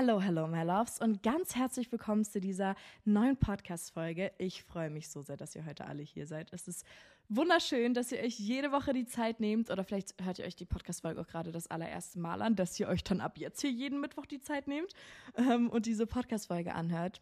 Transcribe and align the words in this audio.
Hello, 0.00 0.20
hello, 0.20 0.46
my 0.46 0.62
loves 0.62 1.00
und 1.00 1.24
ganz 1.24 1.56
herzlich 1.56 1.90
willkommen 1.90 2.24
zu 2.24 2.38
dieser 2.38 2.76
neuen 3.04 3.36
Podcast-Folge. 3.36 4.30
Ich 4.38 4.62
freue 4.62 4.90
mich 4.90 5.08
so 5.08 5.22
sehr, 5.22 5.36
dass 5.36 5.56
ihr 5.56 5.66
heute 5.66 5.86
alle 5.86 6.04
hier 6.04 6.24
seid. 6.28 6.52
Es 6.52 6.68
ist 6.68 6.86
wunderschön, 7.28 7.94
dass 7.94 8.12
ihr 8.12 8.20
euch 8.20 8.38
jede 8.38 8.70
Woche 8.70 8.92
die 8.92 9.06
Zeit 9.06 9.40
nehmt 9.40 9.70
oder 9.70 9.82
vielleicht 9.82 10.14
hört 10.22 10.38
ihr 10.38 10.44
euch 10.44 10.54
die 10.54 10.66
Podcast-Folge 10.66 11.20
auch 11.20 11.26
gerade 11.26 11.50
das 11.50 11.66
allererste 11.66 12.20
Mal 12.20 12.42
an, 12.42 12.54
dass 12.54 12.78
ihr 12.78 12.86
euch 12.86 13.02
dann 13.02 13.20
ab 13.20 13.38
jetzt 13.38 13.60
hier 13.60 13.72
jeden 13.72 14.00
Mittwoch 14.00 14.26
die 14.26 14.38
Zeit 14.38 14.68
nehmt 14.68 14.92
ähm, 15.34 15.68
und 15.68 15.86
diese 15.86 16.06
Podcast-Folge 16.06 16.76
anhört. 16.76 17.20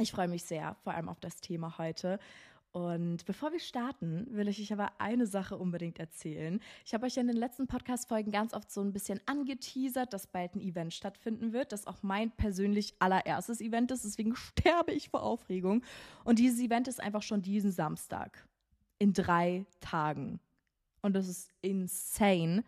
Ich 0.00 0.10
freue 0.10 0.28
mich 0.28 0.44
sehr, 0.44 0.74
vor 0.84 0.94
allem 0.94 1.10
auf 1.10 1.20
das 1.20 1.42
Thema 1.42 1.76
heute. 1.76 2.18
Und 2.76 3.24
bevor 3.24 3.52
wir 3.52 3.58
starten, 3.58 4.26
will 4.32 4.48
ich 4.48 4.60
euch 4.60 4.70
aber 4.70 4.92
eine 4.98 5.26
Sache 5.26 5.56
unbedingt 5.56 5.98
erzählen. 5.98 6.60
Ich 6.84 6.92
habe 6.92 7.06
euch 7.06 7.16
in 7.16 7.26
den 7.26 7.36
letzten 7.38 7.66
Podcast-Folgen 7.66 8.30
ganz 8.30 8.52
oft 8.52 8.70
so 8.70 8.82
ein 8.82 8.92
bisschen 8.92 9.18
angeteasert, 9.24 10.12
dass 10.12 10.26
bald 10.26 10.54
ein 10.54 10.60
Event 10.60 10.92
stattfinden 10.92 11.54
wird, 11.54 11.72
das 11.72 11.86
auch 11.86 12.02
mein 12.02 12.32
persönlich 12.32 12.92
allererstes 12.98 13.62
Event 13.62 13.92
ist. 13.92 14.04
Deswegen 14.04 14.36
sterbe 14.36 14.92
ich 14.92 15.08
vor 15.08 15.22
Aufregung. 15.22 15.82
Und 16.24 16.38
dieses 16.38 16.60
Event 16.60 16.86
ist 16.86 17.00
einfach 17.00 17.22
schon 17.22 17.40
diesen 17.40 17.72
Samstag. 17.72 18.46
In 18.98 19.14
drei 19.14 19.64
Tagen. 19.80 20.38
Und 21.00 21.16
das 21.16 21.28
ist 21.28 21.48
insane. 21.62 22.62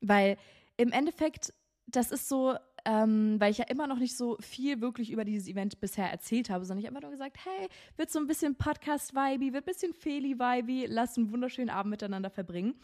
Weil 0.00 0.36
im 0.76 0.92
Endeffekt, 0.92 1.52
das 1.88 2.12
ist 2.12 2.28
so 2.28 2.54
ähm, 2.84 3.36
weil 3.38 3.50
ich 3.50 3.58
ja 3.58 3.66
immer 3.66 3.86
noch 3.86 3.98
nicht 3.98 4.16
so 4.16 4.36
viel 4.40 4.80
wirklich 4.80 5.10
über 5.10 5.24
dieses 5.24 5.48
Event 5.48 5.80
bisher 5.80 6.10
erzählt 6.10 6.50
habe, 6.50 6.64
sondern 6.64 6.80
ich 6.80 6.86
habe 6.86 6.94
immer 6.94 7.02
nur 7.02 7.10
gesagt, 7.10 7.36
hey, 7.44 7.68
wird 7.96 8.10
so 8.10 8.18
ein 8.18 8.26
bisschen 8.26 8.54
Podcast-Vibe, 8.56 9.52
wird 9.52 9.64
ein 9.64 9.72
bisschen 9.72 9.94
Feli-Vibe, 9.94 10.86
lass 10.88 11.16
einen 11.16 11.32
wunderschönen 11.32 11.70
Abend 11.70 11.90
miteinander 11.90 12.30
verbringen. 12.30 12.74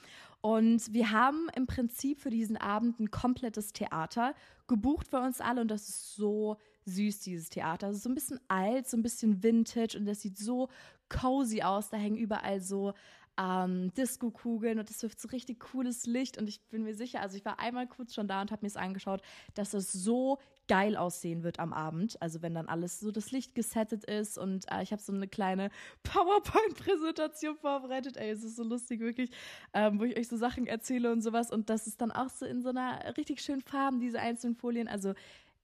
Und 0.40 0.92
wir 0.92 1.10
haben 1.10 1.48
im 1.56 1.66
Prinzip 1.66 2.20
für 2.20 2.30
diesen 2.30 2.56
Abend 2.56 3.00
ein 3.00 3.10
komplettes 3.10 3.72
Theater 3.72 4.34
gebucht 4.66 5.08
für 5.08 5.20
uns 5.20 5.40
alle 5.40 5.60
und 5.60 5.70
das 5.70 5.88
ist 5.88 6.14
so 6.14 6.56
süß, 6.86 7.20
dieses 7.20 7.50
Theater. 7.50 7.90
Ist 7.90 8.02
so 8.02 8.08
ein 8.08 8.14
bisschen 8.14 8.40
alt, 8.48 8.88
so 8.88 8.96
ein 8.96 9.02
bisschen 9.02 9.42
vintage 9.42 9.98
und 9.98 10.06
das 10.06 10.20
sieht 10.20 10.38
so 10.38 10.68
cozy 11.08 11.62
aus. 11.62 11.90
Da 11.90 11.96
hängen 11.96 12.16
überall 12.16 12.60
so 12.60 12.94
ähm, 13.38 13.92
Disco-Kugeln 13.94 14.78
und 14.78 14.90
es 14.90 15.02
wirft 15.02 15.20
so 15.20 15.28
richtig 15.28 15.60
cooles 15.60 16.06
Licht 16.06 16.38
und 16.38 16.48
ich 16.48 16.60
bin 16.68 16.84
mir 16.84 16.94
sicher, 16.94 17.20
also 17.20 17.36
ich 17.36 17.44
war 17.44 17.58
einmal 17.60 17.86
kurz 17.86 18.14
schon 18.14 18.28
da 18.28 18.40
und 18.40 18.50
habe 18.50 18.64
mir 18.64 18.68
es 18.68 18.76
angeschaut, 18.76 19.20
dass 19.54 19.74
es 19.74 19.92
so 19.92 20.38
geil 20.68 20.96
aussehen 20.96 21.44
wird 21.44 21.60
am 21.60 21.72
Abend, 21.72 22.20
also 22.20 22.42
wenn 22.42 22.54
dann 22.54 22.66
alles 22.66 22.98
so 22.98 23.12
das 23.12 23.30
Licht 23.30 23.54
gesettet 23.54 24.04
ist 24.04 24.38
und 24.38 24.64
äh, 24.72 24.82
ich 24.82 24.90
habe 24.90 25.02
so 25.02 25.12
eine 25.12 25.28
kleine 25.28 25.70
PowerPoint-Präsentation 26.02 27.56
vorbereitet, 27.56 28.16
ey, 28.16 28.30
es 28.30 28.42
ist 28.42 28.56
so 28.56 28.64
lustig 28.64 29.00
wirklich, 29.00 29.30
ähm, 29.74 30.00
wo 30.00 30.04
ich 30.04 30.16
euch 30.16 30.28
so 30.28 30.36
Sachen 30.36 30.66
erzähle 30.66 31.12
und 31.12 31.20
sowas 31.22 31.50
und 31.50 31.70
das 31.70 31.86
ist 31.86 32.00
dann 32.00 32.10
auch 32.10 32.30
so 32.30 32.46
in 32.46 32.62
so 32.62 32.70
einer 32.70 33.16
richtig 33.16 33.40
schönen 33.42 33.60
Farben, 33.62 34.00
diese 34.00 34.18
einzelnen 34.18 34.56
Folien, 34.56 34.88
also 34.88 35.12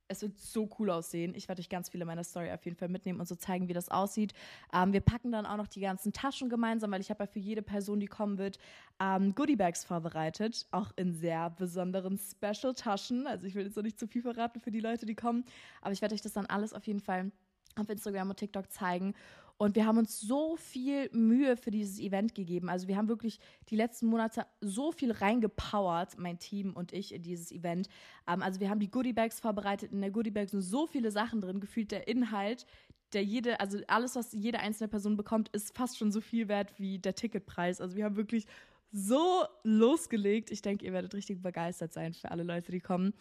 es 0.08 0.22
wird 0.22 0.39
so 0.39 0.69
cool 0.78 0.91
aussehen. 0.91 1.34
Ich 1.34 1.48
werde 1.48 1.61
euch 1.61 1.69
ganz 1.69 1.89
viele 1.89 2.05
meiner 2.05 2.25
Story 2.25 2.50
auf 2.50 2.64
jeden 2.64 2.77
Fall 2.77 2.89
mitnehmen 2.89 3.20
und 3.20 3.27
so 3.27 3.34
zeigen, 3.34 3.69
wie 3.69 3.72
das 3.72 3.89
aussieht. 3.89 4.34
Ähm, 4.72 4.92
wir 4.92 5.00
packen 5.00 5.33
dann 5.33 5.47
auch 5.47 5.56
noch 5.56 5.69
die 5.69 5.81
ganzen 5.81 6.12
Taschen 6.12 6.48
gemeinsam, 6.48 6.91
weil 6.92 7.00
ich 7.00 7.11
habe 7.11 7.25
ja 7.25 7.27
für 7.27 7.39
jede 7.39 7.62
Person, 7.62 8.00
die 8.00 8.06
kommen 8.06 8.39
wird, 8.39 8.58
ähm, 9.00 9.34
Goodiebags 9.34 9.84
vorbereitet. 9.84 10.67
Auch 10.70 10.92
in 10.97 11.14
sehr 11.14 11.50
besonderen 11.50 12.19
Special-Taschen. 12.19 13.27
Also 13.27 13.47
ich 13.47 13.55
will 13.55 13.64
jetzt 13.64 13.77
noch 13.77 13.83
nicht 13.83 13.98
zu 13.98 14.06
viel 14.06 14.23
verraten 14.23 14.61
für 14.61 14.70
die 14.70 14.80
Leute, 14.80 15.06
die 15.06 15.14
kommen. 15.14 15.45
Aber 15.80 15.92
ich 15.92 16.03
werde 16.03 16.14
euch 16.14 16.23
das 16.23 16.33
dann 16.33 16.47
alles 16.47 16.73
auf 16.73 16.86
jeden 16.86 17.00
Fall 17.00 17.30
auf 17.77 17.89
Instagram 17.89 18.31
und 18.31 18.37
TikTok 18.37 18.70
zeigen. 18.70 19.15
Und 19.62 19.77
wir 19.77 19.87
haben 19.87 19.98
uns 19.98 20.20
so 20.20 20.56
viel 20.56 21.09
Mühe 21.12 21.56
für 21.56 21.70
dieses 21.70 22.01
Event 22.01 22.34
gegeben. 22.34 22.69
Also 22.69 22.89
wir 22.89 22.97
haben 22.97 23.09
wirklich 23.09 23.39
die 23.69 23.77
letzten 23.77 24.06
Monate 24.06 24.45
so 24.61 24.91
viel 24.91 25.12
reingepowert, 25.12 26.19
mein 26.19 26.41
Team 26.41 26.73
und 26.73 26.92
ich, 26.92 27.14
in 27.14 27.23
dieses 27.23 27.53
Event. 27.53 27.89
Ähm, 28.27 28.42
also 28.42 28.59
wir 28.59 28.70
haben 28.70 28.81
die 28.81 28.91
Goodiebags 28.91 29.39
vorbereitet. 29.39 29.92
In 29.92 30.01
der 30.01 30.11
Goodiebag 30.11 30.48
sind 30.48 30.62
so 30.62 30.89
viele 30.89 31.12
Sachen 31.12 31.41
drin. 31.41 31.61
Gefühlt 31.61 31.92
der 31.92 32.09
Inhalt, 32.09 32.67
der 33.12 33.23
jede, 33.23 33.61
also 33.61 33.79
alles, 33.86 34.17
was 34.17 34.33
jede 34.33 34.59
einzelne 34.59 34.89
Person 34.89 35.17
bekommt, 35.17 35.48
ist 35.51 35.77
fast 35.77 35.97
schon 35.97 36.11
so 36.11 36.20
viel 36.20 36.48
wert 36.48 36.75
wie 36.79 36.98
der 36.98 37.14
Ticketpreis. 37.14 37.81
Also 37.81 37.97
wir 37.97 38.05
haben 38.05 38.17
wirklich 38.17 38.47
so 38.91 39.45
losgelegt. 39.63 40.51
Ich 40.51 40.63
denke, 40.63 40.85
ihr 40.85 40.92
werdet 40.92 41.14
richtig 41.14 41.41
begeistert 41.41 41.92
sein 41.92 42.14
für 42.14 42.30
alle 42.30 42.42
Leute, 42.42 42.73
die 42.73 42.80
kommen. 42.80 43.14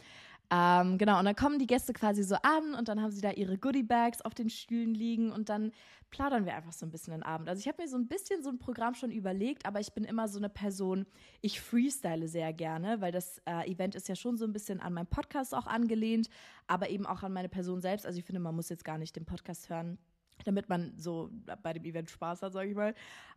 Ähm, 0.53 0.97
genau, 0.97 1.17
und 1.17 1.23
dann 1.23 1.35
kommen 1.35 1.59
die 1.59 1.67
Gäste 1.67 1.93
quasi 1.93 2.23
so 2.23 2.35
an 2.43 2.75
und 2.75 2.89
dann 2.89 3.01
haben 3.01 3.11
sie 3.11 3.21
da 3.21 3.31
ihre 3.31 3.57
Goodie-Bags 3.57 4.21
auf 4.21 4.33
den 4.33 4.49
Stühlen 4.49 4.93
liegen 4.93 5.31
und 5.31 5.47
dann 5.47 5.71
plaudern 6.09 6.45
wir 6.45 6.53
einfach 6.53 6.73
so 6.73 6.85
ein 6.85 6.91
bisschen 6.91 7.13
den 7.13 7.23
Abend. 7.23 7.47
Also 7.47 7.61
ich 7.61 7.69
habe 7.69 7.81
mir 7.81 7.87
so 7.87 7.95
ein 7.95 8.09
bisschen 8.09 8.43
so 8.43 8.49
ein 8.49 8.59
Programm 8.59 8.93
schon 8.93 9.11
überlegt, 9.11 9.65
aber 9.65 9.79
ich 9.79 9.93
bin 9.93 10.03
immer 10.03 10.27
so 10.27 10.39
eine 10.39 10.49
Person, 10.49 11.05
ich 11.39 11.61
freestyle 11.61 12.27
sehr 12.27 12.51
gerne, 12.51 12.99
weil 12.99 13.13
das 13.13 13.37
äh, 13.45 13.71
Event 13.71 13.95
ist 13.95 14.09
ja 14.09 14.15
schon 14.15 14.35
so 14.35 14.43
ein 14.43 14.51
bisschen 14.51 14.81
an 14.81 14.93
meinen 14.93 15.07
Podcast 15.07 15.55
auch 15.55 15.67
angelehnt, 15.67 16.29
aber 16.67 16.89
eben 16.89 17.05
auch 17.05 17.23
an 17.23 17.31
meine 17.31 17.47
Person 17.47 17.79
selbst. 17.79 18.05
Also 18.05 18.19
ich 18.19 18.25
finde, 18.25 18.41
man 18.41 18.53
muss 18.53 18.67
jetzt 18.67 18.83
gar 18.83 18.97
nicht 18.97 19.15
den 19.15 19.25
Podcast 19.25 19.69
hören 19.69 19.97
damit 20.45 20.69
man 20.69 20.93
so 20.97 21.29
bei 21.61 21.73
dem 21.73 21.85
Event 21.85 22.09
Spaß 22.09 22.41
hat, 22.41 22.53
sage 22.53 22.69
ich 22.69 22.75
mal. 22.75 22.93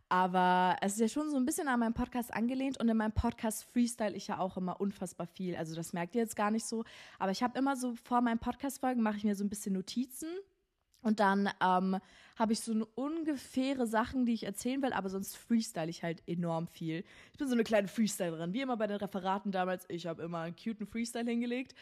Aber 0.09 0.75
es 0.81 0.93
ist 0.93 0.99
ja 0.99 1.07
schon 1.07 1.31
so 1.31 1.37
ein 1.37 1.45
bisschen 1.45 1.67
an 1.67 1.79
meinem 1.79 1.93
Podcast 1.93 2.33
angelehnt 2.33 2.79
und 2.79 2.87
in 2.87 2.97
meinem 2.97 3.11
Podcast 3.11 3.65
freestyle 3.73 4.15
ich 4.15 4.27
ja 4.27 4.39
auch 4.39 4.55
immer 4.55 4.79
unfassbar 4.79 5.25
viel. 5.25 5.55
Also 5.55 5.75
das 5.75 5.93
merkt 5.93 6.15
ihr 6.15 6.21
jetzt 6.21 6.35
gar 6.35 6.51
nicht 6.51 6.65
so. 6.65 6.83
Aber 7.17 7.31
ich 7.31 7.41
habe 7.41 7.57
immer 7.57 7.75
so 7.75 7.95
vor 8.03 8.21
meinen 8.21 8.39
Podcast-Folgen 8.39 9.01
mache 9.01 9.17
ich 9.17 9.23
mir 9.23 9.35
so 9.35 9.43
ein 9.43 9.49
bisschen 9.49 9.73
Notizen. 9.73 10.29
Und 11.01 11.19
dann 11.19 11.49
ähm, 11.61 11.99
habe 12.35 12.53
ich 12.53 12.61
so 12.61 12.71
eine 12.71 12.85
ungefähre 12.85 13.85
Sachen, 13.85 14.25
die 14.25 14.33
ich 14.33 14.43
erzählen 14.43 14.81
will, 14.81 14.91
aber 14.91 15.09
sonst 15.09 15.37
freestyle 15.37 15.89
ich 15.89 16.01
halt 16.01 16.23
enorm 16.27 16.67
viel. 16.67 17.03
Ich 17.31 17.37
bin 17.37 17.47
so 17.47 17.53
eine 17.53 17.63
kleine 17.63 17.87
Freestylerin, 17.87 18.53
wie 18.53 18.61
immer 18.61 18.75
bei 18.75 18.87
den 18.87 18.97
Referaten 18.97 19.51
damals. 19.51 19.85
Ich 19.87 20.07
habe 20.07 20.23
immer 20.23 20.39
einen 20.39 20.55
cuten 20.55 20.87
Freestyle 20.87 21.29
hingelegt. 21.29 21.75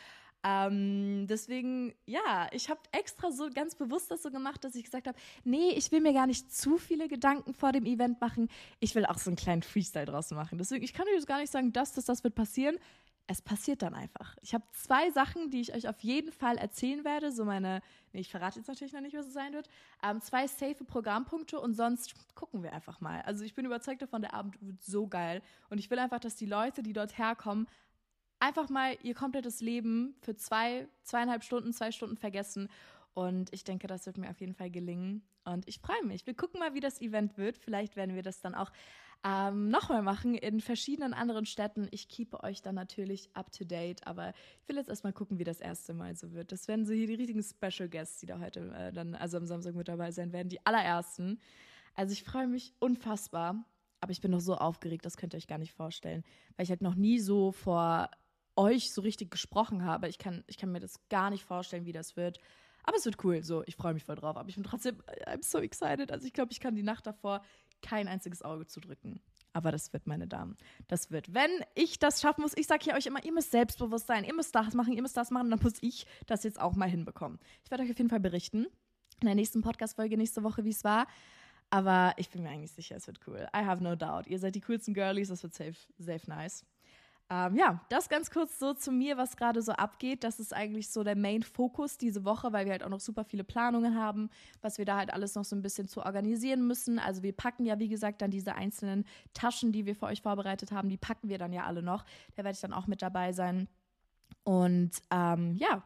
Ähm, 0.46 1.26
deswegen, 1.28 1.94
ja, 2.06 2.50
ich 2.52 2.70
habe 2.70 2.81
extra 2.92 3.31
so 3.31 3.50
ganz 3.50 3.76
bewusst 3.76 4.12
das 4.12 4.24
so 4.24 4.30
gemacht, 4.30 4.64
dass 4.64 4.76
ich 4.76 4.84
gesagt 4.84 5.08
habe, 5.08 5.18
nee, 5.46 5.70
ich 5.72 5.92
will 5.92 6.02
mir 6.02 6.14
gar 6.14 6.28
nicht 6.28 6.54
zu 6.54 6.78
viele 6.78 7.08
Gedanken 7.08 7.54
vor 7.54 7.72
dem 7.72 7.86
Event 7.86 8.20
machen. 8.20 8.50
Ich 8.82 8.94
will 8.94 9.06
auch 9.06 9.18
so 9.18 9.30
einen 9.30 9.38
kleinen 9.38 9.64
Freestyle 9.64 10.06
draus 10.06 10.32
machen. 10.32 10.58
Deswegen, 10.58 10.84
ich 10.84 10.94
kann 10.94 11.08
euch 11.08 11.14
jetzt 11.14 11.28
gar 11.28 11.40
nicht 11.40 11.52
sagen, 11.52 11.72
dass 11.72 11.94
das, 11.94 12.06
das 12.06 12.26
wird 12.26 12.36
passieren. 12.36 12.78
Es 13.26 13.42
passiert 13.42 13.82
dann 13.82 13.94
einfach. 13.94 14.36
Ich 14.42 14.53
habe 14.53 14.66
zwei 14.74 15.09
Sachen, 15.12 15.50
die 15.50 15.62
ich 15.62 15.74
euch 15.74 15.88
auf 15.88 16.02
jeden 16.02 16.34
Fall 16.34 16.58
erzählen 16.58 17.06
werde. 17.06 17.32
So 17.32 17.46
meine, 17.46 17.82
nee, 18.12 18.20
ich 18.20 18.30
verrate 18.30 18.59
jetzt 18.59 18.68
natürlich 18.68 18.92
noch 18.92 19.00
nicht, 19.00 19.16
was 19.16 19.28
es 19.28 19.34
sein 19.34 19.53
wird. 19.53 19.70
Ähm, 20.03 20.20
zwei 20.20 20.46
safe 20.46 20.84
Programmpunkte 20.84 21.58
und 21.58 21.74
sonst 21.74 22.16
gucken 22.36 22.64
wir 22.64 22.74
einfach 22.74 23.00
mal. 23.00 23.22
Also 23.22 23.46
ich 23.46 23.53
bin 23.53 23.66
überzeugt 23.66 24.02
davon, 24.02 24.22
der 24.22 24.34
Abend 24.34 24.58
wird 24.59 24.84
so 24.84 25.08
geil. 25.08 25.42
Und 25.70 25.78
ich 25.78 25.90
will 25.90 26.00
einfach, 26.00 26.20
dass 26.20 26.36
die 26.36 26.46
Leute, 26.46 26.84
die 26.84 26.92
dort 26.92 27.18
herkommen, 27.18 27.66
einfach 28.44 28.70
mal 28.70 28.98
ihr 29.02 29.16
komplettes 29.16 29.62
Leben 29.62 30.16
für 30.22 30.36
zwei, 30.36 30.88
zweieinhalb 31.04 31.44
Stunden, 31.44 31.72
zwei 31.72 31.92
Stunden 31.92 32.18
vergessen. 32.18 32.68
Und 33.14 33.54
ich 33.54 33.64
denke, 33.64 33.88
das 33.88 34.06
wird 34.06 34.18
mir 34.18 34.30
auf 34.30 34.42
jeden 34.42 34.54
Fall 34.54 34.70
gelingen. 34.70 35.24
Und 35.46 35.68
ich 35.68 35.80
freue 35.80 36.04
mich. 36.04 36.28
Wir 36.28 36.34
gucken 36.34 36.59
mal, 36.59 36.74
wie 36.74 36.82
das 36.82 37.00
Event 37.00 37.38
wird. 37.38 37.58
Vielleicht 37.58 37.96
werden 37.96 38.16
wir 38.16 38.24
das 38.24 38.42
dann 38.42 38.53
auch 38.53 38.72
ähm, 39.24 39.70
nochmal 39.70 40.02
machen 40.02 40.36
in 40.36 40.59
verschiedenen 40.59 41.14
anderen 41.14 41.46
Städten. 41.46 41.88
Ich 41.92 42.09
keepe 42.09 42.44
euch 42.44 42.62
dann 42.62 42.76
natürlich 42.76 43.30
up 43.34 43.52
to 43.53 43.64
date. 43.64 44.06
Aber 44.06 44.34
ich 44.62 44.68
will 44.68 44.76
jetzt 44.76 44.90
erstmal 44.90 45.14
gucken, 45.14 45.40
wie 45.40 45.46
das 45.46 45.62
erste 45.62 45.94
Mal 45.94 46.16
so 46.18 46.34
wird. 46.34 46.52
Das 46.52 46.68
werden 46.68 46.86
so 46.86 46.94
hier 46.94 47.08
die 47.08 47.14
richtigen 47.14 47.44
Special 47.44 47.88
Guests, 47.88 48.20
die 48.20 48.26
da 48.26 48.40
heute 48.40 48.74
äh, 48.74 48.92
dann, 48.92 49.16
also 49.16 49.38
am 49.38 49.46
Samstag 49.46 49.76
mit 49.76 49.88
dabei 49.88 50.12
sein 50.12 50.34
werden. 50.34 50.50
Die 50.50 50.66
allerersten. 50.66 51.40
Also 51.96 52.12
ich 52.12 52.24
freue 52.24 52.48
mich 52.48 52.74
unfassbar. 52.80 53.64
Aber 54.02 54.12
ich 54.12 54.20
bin 54.20 54.32
noch 54.32 54.42
so 54.42 54.56
aufgeregt, 54.56 55.06
das 55.06 55.16
könnt 55.16 55.34
ihr 55.34 55.38
euch 55.38 55.48
gar 55.48 55.59
nicht 55.59 55.72
vorstellen. 55.72 56.26
Weil 56.58 56.66
ich 56.66 56.70
halt 56.70 56.82
noch 56.82 56.96
nie 56.96 57.20
so 57.20 57.53
vor 57.53 58.09
euch 58.56 58.94
so 58.94 59.02
richtig 59.02 59.31
gesprochen 59.31 59.86
habe. 59.86 60.08
Ich 60.08 60.18
kann, 60.18 60.44
ich 60.47 60.58
kann 60.58 60.72
mir 60.72 60.80
das 60.80 61.00
gar 61.09 61.30
nicht 61.30 61.46
vorstellen, 61.46 61.86
wie 61.86 61.91
das 61.91 62.16
wird. 62.16 62.40
Aber 62.84 62.97
es 62.97 63.06
wird 63.06 63.24
cool. 63.24 63.44
So, 63.44 63.64
ich 63.66 63.75
freue 63.75 63.94
mich 63.94 64.03
voll 64.03 64.16
drauf. 64.16 64.38
Aber 64.38 64.50
ich 64.50 64.56
bin 64.56 64.64
trotzdem, 64.64 65.02
I'm 65.25 65.44
so 65.44 65.59
excited. 65.59 66.12
Also 66.12 66.28
ich 66.28 66.34
glaube, 66.34 66.52
ich 66.52 66.59
kann 66.59 66.75
die 66.75 66.84
Nacht 66.84 67.08
davor 67.08 67.41
kein 67.81 68.08
einziges 68.08 68.41
Auge 68.41 68.66
zudrücken. 68.66 69.22
Aber 69.53 69.72
das 69.72 69.94
wird, 69.94 70.08
meine 70.08 70.28
Damen. 70.28 70.58
Das 70.88 71.12
wird. 71.12 71.34
Wenn 71.34 71.52
ich 71.75 72.00
das 72.00 72.22
schaffen 72.22 72.41
muss, 72.41 72.58
ich 72.58 72.66
sage 72.66 72.84
hier 72.84 72.96
euch 72.96 73.06
immer, 73.06 73.24
ihr 73.24 73.34
müsst 73.34 73.52
selbstbewusst 73.52 74.08
sein, 74.08 74.24
ihr 74.24 74.34
müsst 74.34 74.56
das 74.56 74.74
machen, 74.74 74.94
ihr 74.94 75.02
müsst 75.02 75.16
das 75.16 75.30
machen, 75.30 75.52
dann 75.52 75.59
muss 75.62 75.75
ich 75.81 76.08
das 76.25 76.44
jetzt 76.44 76.59
auch 76.59 76.75
mal 76.75 76.90
hinbekommen. 76.90 77.40
Ich 77.64 77.70
werde 77.70 77.84
euch 77.84 77.91
auf 77.91 77.97
jeden 77.97 78.09
Fall 78.09 78.20
berichten. 78.20 78.66
In 79.22 79.28
der 79.28 79.35
nächsten 79.35 79.61
Podcast-Folge 79.61 80.17
nächste 80.17 80.44
Woche, 80.44 80.66
wie 80.66 80.72
es 80.72 80.84
war. 80.84 81.08
Aber 81.70 82.14
ich 82.17 82.29
bin 82.29 82.44
mir 82.44 82.50
eigentlich 82.50 82.72
sicher, 82.72 82.96
es 82.96 83.08
wird 83.08 83.20
cool. 83.28 83.47
I 83.55 83.59
have 83.59 83.84
no 83.84 83.96
doubt. 83.96 84.28
Ihr 84.28 84.40
seid 84.40 84.55
die 84.55 84.61
coolsten 84.61 84.94
Girlies, 84.94 85.29
das 85.29 85.44
wird 85.44 85.53
safe, 85.53 85.76
safe 85.97 86.29
nice. 86.29 86.66
Ähm, 87.34 87.56
ja, 87.56 87.82
das 87.90 88.09
ganz 88.09 88.30
kurz 88.30 88.59
so 88.59 88.76
zu 88.76 88.91
mir, 88.91 89.18
was 89.18 89.35
gerade 89.38 89.64
so 89.64 89.72
abgeht. 89.72 90.24
Das 90.24 90.40
ist 90.40 90.53
eigentlich 90.53 90.90
so 90.91 91.03
der 91.03 91.16
Main-Fokus 91.16 91.97
diese 91.97 92.26
Woche, 92.26 92.53
weil 92.53 92.66
wir 92.66 92.74
halt 92.74 92.84
auch 92.84 92.90
noch 92.90 93.00
super 93.00 93.24
viele 93.24 93.44
Planungen 93.44 93.97
haben, 93.97 94.30
was 94.62 94.78
wir 94.78 94.85
da 94.85 94.97
halt 94.97 95.12
alles 95.12 95.34
noch 95.34 95.44
so 95.44 95.56
ein 95.56 95.64
bisschen 95.64 95.88
zu 95.88 96.06
organisieren 96.06 96.68
müssen. 96.68 97.00
Also 97.00 97.24
wir 97.24 97.34
packen 97.34 97.66
ja, 97.66 97.80
wie 97.80 97.88
gesagt, 97.88 98.22
dann 98.22 98.30
diese 98.30 98.53
einzelnen 98.53 99.03
Taschen, 99.34 99.72
die 99.72 99.88
wir 99.88 99.96
für 99.96 100.06
euch 100.06 100.22
vorbereitet 100.22 100.72
haben, 100.72 100.90
die 100.90 100.97
packen 100.97 101.28
wir 101.28 101.40
dann 101.40 101.53
ja 101.53 101.64
alle 101.64 101.82
noch. 101.82 102.06
Da 102.35 102.44
werde 102.44 102.53
ich 102.53 102.62
dann 102.62 102.74
auch 102.74 102.85
mit 102.85 103.02
dabei 103.02 103.32
sein. 103.32 103.68
Und 104.44 104.91
ähm, 105.09 105.56
ja, 105.56 105.82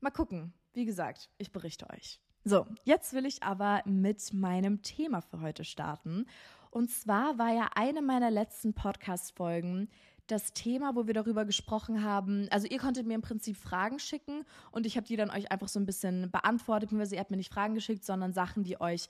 mal 0.00 0.10
gucken. 0.10 0.54
Wie 0.72 0.86
gesagt, 0.86 1.28
ich 1.36 1.52
berichte 1.52 1.90
euch. 1.90 2.18
So, 2.44 2.66
jetzt 2.84 3.12
will 3.12 3.26
ich 3.26 3.42
aber 3.42 3.82
mit 3.84 4.32
meinem 4.32 4.80
Thema 4.80 5.20
für 5.20 5.42
heute 5.42 5.64
starten. 5.64 6.24
Und 6.70 6.90
zwar 6.90 7.36
war 7.36 7.52
ja 7.52 7.68
eine 7.74 8.00
meiner 8.00 8.30
letzten 8.30 8.72
Podcast-Folgen 8.72 9.90
das 10.32 10.52
Thema, 10.52 10.96
wo 10.96 11.06
wir 11.06 11.14
darüber 11.14 11.44
gesprochen 11.44 12.02
haben. 12.02 12.48
Also 12.50 12.66
ihr 12.66 12.78
konntet 12.78 13.06
mir 13.06 13.14
im 13.14 13.22
Prinzip 13.22 13.56
Fragen 13.56 13.98
schicken 13.98 14.44
und 14.70 14.86
ich 14.86 14.96
habe 14.96 15.06
die 15.06 15.16
dann 15.16 15.30
euch 15.30 15.52
einfach 15.52 15.68
so 15.68 15.78
ein 15.78 15.86
bisschen 15.86 16.30
beantwortet. 16.30 16.90
Ihr 16.90 17.20
habt 17.20 17.30
mir 17.30 17.36
nicht 17.36 17.52
Fragen 17.52 17.74
geschickt, 17.74 18.04
sondern 18.04 18.32
Sachen, 18.32 18.64
die 18.64 18.80
euch 18.80 19.08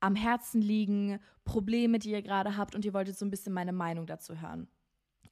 am 0.00 0.16
Herzen 0.16 0.60
liegen, 0.60 1.20
Probleme, 1.44 1.98
die 1.98 2.10
ihr 2.10 2.22
gerade 2.22 2.56
habt 2.56 2.74
und 2.74 2.84
ihr 2.84 2.92
wolltet 2.92 3.16
so 3.16 3.24
ein 3.24 3.30
bisschen 3.30 3.52
meine 3.52 3.72
Meinung 3.72 4.06
dazu 4.06 4.40
hören. 4.40 4.66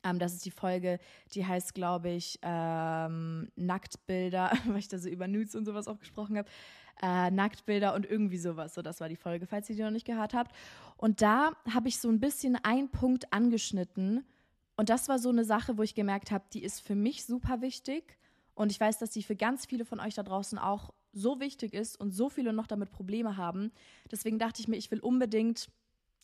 Ähm, 0.04 0.18
das 0.18 0.32
ist 0.32 0.44
die 0.44 0.50
Folge, 0.50 0.98
die 1.34 1.44
heißt, 1.46 1.74
glaube 1.74 2.10
ich, 2.10 2.38
ähm, 2.42 3.48
Nacktbilder, 3.56 4.52
weil 4.66 4.78
ich 4.78 4.88
da 4.88 4.98
so 4.98 5.08
über 5.08 5.28
Nudes 5.28 5.54
und 5.54 5.64
sowas 5.64 5.88
auch 5.88 5.98
gesprochen 5.98 6.38
habe. 6.38 6.48
Äh, 7.02 7.30
Nacktbilder 7.30 7.94
und 7.94 8.06
irgendwie 8.06 8.38
sowas. 8.38 8.74
So, 8.74 8.82
das 8.82 9.00
war 9.00 9.08
die 9.08 9.16
Folge, 9.16 9.46
falls 9.46 9.70
ihr 9.70 9.76
die 9.76 9.82
noch 9.82 9.90
nicht 9.90 10.06
gehört 10.06 10.34
habt. 10.34 10.54
Und 10.96 11.22
da 11.22 11.52
habe 11.72 11.88
ich 11.88 11.98
so 11.98 12.08
ein 12.08 12.20
bisschen 12.20 12.56
einen 12.56 12.90
Punkt 12.90 13.32
angeschnitten. 13.32 14.24
Und 14.80 14.88
das 14.88 15.10
war 15.10 15.18
so 15.18 15.28
eine 15.28 15.44
Sache, 15.44 15.76
wo 15.76 15.82
ich 15.82 15.94
gemerkt 15.94 16.30
habe, 16.30 16.46
die 16.54 16.62
ist 16.62 16.80
für 16.80 16.94
mich 16.94 17.26
super 17.26 17.60
wichtig. 17.60 18.16
Und 18.54 18.72
ich 18.72 18.80
weiß, 18.80 18.96
dass 18.96 19.10
die 19.10 19.22
für 19.22 19.36
ganz 19.36 19.66
viele 19.66 19.84
von 19.84 20.00
euch 20.00 20.14
da 20.14 20.22
draußen 20.22 20.56
auch 20.56 20.94
so 21.12 21.38
wichtig 21.38 21.74
ist 21.74 22.00
und 22.00 22.12
so 22.12 22.30
viele 22.30 22.54
noch 22.54 22.66
damit 22.66 22.90
Probleme 22.90 23.36
haben. 23.36 23.72
Deswegen 24.10 24.38
dachte 24.38 24.62
ich 24.62 24.68
mir, 24.68 24.78
ich 24.78 24.90
will 24.90 25.00
unbedingt 25.00 25.68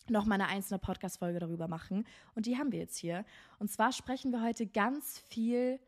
noch 0.08 0.25
mal 0.25 0.37
eine 0.37 0.47
einzelne 0.47 0.79
Podcast-Folge 0.79 1.38
darüber 1.38 1.69
machen. 1.69 2.06
Und 2.35 2.47
die 2.47 2.56
haben 2.56 2.73
wir 2.73 2.79
jetzt 2.79 2.97
hier. 2.97 3.26
Und 3.58 3.70
zwar 3.70 3.93
sprechen 3.93 4.31
wir 4.31 4.41
heute 4.43 4.67
ganz 4.67 5.19
viel 5.29 5.79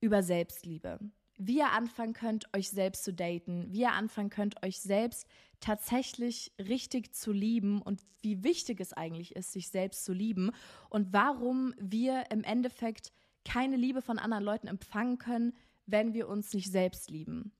über 0.00 0.22
Selbstliebe. 0.22 1.00
Wie 1.36 1.58
ihr 1.58 1.72
anfangen 1.72 2.12
könnt, 2.12 2.46
euch 2.54 2.70
selbst 2.70 3.02
zu 3.02 3.12
daten, 3.12 3.66
wie 3.72 3.80
ihr 3.80 3.92
anfangen 3.92 4.30
könnt, 4.30 4.62
euch 4.62 4.78
selbst 4.78 5.26
tatsächlich 5.64 6.52
richtig 6.58 7.14
zu 7.14 7.32
lieben 7.32 7.80
und 7.80 8.02
wie 8.20 8.44
wichtig 8.44 8.80
es 8.80 8.92
eigentlich 8.92 9.34
ist, 9.34 9.52
sich 9.52 9.68
selbst 9.68 10.04
zu 10.04 10.12
lieben 10.12 10.50
und 10.90 11.12
warum 11.14 11.74
wir 11.78 12.30
im 12.30 12.44
Endeffekt 12.44 13.12
keine 13.46 13.76
Liebe 13.76 14.02
von 14.02 14.18
anderen 14.18 14.44
Leuten 14.44 14.66
empfangen 14.66 15.16
können, 15.16 15.54
wenn 15.86 16.12
wir 16.12 16.28
uns 16.28 16.52
nicht 16.52 16.70
selbst 16.70 17.10
lieben. 17.10 17.50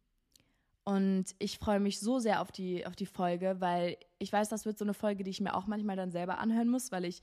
Und 0.84 1.34
ich 1.38 1.58
freue 1.58 1.80
mich 1.80 1.98
so 1.98 2.18
sehr 2.18 2.42
auf 2.42 2.52
die, 2.52 2.84
auf 2.84 2.94
die 2.94 3.06
Folge, 3.06 3.56
weil 3.60 3.96
ich 4.18 4.30
weiß, 4.30 4.50
das 4.50 4.66
wird 4.66 4.76
so 4.76 4.84
eine 4.84 4.92
Folge, 4.92 5.24
die 5.24 5.30
ich 5.30 5.40
mir 5.40 5.54
auch 5.54 5.66
manchmal 5.66 5.96
dann 5.96 6.10
selber 6.10 6.38
anhören 6.38 6.68
muss, 6.68 6.92
weil 6.92 7.06
ich, 7.06 7.22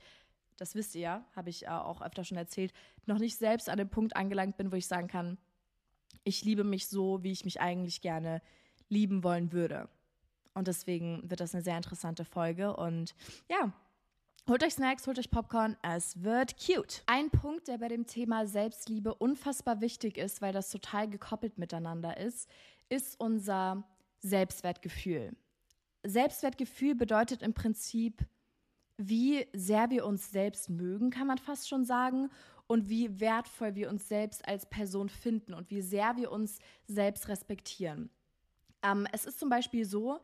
das 0.56 0.74
wisst 0.74 0.96
ihr 0.96 1.00
ja, 1.00 1.24
habe 1.36 1.50
ich 1.50 1.68
auch 1.68 2.02
öfter 2.02 2.24
schon 2.24 2.38
erzählt, 2.38 2.72
noch 3.06 3.20
nicht 3.20 3.36
selbst 3.36 3.68
an 3.68 3.78
dem 3.78 3.88
Punkt 3.88 4.16
angelangt 4.16 4.56
bin, 4.56 4.72
wo 4.72 4.76
ich 4.76 4.88
sagen 4.88 5.06
kann, 5.06 5.38
ich 6.24 6.44
liebe 6.44 6.64
mich 6.64 6.88
so, 6.88 7.22
wie 7.22 7.30
ich 7.30 7.44
mich 7.44 7.60
eigentlich 7.60 8.00
gerne 8.00 8.42
lieben 8.88 9.22
wollen 9.22 9.52
würde. 9.52 9.88
Und 10.54 10.68
deswegen 10.68 11.22
wird 11.28 11.40
das 11.40 11.54
eine 11.54 11.62
sehr 11.62 11.76
interessante 11.76 12.24
Folge. 12.24 12.76
Und 12.76 13.14
ja, 13.48 13.72
Holt 14.48 14.64
euch 14.64 14.74
Snacks, 14.74 15.06
holt 15.06 15.20
euch 15.20 15.30
Popcorn, 15.30 15.76
es 15.82 16.24
wird 16.24 16.56
cute. 16.58 17.04
Ein 17.06 17.30
Punkt, 17.30 17.68
der 17.68 17.78
bei 17.78 17.86
dem 17.86 18.08
Thema 18.08 18.44
Selbstliebe 18.44 19.14
unfassbar 19.14 19.80
wichtig 19.80 20.18
ist, 20.18 20.42
weil 20.42 20.52
das 20.52 20.68
total 20.68 21.08
gekoppelt 21.08 21.58
miteinander 21.58 22.16
ist, 22.16 22.50
ist 22.88 23.20
unser 23.20 23.84
Selbstwertgefühl. 24.18 25.36
Selbstwertgefühl 26.02 26.96
bedeutet 26.96 27.40
im 27.42 27.54
Prinzip, 27.54 28.26
wie 28.96 29.46
sehr 29.52 29.90
wir 29.90 30.04
uns 30.04 30.32
selbst 30.32 30.70
mögen, 30.70 31.10
kann 31.10 31.28
man 31.28 31.38
fast 31.38 31.68
schon 31.68 31.84
sagen, 31.84 32.28
und 32.66 32.88
wie 32.88 33.20
wertvoll 33.20 33.76
wir 33.76 33.90
uns 33.90 34.08
selbst 34.08 34.48
als 34.48 34.66
Person 34.66 35.08
finden 35.08 35.54
und 35.54 35.70
wie 35.70 35.82
sehr 35.82 36.16
wir 36.16 36.32
uns 36.32 36.58
selbst 36.86 37.28
respektieren. 37.28 38.10
Ähm, 38.82 39.06
es 39.12 39.24
ist 39.24 39.38
zum 39.38 39.50
Beispiel 39.50 39.84
so, 39.84 40.20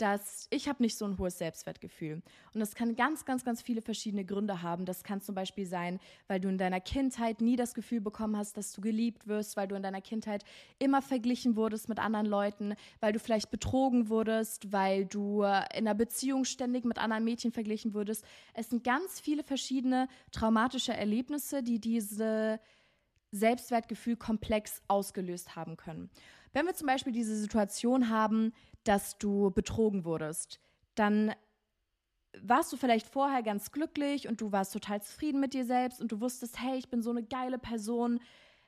dass 0.00 0.46
ich 0.50 0.68
habe 0.68 0.82
nicht 0.82 0.96
so 0.96 1.04
ein 1.04 1.18
hohes 1.18 1.38
Selbstwertgefühl. 1.38 2.22
Und 2.54 2.60
das 2.60 2.74
kann 2.74 2.96
ganz, 2.96 3.24
ganz, 3.24 3.44
ganz 3.44 3.60
viele 3.60 3.82
verschiedene 3.82 4.24
Gründe 4.24 4.62
haben. 4.62 4.84
Das 4.84 5.04
kann 5.04 5.20
zum 5.20 5.34
Beispiel 5.34 5.66
sein, 5.66 6.00
weil 6.28 6.40
du 6.40 6.48
in 6.48 6.58
deiner 6.58 6.80
Kindheit 6.80 7.40
nie 7.40 7.56
das 7.56 7.74
Gefühl 7.74 8.00
bekommen 8.00 8.36
hast, 8.36 8.56
dass 8.56 8.72
du 8.72 8.80
geliebt 8.80 9.26
wirst, 9.26 9.56
weil 9.56 9.68
du 9.68 9.74
in 9.74 9.82
deiner 9.82 10.00
Kindheit 10.00 10.44
immer 10.78 11.02
verglichen 11.02 11.56
wurdest 11.56 11.88
mit 11.88 11.98
anderen 11.98 12.26
Leuten, 12.26 12.74
weil 13.00 13.12
du 13.12 13.18
vielleicht 13.18 13.50
betrogen 13.50 14.08
wurdest, 14.08 14.72
weil 14.72 15.04
du 15.04 15.42
in 15.42 15.46
einer 15.46 15.94
Beziehung 15.94 16.44
ständig 16.44 16.84
mit 16.84 16.98
anderen 16.98 17.24
Mädchen 17.24 17.52
verglichen 17.52 17.94
wurdest. 17.94 18.24
Es 18.54 18.70
sind 18.70 18.84
ganz 18.84 19.20
viele 19.20 19.42
verschiedene 19.42 20.08
traumatische 20.32 20.94
Erlebnisse, 20.94 21.62
die 21.62 21.78
diese 21.78 22.60
Selbstwertgefühl 23.32 24.16
komplex 24.16 24.82
ausgelöst 24.88 25.56
haben 25.56 25.76
können. 25.76 26.10
Wenn 26.52 26.66
wir 26.66 26.74
zum 26.74 26.86
Beispiel 26.86 27.12
diese 27.12 27.36
Situation 27.36 28.08
haben, 28.08 28.52
dass 28.84 29.18
du 29.18 29.50
betrogen 29.50 30.04
wurdest, 30.04 30.60
dann 30.94 31.32
warst 32.42 32.72
du 32.72 32.76
vielleicht 32.76 33.06
vorher 33.06 33.42
ganz 33.42 33.72
glücklich 33.72 34.28
und 34.28 34.40
du 34.40 34.52
warst 34.52 34.72
total 34.72 35.02
zufrieden 35.02 35.40
mit 35.40 35.54
dir 35.54 35.64
selbst 35.64 36.00
und 36.00 36.12
du 36.12 36.20
wusstest, 36.20 36.60
hey, 36.60 36.76
ich 36.76 36.88
bin 36.88 37.02
so 37.02 37.10
eine 37.10 37.22
geile 37.22 37.58
Person, 37.58 38.20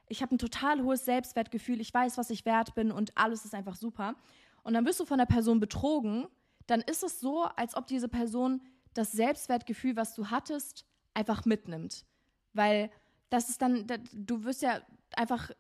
ich 0.08 0.23
habe 0.23 0.34
ein 0.34 0.38
total 0.38 0.82
hohes 0.82 1.05
Selbstwertgefühl, 1.05 1.81
ich 1.81 1.93
weiß, 1.93 2.19
was 2.19 2.31
ich 2.31 2.44
wert 2.44 2.75
bin 2.75 2.90
und 2.90 3.17
alles 3.17 3.44
ist 3.44 3.55
einfach 3.55 3.76
super. 3.76 4.14
Und 4.62 4.75
dann 4.75 4.85
wirst 4.85 5.00
du 5.00 5.05
von 5.05 5.19
der 5.19 5.26
Person 5.26 5.61
betrogen, 5.61 6.26
dann 6.67 6.81
ist 6.81 7.02
es 7.02 7.20
so, 7.20 7.43
als 7.43 7.76
ob 7.76 7.87
diese 7.87 8.08
Person 8.08 8.62
das 8.94 9.12
Selbstwertgefühl, 9.12 9.96
was 9.96 10.14
du 10.14 10.31
hattest, 10.31 10.87
einfach 11.14 11.44
mitnimmt. 11.44 12.05
Weil 12.52 12.90
das 13.31 13.49
ist 13.49 13.62
dann, 13.62 13.87
du 14.12 14.44
wirst 14.44 14.62
ja 14.62 14.82
einfach 15.17 15.50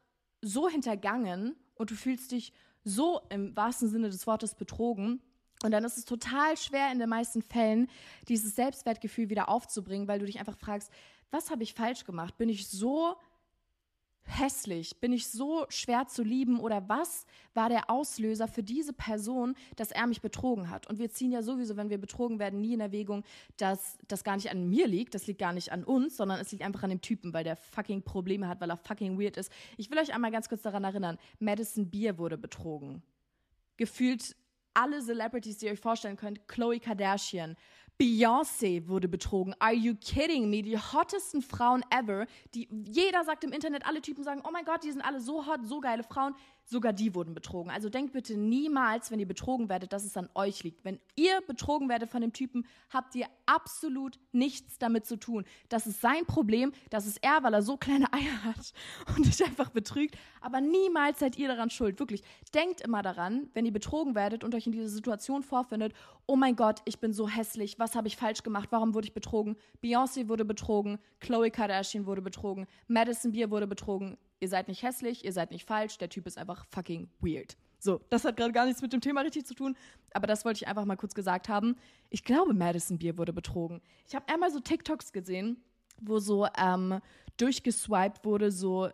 so 0.42 0.68
hintergangen 0.68 1.56
und 1.82 1.90
du 1.90 1.96
fühlst 1.96 2.30
dich 2.32 2.52
so 2.84 3.20
im 3.28 3.54
wahrsten 3.56 3.88
Sinne 3.88 4.08
des 4.08 4.26
Wortes 4.26 4.54
betrogen. 4.54 5.20
Und 5.62 5.70
dann 5.72 5.84
ist 5.84 5.98
es 5.98 6.04
total 6.04 6.56
schwer 6.56 6.90
in 6.90 6.98
den 6.98 7.08
meisten 7.08 7.42
Fällen, 7.42 7.88
dieses 8.28 8.56
Selbstwertgefühl 8.56 9.30
wieder 9.30 9.48
aufzubringen, 9.48 10.08
weil 10.08 10.18
du 10.18 10.26
dich 10.26 10.40
einfach 10.40 10.56
fragst, 10.56 10.90
was 11.30 11.50
habe 11.50 11.62
ich 11.62 11.74
falsch 11.74 12.04
gemacht? 12.04 12.36
Bin 12.36 12.48
ich 12.48 12.68
so 12.68 13.16
hässlich? 14.24 14.98
Bin 15.00 15.12
ich 15.12 15.28
so 15.28 15.66
schwer 15.68 16.06
zu 16.06 16.22
lieben? 16.22 16.60
Oder 16.60 16.88
was 16.88 17.26
war 17.54 17.68
der 17.68 17.90
Auslöser 17.90 18.48
für 18.48 18.62
diese 18.62 18.92
Person, 18.92 19.54
dass 19.76 19.90
er 19.90 20.06
mich 20.06 20.20
betrogen 20.20 20.70
hat? 20.70 20.86
Und 20.86 20.98
wir 20.98 21.10
ziehen 21.10 21.32
ja 21.32 21.42
sowieso, 21.42 21.76
wenn 21.76 21.90
wir 21.90 21.98
betrogen 21.98 22.38
werden, 22.38 22.60
nie 22.60 22.74
in 22.74 22.80
Erwägung, 22.80 23.24
dass 23.56 23.98
das 24.08 24.24
gar 24.24 24.36
nicht 24.36 24.50
an 24.50 24.68
mir 24.68 24.86
liegt, 24.86 25.14
das 25.14 25.26
liegt 25.26 25.40
gar 25.40 25.52
nicht 25.52 25.72
an 25.72 25.84
uns, 25.84 26.16
sondern 26.16 26.40
es 26.40 26.50
liegt 26.52 26.64
einfach 26.64 26.82
an 26.82 26.90
dem 26.90 27.00
Typen, 27.00 27.32
weil 27.32 27.44
der 27.44 27.56
fucking 27.56 28.02
Probleme 28.02 28.48
hat, 28.48 28.60
weil 28.60 28.70
er 28.70 28.76
fucking 28.76 29.20
weird 29.20 29.36
ist. 29.36 29.52
Ich 29.76 29.90
will 29.90 29.98
euch 29.98 30.14
einmal 30.14 30.30
ganz 30.30 30.48
kurz 30.48 30.62
daran 30.62 30.84
erinnern, 30.84 31.18
Madison 31.38 31.90
Beer 31.90 32.18
wurde 32.18 32.38
betrogen. 32.38 33.02
Gefühlt 33.76 34.36
alle 34.74 35.02
Celebrities, 35.02 35.58
die 35.58 35.66
ihr 35.66 35.72
euch 35.72 35.80
vorstellen 35.80 36.16
könnt, 36.16 36.48
Chloe 36.48 36.80
Kardashian, 36.80 37.56
Beyoncé 37.98 38.88
wurde 38.88 39.08
betrogen. 39.08 39.54
Are 39.58 39.74
you 39.74 39.94
kidding 39.94 40.50
me? 40.50 40.62
Die 40.62 40.76
hottesten 40.76 41.42
Frauen 41.42 41.84
ever. 41.90 42.26
Die, 42.54 42.68
jeder 42.70 43.24
sagt 43.24 43.44
im 43.44 43.52
Internet, 43.52 43.86
alle 43.86 44.02
Typen 44.02 44.24
sagen, 44.24 44.42
oh 44.46 44.50
mein 44.52 44.64
Gott, 44.64 44.82
die 44.84 44.90
sind 44.90 45.02
alle 45.02 45.20
so 45.20 45.46
hot, 45.46 45.64
so 45.64 45.80
geile 45.80 46.02
Frauen. 46.02 46.34
Sogar 46.72 46.94
die 46.94 47.14
wurden 47.14 47.34
betrogen. 47.34 47.70
Also 47.70 47.90
denkt 47.90 48.14
bitte 48.14 48.34
niemals, 48.34 49.10
wenn 49.10 49.20
ihr 49.20 49.28
betrogen 49.28 49.68
werdet, 49.68 49.92
dass 49.92 50.04
es 50.04 50.16
an 50.16 50.30
euch 50.34 50.64
liegt. 50.64 50.86
Wenn 50.86 50.98
ihr 51.16 51.42
betrogen 51.46 51.90
werdet 51.90 52.08
von 52.08 52.22
dem 52.22 52.32
Typen, 52.32 52.66
habt 52.88 53.14
ihr 53.14 53.26
absolut 53.44 54.18
nichts 54.32 54.78
damit 54.78 55.04
zu 55.04 55.18
tun. 55.18 55.44
Das 55.68 55.86
ist 55.86 56.00
sein 56.00 56.24
Problem, 56.24 56.72
das 56.88 57.06
ist 57.06 57.18
er, 57.22 57.42
weil 57.42 57.52
er 57.52 57.60
so 57.60 57.76
kleine 57.76 58.10
Eier 58.14 58.42
hat 58.44 58.72
und 59.16 59.26
dich 59.26 59.44
einfach 59.44 59.68
betrügt. 59.68 60.16
Aber 60.40 60.62
niemals 60.62 61.18
seid 61.18 61.36
ihr 61.36 61.48
daran 61.48 61.68
schuld. 61.68 62.00
Wirklich. 62.00 62.22
Denkt 62.54 62.80
immer 62.80 63.02
daran, 63.02 63.50
wenn 63.52 63.66
ihr 63.66 63.72
betrogen 63.74 64.14
werdet 64.14 64.42
und 64.42 64.54
euch 64.54 64.64
in 64.64 64.72
dieser 64.72 64.88
Situation 64.88 65.42
vorfindet, 65.42 65.92
oh 66.24 66.36
mein 66.36 66.56
Gott, 66.56 66.80
ich 66.86 67.00
bin 67.00 67.12
so 67.12 67.28
hässlich, 67.28 67.78
was 67.78 67.94
habe 67.94 68.08
ich 68.08 68.16
falsch 68.16 68.42
gemacht, 68.44 68.68
warum 68.72 68.94
wurde 68.94 69.08
ich 69.08 69.12
betrogen? 69.12 69.56
Beyoncé 69.84 70.26
wurde 70.26 70.46
betrogen, 70.46 70.98
Chloe 71.20 71.50
Kardashian 71.50 72.06
wurde 72.06 72.22
betrogen, 72.22 72.66
Madison 72.88 73.32
Beer 73.32 73.50
wurde 73.50 73.66
betrogen, 73.66 74.16
ihr 74.42 74.48
seid 74.48 74.66
nicht 74.68 74.82
hässlich, 74.82 75.24
ihr 75.24 75.32
seid 75.32 75.52
nicht 75.52 75.66
falsch, 75.66 75.98
der 75.98 76.08
Typ 76.08 76.26
ist 76.26 76.36
einfach 76.36 76.66
fucking 76.70 77.08
weird. 77.20 77.56
So, 77.78 78.00
das 78.10 78.24
hat 78.24 78.36
gerade 78.36 78.52
gar 78.52 78.66
nichts 78.66 78.82
mit 78.82 78.92
dem 78.92 79.00
Thema 79.00 79.22
richtig 79.22 79.46
zu 79.46 79.54
tun, 79.54 79.76
aber 80.12 80.26
das 80.26 80.44
wollte 80.44 80.58
ich 80.58 80.68
einfach 80.68 80.84
mal 80.84 80.96
kurz 80.96 81.14
gesagt 81.14 81.48
haben. 81.48 81.76
Ich 82.10 82.24
glaube, 82.24 82.52
Madison 82.52 82.98
Beer 82.98 83.16
wurde 83.18 83.32
betrogen. 83.32 83.80
Ich 84.06 84.14
habe 84.14 84.28
einmal 84.28 84.50
so 84.50 84.60
TikToks 84.60 85.12
gesehen, 85.12 85.62
wo 86.00 86.18
so 86.18 86.46
ähm, 86.58 87.00
durchgeswiped 87.36 88.24
wurde, 88.24 88.50
so 88.50 88.90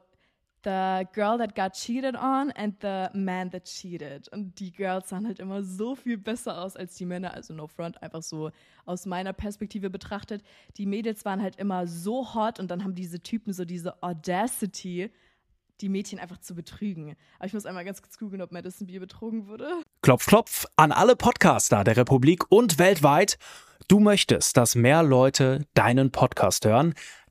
the 0.64 1.06
girl 1.12 1.38
that 1.38 1.54
got 1.54 1.72
cheated 1.72 2.14
on 2.16 2.50
and 2.52 2.76
the 2.82 3.06
man 3.14 3.50
that 3.50 3.64
cheated. 3.64 4.28
Und 4.28 4.58
die 4.58 4.72
Girls 4.72 5.08
sahen 5.08 5.26
halt 5.26 5.38
immer 5.38 5.62
so 5.62 5.94
viel 5.94 6.18
besser 6.18 6.62
aus 6.62 6.76
als 6.76 6.96
die 6.96 7.06
Männer. 7.06 7.34
Also 7.34 7.54
no 7.54 7.66
front, 7.66 8.02
einfach 8.02 8.22
so 8.22 8.50
aus 8.84 9.06
meiner 9.06 9.32
Perspektive 9.32 9.88
betrachtet. 9.90 10.42
Die 10.76 10.86
Mädels 10.86 11.24
waren 11.24 11.42
halt 11.42 11.56
immer 11.56 11.86
so 11.86 12.34
hot 12.34 12.58
und 12.58 12.70
dann 12.70 12.84
haben 12.84 12.94
diese 12.94 13.20
Typen 13.20 13.52
so 13.52 13.64
diese 13.64 14.02
Audacity, 14.02 15.10
die 15.80 15.88
Mädchen 15.88 16.18
einfach 16.18 16.38
zu 16.38 16.54
betrügen. 16.54 17.16
Aber 17.38 17.46
ich 17.46 17.54
muss 17.54 17.66
einmal 17.66 17.84
ganz 17.84 18.02
kurz 18.02 18.18
googeln, 18.18 18.42
ob 18.42 18.52
Madison 18.52 18.86
Beer 18.86 19.00
betrogen 19.00 19.46
wurde. 19.46 19.68
Klopf, 20.02 20.26
klopf 20.26 20.66
an 20.76 20.92
alle 20.92 21.16
Podcaster 21.16 21.84
der 21.84 21.96
Republik 21.96 22.50
und 22.50 22.78
weltweit. 22.78 23.38
Du 23.88 24.00
möchtest, 24.00 24.56
dass 24.56 24.74
mehr 24.74 25.02
Leute 25.02 25.64
deinen 25.74 26.10
Podcast 26.10 26.66
hören 26.66 26.94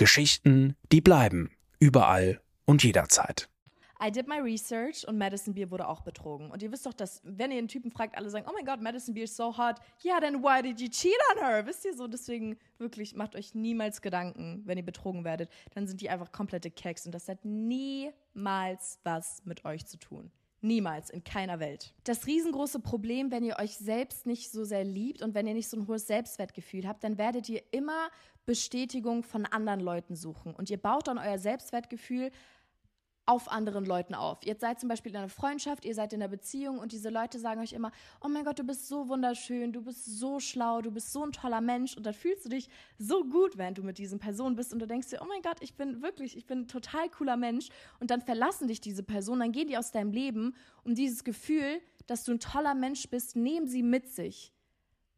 Geschichten, 0.00 0.76
die 0.92 1.02
bleiben. 1.02 1.50
Überall 1.78 2.40
und 2.64 2.82
jederzeit. 2.82 3.50
I 4.02 4.10
did 4.10 4.26
my 4.26 4.38
research 4.38 5.06
und 5.06 5.18
Madison 5.18 5.52
Beer 5.52 5.70
wurde 5.70 5.86
auch 5.86 6.00
betrogen. 6.00 6.50
Und 6.50 6.62
ihr 6.62 6.72
wisst 6.72 6.86
doch, 6.86 6.94
dass, 6.94 7.20
wenn 7.22 7.50
ihr 7.50 7.58
einen 7.58 7.68
Typen 7.68 7.90
fragt, 7.90 8.16
alle 8.16 8.30
sagen, 8.30 8.46
oh 8.48 8.52
mein 8.54 8.64
Gott, 8.64 8.80
Madison 8.80 9.12
Beer 9.12 9.24
ist 9.24 9.36
so 9.36 9.58
hot. 9.58 9.76
Yeah, 10.02 10.18
then 10.18 10.42
why 10.42 10.62
did 10.62 10.80
you 10.80 10.88
cheat 10.88 11.12
on 11.32 11.44
her? 11.44 11.66
Wisst 11.66 11.84
ihr 11.84 11.92
so? 11.92 12.06
Deswegen 12.08 12.56
wirklich, 12.78 13.14
macht 13.14 13.36
euch 13.36 13.54
niemals 13.54 14.00
Gedanken, 14.00 14.62
wenn 14.64 14.78
ihr 14.78 14.86
betrogen 14.86 15.22
werdet. 15.24 15.50
Dann 15.74 15.86
sind 15.86 16.00
die 16.00 16.08
einfach 16.08 16.32
komplette 16.32 16.70
Keks 16.70 17.04
und 17.04 17.14
das 17.14 17.28
hat 17.28 17.44
niemals 17.44 19.00
was 19.04 19.44
mit 19.44 19.66
euch 19.66 19.84
zu 19.84 19.98
tun. 19.98 20.32
Niemals, 20.62 21.08
in 21.08 21.24
keiner 21.24 21.58
Welt. 21.58 21.94
Das 22.04 22.26
riesengroße 22.26 22.80
Problem, 22.80 23.30
wenn 23.30 23.44
ihr 23.44 23.58
euch 23.58 23.78
selbst 23.78 24.26
nicht 24.26 24.50
so 24.50 24.62
sehr 24.62 24.84
liebt 24.84 25.22
und 25.22 25.34
wenn 25.34 25.46
ihr 25.46 25.54
nicht 25.54 25.70
so 25.70 25.78
ein 25.78 25.86
hohes 25.86 26.06
Selbstwertgefühl 26.06 26.86
habt, 26.86 27.02
dann 27.02 27.16
werdet 27.16 27.48
ihr 27.48 27.62
immer 27.70 28.10
Bestätigung 28.46 29.22
von 29.22 29.46
anderen 29.46 29.80
Leuten 29.80 30.16
suchen. 30.16 30.54
Und 30.54 30.70
ihr 30.70 30.78
baut 30.78 31.08
dann 31.08 31.18
euer 31.18 31.38
Selbstwertgefühl 31.38 32.30
auf 33.30 33.48
anderen 33.48 33.84
Leuten 33.84 34.14
auf. 34.14 34.44
Ihr 34.44 34.56
seid 34.58 34.80
zum 34.80 34.88
Beispiel 34.88 35.12
in 35.12 35.18
einer 35.18 35.28
Freundschaft, 35.28 35.84
ihr 35.84 35.94
seid 35.94 36.12
in 36.12 36.20
einer 36.20 36.28
Beziehung 36.28 36.80
und 36.80 36.90
diese 36.90 37.10
Leute 37.10 37.38
sagen 37.38 37.60
euch 37.60 37.72
immer, 37.72 37.92
oh 38.20 38.28
mein 38.28 38.44
Gott, 38.44 38.58
du 38.58 38.64
bist 38.64 38.88
so 38.88 39.08
wunderschön, 39.08 39.72
du 39.72 39.82
bist 39.82 40.04
so 40.04 40.40
schlau, 40.40 40.82
du 40.82 40.90
bist 40.90 41.12
so 41.12 41.24
ein 41.24 41.30
toller 41.30 41.60
Mensch 41.60 41.96
und 41.96 42.04
dann 42.04 42.14
fühlst 42.14 42.44
du 42.44 42.48
dich 42.48 42.68
so 42.98 43.22
gut, 43.22 43.56
wenn 43.56 43.74
du 43.74 43.84
mit 43.84 43.98
diesen 43.98 44.18
Personen 44.18 44.56
bist 44.56 44.72
und 44.72 44.80
du 44.80 44.86
denkst 44.86 45.10
dir, 45.10 45.20
oh 45.22 45.26
mein 45.28 45.42
Gott, 45.42 45.58
ich 45.60 45.74
bin 45.74 46.02
wirklich, 46.02 46.36
ich 46.36 46.46
bin 46.46 46.62
ein 46.62 46.68
total 46.68 47.08
cooler 47.10 47.36
Mensch 47.36 47.68
und 48.00 48.10
dann 48.10 48.20
verlassen 48.20 48.66
dich 48.66 48.80
diese 48.80 49.04
Personen, 49.04 49.40
dann 49.40 49.52
gehen 49.52 49.68
die 49.68 49.78
aus 49.78 49.92
deinem 49.92 50.10
Leben 50.10 50.56
und 50.82 50.98
dieses 50.98 51.22
Gefühl, 51.22 51.80
dass 52.08 52.24
du 52.24 52.32
ein 52.32 52.40
toller 52.40 52.74
Mensch 52.74 53.08
bist, 53.10 53.36
nehmen 53.36 53.68
sie 53.68 53.84
mit 53.84 54.08
sich. 54.08 54.52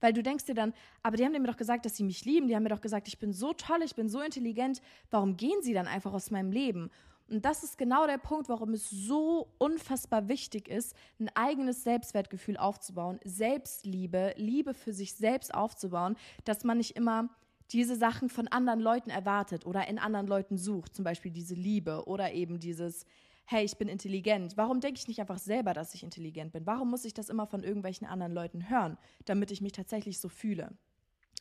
Weil 0.02 0.12
du 0.12 0.23
denkst 0.23 0.44
dir 0.44 0.54
dann, 0.54 0.75
aber 1.02 1.16
die 1.16 1.25
haben 1.25 1.32
mir 1.32 1.44
doch 1.44 1.56
gesagt, 1.56 1.87
dass 1.87 1.97
sie 1.97 2.02
mich 2.02 2.25
lieben, 2.25 2.49
die 2.49 2.56
haben 2.56 2.64
mir 2.64 2.68
doch 2.68 2.80
gesagt, 2.80 3.06
ich 3.09 3.18
bin 3.18 3.32
so 3.32 3.52
toll, 3.52 3.82
ich 3.85 3.94
bin 3.94 4.09
so 4.09 4.21
intelligent, 4.21 4.82
warum 5.11 5.37
gehen 5.37 5.62
sie 5.62 5.73
dann 5.73 5.87
einfach 5.87 6.12
aus 6.12 6.30
meinem 6.30 6.50
Leben? 6.50 6.90
Und 7.30 7.44
das 7.44 7.62
ist 7.62 7.78
genau 7.78 8.06
der 8.06 8.18
Punkt, 8.18 8.49
warum 8.49 8.75
es 8.75 8.90
so 8.90 9.49
unfassbar 9.59 10.28
wichtig 10.28 10.68
ist, 10.68 10.97
ein 11.21 11.30
eigenes 11.35 11.85
Selbstwertgefühl 11.85 12.56
aufzubauen, 12.56 13.21
Selbstliebe, 13.25 14.35
Liebe 14.37 14.75
für 14.75 14.92
sich 14.92 15.14
selbst 15.14 15.54
aufzubauen, 15.54 16.16
dass 16.44 16.64
man 16.64 16.78
nicht 16.78 16.97
immer 16.97 17.30
diese 17.71 17.94
Sachen 17.97 18.28
von 18.28 18.49
anderen 18.49 18.80
Leuten 18.80 19.09
erwartet 19.09 19.66
oder 19.66 19.87
in 19.87 20.00
anderen 20.00 20.26
Leuten 20.26 20.59
sucht, 20.59 20.97
zum 20.97 21.04
Beispiel 21.04 21.30
diese 21.30 21.54
Liebe 21.54 22.06
oder 22.06 22.32
eben 22.32 22.59
dieses, 22.59 23.06
hey, 23.52 23.64
ich 23.64 23.76
bin 23.76 23.88
intelligent. 23.88 24.56
Warum 24.56 24.80
denke 24.80 24.99
ich 24.99 25.09
nicht 25.09 25.21
einfach 25.21 25.38
selber, 25.38 25.75
dass 25.75 25.94
ich 25.94 26.02
intelligent 26.02 26.52
bin? 26.52 26.66
Warum 26.66 26.90
muss 26.90 27.04
ich 27.04 27.12
das 27.12 27.28
immer 27.28 27.47
von 27.47 27.62
irgendwelchen 27.62 28.06
anderen 28.06 28.32
Leuten 28.32 28.71
hören, 28.71 28.97
damit 29.26 29.50
ich 29.50 29.61
mich 29.61 29.73
tatsächlich 29.73 30.18
so 30.18 30.28
fühle? 30.28 30.73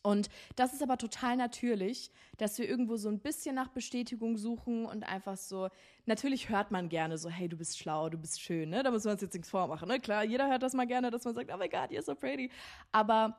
Und 0.03 0.29
das 0.55 0.73
ist 0.73 0.81
aber 0.81 0.97
total 0.97 1.37
natürlich, 1.37 2.11
dass 2.37 2.57
wir 2.57 2.67
irgendwo 2.67 2.97
so 2.97 3.07
ein 3.07 3.19
bisschen 3.19 3.55
nach 3.55 3.69
Bestätigung 3.69 4.35
suchen 4.35 4.85
und 4.85 5.03
einfach 5.03 5.37
so, 5.37 5.69
natürlich 6.05 6.49
hört 6.49 6.71
man 6.71 6.89
gerne 6.89 7.17
so, 7.17 7.29
hey, 7.29 7.47
du 7.47 7.55
bist 7.55 7.77
schlau, 7.77 8.09
du 8.09 8.17
bist 8.17 8.41
schön, 8.41 8.71
ne? 8.71 8.83
Da 8.83 8.91
muss 8.91 9.03
man 9.03 9.13
uns 9.13 9.21
jetzt 9.21 9.33
nichts 9.33 9.49
vormachen, 9.49 9.87
ne? 9.87 9.99
Klar, 9.99 10.23
jeder 10.23 10.49
hört 10.49 10.63
das 10.63 10.73
mal 10.73 10.87
gerne, 10.87 11.11
dass 11.11 11.23
man 11.23 11.35
sagt, 11.35 11.51
oh 11.53 11.57
my 11.57 11.69
God, 11.69 11.91
you're 11.91 12.01
so 12.01 12.15
pretty. 12.15 12.49
Aber 12.91 13.37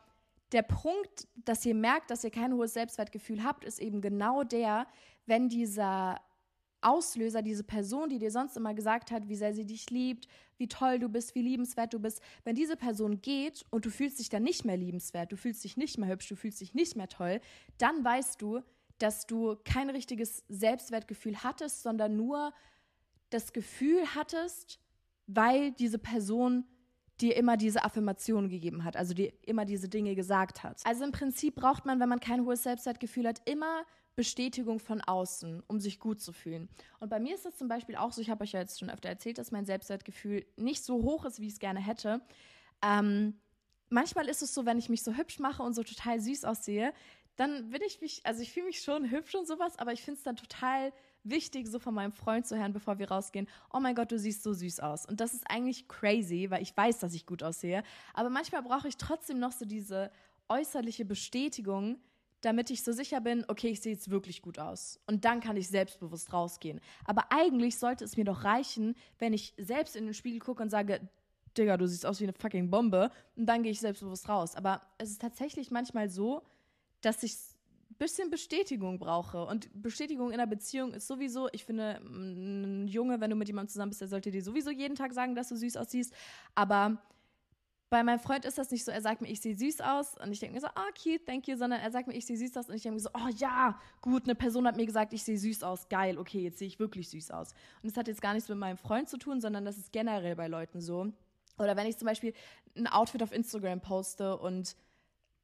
der 0.53 0.63
Punkt, 0.63 1.27
dass 1.35 1.67
ihr 1.67 1.75
merkt, 1.75 2.11
dass 2.11 2.25
ihr 2.25 2.31
kein 2.31 2.53
hohes 2.55 2.75
Selbstwertgefühl 2.75 3.43
habt, 3.43 3.65
ist 3.65 3.81
eben 3.81 4.01
genau 4.01 4.45
der, 4.45 4.87
wenn 5.27 5.49
dieser 5.49 6.21
Auslöser, 6.83 7.43
diese 7.43 7.65
Person, 7.65 8.09
die 8.09 8.19
dir 8.19 8.31
sonst 8.31 8.57
immer 8.57 8.75
gesagt 8.75 9.11
hat, 9.11 9.29
wie 9.29 9.37
sehr 9.37 9.55
sie 9.55 9.65
dich 9.65 9.91
liebt, 9.91 10.29
wie 10.59 10.69
toll 10.69 10.99
du 10.99 11.09
bist, 11.09 11.35
wie 11.35 11.43
liebenswert 11.43 11.95
du 11.95 11.99
bist, 11.99 12.21
wenn 12.45 12.55
diese 12.55 12.77
Person 12.77 13.21
geht 13.21 13.65
und 13.71 13.87
du 13.87 13.91
fühlst 13.91 14.19
dich 14.19 14.29
dann 14.29 14.43
nicht 14.43 14.65
mehr 14.65 14.77
liebenswert, 14.77 15.33
du 15.33 15.37
fühlst 15.37 15.65
dich 15.65 15.77
nicht 15.77 15.99
mehr 15.99 16.09
hübsch, 16.09 16.29
du 16.29 16.37
fühlst 16.37 16.61
dich 16.61 16.75
nicht 16.75 16.97
mehr 16.97 17.09
toll, 17.09 17.41
dann 17.79 18.05
weißt 18.05 18.41
du, 18.41 18.61
dass 18.99 19.27
du 19.27 19.57
kein 19.65 19.91
richtiges 19.91 20.45
Selbstwertgefühl 20.49 21.43
hattest, 21.43 21.83
sondern 21.83 22.17
nur 22.17 22.53
das 23.31 23.53
Gefühl 23.53 24.03
hattest, 24.15 24.79
weil 25.27 25.73
diese 25.73 25.99
Person 25.99 26.65
dir 27.21 27.37
immer 27.37 27.57
diese 27.57 27.85
Affirmationen 27.85 28.51
gegeben 28.51 28.85
hat, 28.85 28.97
also 28.97 29.15
dir 29.15 29.33
immer 29.43 29.65
diese 29.65 29.89
Dinge 29.89 30.15
gesagt 30.15 30.63
hat. 30.63 30.81
Also 30.85 31.05
im 31.05 31.13
Prinzip 31.13 31.55
braucht 31.55 31.87
man, 31.87 32.01
wenn 32.01 32.09
man 32.09 32.21
kein 32.21 32.45
hohes 32.45 32.63
Selbstwertgefühl 32.63 33.27
hat, 33.27 33.41
immer 33.49 33.85
Bestätigung 34.15 34.79
von 34.79 35.01
außen, 35.01 35.63
um 35.67 35.81
sich 35.81 35.99
gut 35.99 36.21
zu 36.21 36.33
fühlen. 36.33 36.69
Und 37.01 37.09
bei 37.09 37.19
mir 37.19 37.35
ist 37.35 37.47
das 37.47 37.57
zum 37.57 37.69
Beispiel 37.69 37.97
auch 37.97 38.13
so, 38.13 38.21
ich 38.21 38.31
habe 38.31 38.45
euch 38.45 38.53
ja 38.53 38.61
jetzt 38.61 38.79
schon 38.79 38.91
öfter 38.91 39.09
erzählt, 39.09 39.39
dass 39.39 39.53
mein 39.53 39.65
Selbstwertgefühl 39.65 40.45
nicht 40.57 40.85
so 40.85 41.03
hoch 41.03 41.25
ist, 41.25 41.41
wie 41.41 41.47
ich 41.47 41.55
es 41.55 41.59
gerne 41.59 41.81
hätte. 41.81 42.21
Ähm, 42.83 43.41
manchmal 43.89 44.29
ist 44.29 44.43
es 44.43 44.53
so, 44.53 44.67
wenn 44.67 44.79
ich 44.79 44.89
mich 44.89 45.03
so 45.03 45.15
hübsch 45.15 45.39
mache 45.39 45.63
und 45.63 45.75
so 45.75 45.83
total 45.83 46.21
süß 46.21 46.45
aussehe, 46.45 46.93
dann 47.37 47.71
bin 47.71 47.81
ich 47.87 48.01
mich, 48.01 48.21
also 48.25 48.43
ich 48.43 48.53
fühle 48.53 48.67
mich 48.67 48.83
schon 48.83 49.11
hübsch 49.11 49.35
und 49.35 49.47
sowas, 49.47 49.79
aber 49.79 49.93
ich 49.93 50.03
finde 50.03 50.19
es 50.19 50.25
dann 50.25 50.37
total 50.37 50.93
wichtig, 51.25 51.69
so 51.69 51.79
von 51.79 51.95
meinem 51.95 52.13
Freund 52.13 52.47
zu 52.47 52.59
hören, 52.59 52.73
bevor 52.73 52.99
wir 52.99 53.11
rausgehen, 53.11 53.49
oh 53.73 53.81
mein 53.81 53.95
Gott, 53.95 54.13
du 54.13 54.19
siehst 54.19 54.43
so 54.43 54.53
süß 54.53 54.81
aus. 54.81 55.07
Und 55.07 55.21
das 55.21 55.33
ist 55.33 55.49
eigentlich 55.49 55.89
crazy, 55.89 56.51
weil 56.51 56.63
ich 56.63 56.77
weiß, 56.77 56.99
dass 56.99 57.15
ich 57.15 57.27
gut 57.27 57.43
aussehe. 57.43 57.83
Aber 58.13 58.29
manchmal 58.29 58.63
brauche 58.63 58.89
ich 58.89 58.97
trotzdem 58.97 59.39
noch 59.39 59.53
so 59.53 59.65
diese 59.65 60.11
äußerliche 60.49 61.05
Bestätigung, 61.05 61.99
damit 62.43 62.71
ich 62.71 62.83
so 62.83 62.93
sicher 62.93 63.21
bin, 63.21 63.45
okay, 63.49 63.69
ich 63.69 63.81
sehe 63.81 63.93
jetzt 63.93 64.11
wirklich 64.11 64.43
gut 64.43 64.59
aus. 64.59 65.01
Und 65.07 65.25
dann 65.25 65.41
kann 65.41 65.57
ich 65.57 65.69
selbstbewusst 65.69 66.33
rausgehen. 66.33 66.81
Aber 67.05 67.27
eigentlich 67.31 67.79
sollte 67.79 68.05
es 68.05 68.17
mir 68.17 68.25
doch 68.25 68.45
reichen, 68.45 68.95
wenn 69.19 69.33
ich 69.33 69.55
selbst 69.57 69.97
in 69.97 70.05
den 70.05 70.15
Spiegel 70.15 70.41
gucke 70.41 70.63
und 70.63 70.69
sage, 70.69 71.01
Digga, 71.57 71.77
du 71.77 71.87
siehst 71.87 72.05
aus 72.05 72.21
wie 72.21 72.25
eine 72.25 72.33
fucking 72.33 72.69
Bombe. 72.71 73.11
Und 73.37 73.47
dann 73.47 73.63
gehe 73.63 73.73
ich 73.73 73.81
selbstbewusst 73.81 74.29
raus. 74.29 74.57
Aber 74.57 74.81
es 74.99 75.11
ist 75.11 75.21
tatsächlich 75.21 75.71
manchmal 75.71 76.11
so, 76.11 76.43
dass 77.01 77.23
ich 77.23 77.37
ein 77.91 77.97
bisschen 77.99 78.29
Bestätigung 78.31 78.99
brauche. 78.99 79.45
Und 79.45 79.71
Bestätigung 79.81 80.29
in 80.29 80.35
einer 80.35 80.47
Beziehung 80.49 80.95
ist 80.95 81.07
sowieso, 81.07 81.49
ich 81.53 81.65
finde, 81.65 82.01
ein 82.03 82.89
Junge, 82.89 83.21
wenn 83.21 83.31
du 83.31 83.37
mit 83.37 83.49
jemandem 83.49 83.69
zusammen 83.69 83.91
bist, 83.91 84.01
der 84.01 84.09
sollte 84.09 84.33
dir 84.33 84.43
sowieso 84.43 84.71
jeden 84.71 84.97
Tag 84.97 85.13
sagen, 85.13 85.37
dass 85.37 85.49
du 85.49 85.57
süß 85.57 85.77
aussiehst. 85.77 86.13
Aber 86.57 87.01
bei 87.93 88.03
meinem 88.03 88.21
Freund 88.21 88.47
ist 88.47 88.57
das 88.57 88.71
nicht 88.71 88.87
so, 88.87 88.91
er 88.91 89.03
sagt 89.03 89.21
mir, 89.21 89.29
ich 89.29 89.43
sehe 89.43 89.55
süß 89.55 89.83
aus 89.83 90.17
und 90.17 90.33
ich 90.33 90.41
denke 90.41 90.55
mir 90.55 90.63
so, 90.63 90.67
oh, 90.69 90.93
cute, 90.97 91.27
thank 91.27 91.47
you, 91.47 91.59
sondern 91.59 91.79
er 91.79 91.91
sagt 91.91 92.09
mir, 92.09 92.15
ich 92.15 92.25
sehe 92.25 92.39
süß 92.39 92.57
aus 92.57 92.71
und 92.71 92.75
ich 92.75 92.83
denke 92.83 92.95
mir 92.95 93.01
so, 93.01 93.11
oh 93.13 93.29
ja, 93.37 93.79
gut, 94.01 94.25
eine 94.25 94.35
Person 94.35 94.67
hat 94.67 94.77
mir 94.77 94.87
gesagt, 94.87 95.13
ich 95.13 95.23
sehe 95.23 95.37
süß 95.37 95.63
aus, 95.63 95.91
geil, 95.91 96.17
okay, 96.17 96.41
jetzt 96.41 96.59
sehe 96.59 96.69
ich 96.69 96.79
wirklich 96.79 97.11
süß 97.11 97.31
aus. 97.33 97.53
Und 97.83 97.91
das 97.91 97.99
hat 97.99 98.09
jetzt 98.09 98.23
gar 98.23 98.33
nichts 98.33 98.49
mit 98.49 98.57
meinem 98.57 98.79
Freund 98.79 99.11
zu 99.11 99.19
tun, 99.19 99.43
sondern 99.43 99.67
das 99.67 99.77
ist 99.77 99.93
generell 99.93 100.35
bei 100.37 100.49
Leuten 100.49 100.81
so. 100.81 101.13
Oder 101.59 101.77
wenn 101.77 101.87
ich 101.87 101.99
zum 101.99 102.07
Beispiel 102.07 102.33
ein 102.79 102.87
Outfit 102.87 103.23
auf 103.23 103.31
Instagram 103.31 103.83
poste 103.83 104.39
und 104.39 104.75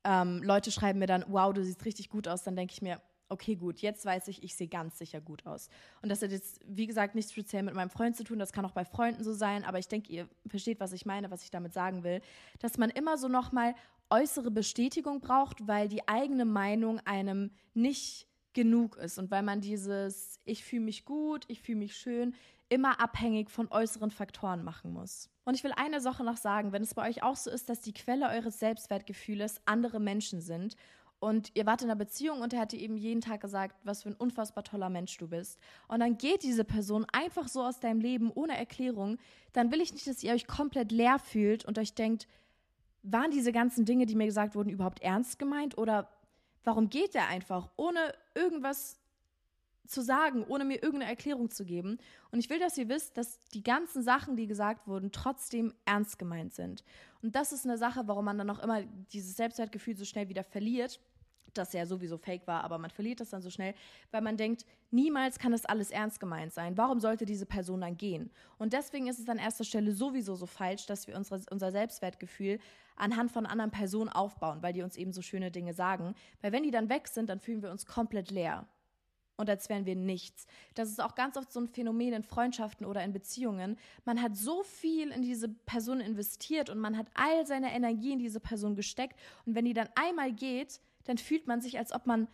ähm, 0.05 0.43
Leute 0.43 0.71
schreiben 0.71 1.01
mir 1.01 1.07
dann, 1.07 1.27
wow, 1.29 1.53
du 1.53 1.63
siehst 1.63 1.85
richtig 1.85 2.09
gut 2.09 2.29
aus, 2.29 2.45
dann 2.45 2.57
denke 2.57 2.73
ich 2.73 2.81
mir, 2.81 2.99
okay, 3.29 3.57
gut, 3.57 3.81
jetzt 3.81 4.05
weiß 4.05 4.29
ich, 4.29 4.43
ich 4.43 4.55
sehe 4.55 4.69
ganz 4.69 4.99
sicher 4.99 5.21
gut 5.21 5.47
aus. 5.47 5.69
Und 6.03 6.09
das 6.09 6.23
hat 6.23 6.31
jetzt, 6.31 6.61
wie 6.67 6.87
gesagt, 6.87 7.15
nichts 7.15 7.33
speziell 7.33 7.63
mit 7.63 7.75
meinem 7.75 7.91
Freund 7.91 8.17
zu 8.17 8.25
tun, 8.25 8.39
das 8.39 8.53
kann 8.53 8.65
auch 8.65 8.73
bei 8.73 8.85
Freunden 8.85 9.25
so 9.25 9.33
sein, 9.33 9.65
aber 9.65 9.79
ich 9.79 9.89
denke, 9.89 10.13
ihr 10.13 10.29
versteht, 10.47 10.81
was 10.81 10.93
ich 10.93 11.07
meine, 11.07 11.31
was 11.31 11.43
ich 11.43 11.51
damit 11.51 11.73
sagen 11.73 12.05
will, 12.05 12.21
dass 12.59 12.79
man 12.79 12.91
immer 12.91 13.19
so 13.19 13.29
nochmal 13.29 13.75
äußere 14.11 14.51
Bestätigung 14.51 15.21
braucht, 15.21 15.67
weil 15.67 15.89
die 15.89 16.09
eigene 16.09 16.45
Meinung 16.45 17.01
einem 17.01 17.51
nicht 17.75 18.27
genug 18.55 18.97
ist 18.97 19.19
und 19.19 19.31
weil 19.31 19.43
man 19.43 19.61
dieses 19.61 20.41
ich 20.45 20.65
fühle 20.65 20.83
mich 20.83 21.05
gut, 21.05 21.45
ich 21.49 21.61
fühle 21.61 21.79
mich 21.79 21.97
schön 21.97 22.35
immer 22.71 23.01
abhängig 23.01 23.51
von 23.51 23.69
äußeren 23.71 24.11
Faktoren 24.11 24.63
machen 24.63 24.93
muss. 24.93 25.31
Und 25.45 25.55
ich 25.55 25.65
will 25.65 25.73
eine 25.77 26.01
Sache 26.01 26.25
noch 26.25 26.37
sagen, 26.37 26.73
wenn 26.73 26.83
es 26.83 26.95
bei 26.95 27.09
euch 27.09 27.23
auch 27.23 27.37
so 27.37 27.51
ist, 27.51 27.71
dass 27.71 27.81
die 27.81 27.95
Quelle 27.95 28.29
eures 28.29 28.59
Selbstwertgefühles 28.59 29.63
andere 29.65 30.01
Menschen 30.01 30.41
sind 30.41 30.77
und 31.21 31.51
ihr 31.55 31.67
wart 31.67 31.83
in 31.83 31.91
einer 31.91 31.99
Beziehung 31.99 32.41
und 32.41 32.53
er 32.53 32.61
hat 32.61 32.73
dir 32.73 32.81
eben 32.81 32.97
jeden 32.97 33.21
Tag 33.21 33.41
gesagt, 33.41 33.77
was 33.85 34.03
für 34.03 34.11
ein 34.11 34.15
unfassbar 34.15 34.65
toller 34.65 34.89
Mensch 34.89 35.17
du 35.17 35.29
bist. 35.29 35.59
Und 35.89 36.01
dann 36.01 36.17
geht 36.17 36.43
diese 36.43 36.65
Person 36.65 37.07
einfach 37.13 37.49
so 37.49 37.63
aus 37.63 37.81
deinem 37.81 38.01
Leben 38.01 38.31
ohne 38.33 38.57
Erklärung. 38.57 39.19
Dann 39.53 39.73
will 39.73 39.81
ich 39.81 39.93
nicht, 39.93 40.07
dass 40.07 40.23
ihr 40.23 40.33
euch 40.33 40.47
komplett 40.47 40.93
leer 40.93 41.19
fühlt 41.19 41.65
und 41.65 41.79
euch 41.79 41.95
denkt, 41.95 42.29
waren 43.03 43.31
diese 43.31 43.53
ganzen 43.53 43.85
Dinge, 43.85 44.07
die 44.07 44.15
mir 44.15 44.27
gesagt 44.27 44.55
wurden, 44.55 44.71
überhaupt 44.71 45.03
ernst 45.03 45.39
gemeint? 45.39 45.77
Oder 45.77 46.09
warum 46.65 46.89
geht 46.89 47.15
der 47.15 47.29
einfach, 47.29 47.71
ohne 47.77 48.15
irgendwas 48.35 48.99
zu 49.89 50.03
sagen, 50.03 50.45
ohne 50.49 50.65
mir 50.65 50.83
irgendeine 50.83 51.11
Erklärung 51.11 51.51
zu 51.51 51.65
geben? 51.65 51.99
Und 52.31 52.39
ich 52.39 52.51
will, 52.51 52.59
dass 52.59 52.79
ihr 52.79 52.89
wisst, 52.89 53.17
dass 53.17 53.41
die 53.49 53.63
ganzen 53.63 54.03
Sachen, 54.03 54.37
die 54.37 54.47
gesagt 54.47 54.87
wurden, 54.87 55.13
trotzdem 55.13 55.75
ernst 55.85 56.19
gemeint 56.19 56.55
sind. 56.55 56.85
Und 57.23 57.35
das 57.35 57.53
ist 57.53 57.65
eine 57.65 57.79
Sache, 57.79 58.03
warum 58.07 58.25
man 58.25 58.39
dann 58.39 58.51
auch 58.51 58.61
immer 58.61 58.83
dieses 59.13 59.37
Selbstwertgefühl 59.37 59.97
so 59.97 60.05
schnell 60.05 60.29
wieder 60.29 60.45
verliert 60.45 61.01
das 61.59 61.73
ja 61.73 61.87
sowieso 61.87 62.17
fake 62.19 62.47
war, 62.47 62.65
aber 62.65 62.79
man 62.79 62.91
verliert 62.91 63.21
das 63.21 63.31
dann 63.31 63.43
so 63.43 63.51
schnell, 63.51 63.75
weil 64.11 64.23
man 64.23 64.37
denkt, 64.37 64.65
niemals 64.91 65.39
kann 65.39 65.53
das 65.53 65.65
alles 65.65 65.91
ernst 65.91 66.21
gemeint 66.21 66.53
sein. 66.53 66.77
Warum 66.77 67.01
sollte 67.01 67.27
diese 67.27 67.47
Person 67.47 67.81
dann 67.81 67.97
gehen? 67.97 68.31
Und 68.59 68.73
deswegen 68.73 69.07
ist 69.09 69.19
es 69.19 69.29
an 69.29 69.39
erster 69.39 69.65
Stelle 69.65 69.93
sowieso 69.93 70.35
so 70.37 70.47
falsch, 70.47 70.87
dass 70.87 71.07
wir 71.07 71.17
unsere, 71.17 71.41
unser 71.51 71.71
Selbstwertgefühl 71.71 72.59
anhand 72.97 73.31
von 73.31 73.47
anderen 73.47 73.71
Personen 73.71 74.09
aufbauen, 74.09 74.63
weil 74.63 74.73
die 74.73 74.83
uns 74.83 74.97
eben 74.97 75.13
so 75.13 75.23
schöne 75.23 75.51
Dinge 75.51 75.75
sagen. 75.75 76.15
Weil 76.41 76.53
wenn 76.53 76.63
die 76.63 76.71
dann 76.71 76.89
weg 76.89 77.09
sind, 77.09 77.29
dann 77.29 77.41
fühlen 77.41 77.63
wir 77.63 77.71
uns 77.71 77.87
komplett 77.87 78.31
leer. 78.31 78.67
Und 79.39 79.49
als 79.49 79.69
wären 79.69 79.87
wir 79.87 79.95
nichts. 79.95 80.47
Das 80.75 80.91
ist 80.91 81.01
auch 81.01 81.15
ganz 81.15 81.37
oft 81.37 81.53
so 81.53 81.61
ein 81.61 81.69
Phänomen 81.69 82.13
in 82.13 82.25
Freundschaften 82.25 82.85
oder 82.85 83.05
in 83.05 83.13
Beziehungen. 83.13 83.79
Man 84.05 84.21
hat 84.21 84.37
so 84.37 84.65
viel 84.65 85.13
in 85.13 85.23
diese 85.23 85.49
Person 85.49 86.01
investiert 86.01 86.71
und 86.71 86.79
man 86.79 86.99
hat 86.99 87.07
all 87.15 87.47
seine 87.47 87.73
Energie 87.73 88.13
in 88.13 88.19
diese 88.19 88.41
Person 88.41 88.75
gesteckt. 88.75 89.17
Und 89.47 89.55
wenn 89.55 89.65
die 89.65 89.75
dann 89.75 89.89
einmal 89.95 90.33
geht, 90.33 90.81
dann 91.05 91.19
fühlt 91.19 91.47
man 91.47 91.61
sich, 91.61 91.79
als 91.79 91.93
ob 91.93 92.05
man, 92.05 92.27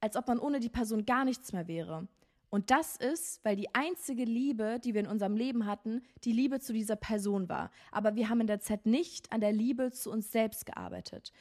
als 0.00 0.16
ob 0.16 0.26
man 0.26 0.40
ohne 0.40 0.58
die 0.58 0.68
Person 0.68 1.06
gar 1.06 1.24
nichts 1.24 1.52
mehr 1.52 1.68
wäre. 1.68 2.08
Und 2.50 2.72
das 2.72 2.96
ist, 2.96 3.44
weil 3.44 3.54
die 3.54 3.72
einzige 3.74 4.24
Liebe, 4.24 4.80
die 4.82 4.94
wir 4.94 5.02
in 5.02 5.06
unserem 5.06 5.36
Leben 5.36 5.64
hatten, 5.64 6.02
die 6.24 6.32
Liebe 6.32 6.58
zu 6.58 6.72
dieser 6.72 6.96
Person 6.96 7.48
war. 7.48 7.70
Aber 7.92 8.16
wir 8.16 8.28
haben 8.28 8.40
in 8.40 8.46
der 8.48 8.60
Zeit 8.60 8.84
nicht 8.84 9.30
an 9.32 9.40
der 9.40 9.52
Liebe 9.52 9.92
zu 9.92 10.10
uns 10.10 10.32
selbst 10.32 10.66
gearbeitet. 10.66 11.32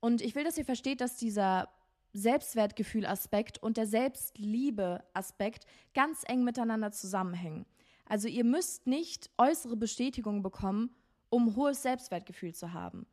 Und 0.00 0.20
ich 0.20 0.34
will, 0.34 0.42
dass 0.42 0.58
ihr 0.58 0.64
versteht, 0.64 1.00
dass 1.00 1.16
dieser 1.16 1.68
Selbstwertgefühl-Aspekt 2.14 3.62
und 3.62 3.76
der 3.76 3.86
Selbstliebe-Aspekt 3.86 5.66
ganz 5.92 6.22
eng 6.26 6.44
miteinander 6.44 6.90
zusammenhängen. 6.90 7.66
Also 8.06 8.28
ihr 8.28 8.44
müsst 8.44 8.86
nicht 8.86 9.30
äußere 9.36 9.76
Bestätigung 9.76 10.42
bekommen, 10.42 10.90
um 11.28 11.56
hohes 11.56 11.82
Selbstwertgefühl 11.82 12.54
zu 12.54 12.72
haben 12.72 13.06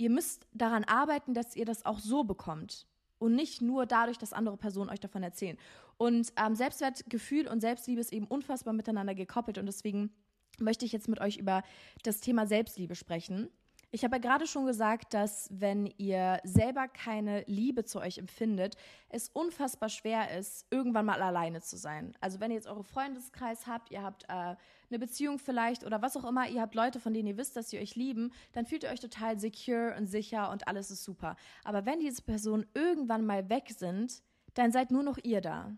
ihr 0.00 0.10
müsst 0.10 0.46
daran 0.52 0.84
arbeiten, 0.84 1.34
dass 1.34 1.54
ihr 1.54 1.66
das 1.66 1.84
auch 1.84 1.98
so 1.98 2.24
bekommt 2.24 2.86
und 3.18 3.34
nicht 3.34 3.60
nur 3.60 3.84
dadurch, 3.84 4.16
dass 4.16 4.32
andere 4.32 4.56
Personen 4.56 4.88
euch 4.88 4.98
davon 4.98 5.22
erzählen. 5.22 5.58
Und 5.98 6.32
ähm, 6.36 6.54
Selbstwertgefühl 6.54 7.46
und 7.46 7.60
Selbstliebe 7.60 8.00
ist 8.00 8.12
eben 8.12 8.26
unfassbar 8.26 8.72
miteinander 8.72 9.14
gekoppelt 9.14 9.58
und 9.58 9.66
deswegen 9.66 10.10
möchte 10.58 10.86
ich 10.86 10.92
jetzt 10.92 11.08
mit 11.08 11.20
euch 11.20 11.36
über 11.36 11.62
das 12.02 12.20
Thema 12.20 12.46
Selbstliebe 12.46 12.94
sprechen. 12.94 13.50
Ich 13.92 14.04
habe 14.04 14.16
ja 14.16 14.20
gerade 14.20 14.46
schon 14.46 14.66
gesagt, 14.66 15.14
dass 15.14 15.48
wenn 15.50 15.92
ihr 15.98 16.40
selber 16.44 16.86
keine 16.86 17.42
Liebe 17.48 17.84
zu 17.84 17.98
euch 17.98 18.18
empfindet, 18.18 18.76
es 19.08 19.28
unfassbar 19.30 19.88
schwer 19.88 20.38
ist, 20.38 20.64
irgendwann 20.70 21.06
mal 21.06 21.20
alleine 21.20 21.60
zu 21.60 21.76
sein. 21.76 22.16
Also 22.20 22.38
wenn 22.38 22.52
ihr 22.52 22.56
jetzt 22.56 22.68
eure 22.68 22.84
Freundeskreis 22.84 23.66
habt, 23.66 23.90
ihr 23.90 24.02
habt 24.02 24.24
äh, 24.28 24.54
eine 24.90 24.98
Beziehung 25.00 25.40
vielleicht 25.40 25.82
oder 25.82 26.02
was 26.02 26.16
auch 26.16 26.24
immer, 26.24 26.48
ihr 26.48 26.60
habt 26.60 26.76
Leute, 26.76 27.00
von 27.00 27.12
denen 27.12 27.26
ihr 27.26 27.36
wisst, 27.36 27.56
dass 27.56 27.70
sie 27.70 27.80
euch 27.80 27.96
lieben, 27.96 28.32
dann 28.52 28.64
fühlt 28.64 28.84
ihr 28.84 28.90
euch 28.90 29.00
total 29.00 29.40
secure 29.40 29.96
und 29.98 30.06
sicher 30.06 30.52
und 30.52 30.68
alles 30.68 30.92
ist 30.92 31.02
super. 31.02 31.34
Aber 31.64 31.84
wenn 31.84 31.98
diese 31.98 32.22
Personen 32.22 32.66
irgendwann 32.74 33.26
mal 33.26 33.48
weg 33.48 33.70
sind, 33.76 34.22
dann 34.54 34.70
seid 34.70 34.92
nur 34.92 35.02
noch 35.02 35.18
ihr 35.20 35.40
da. 35.40 35.76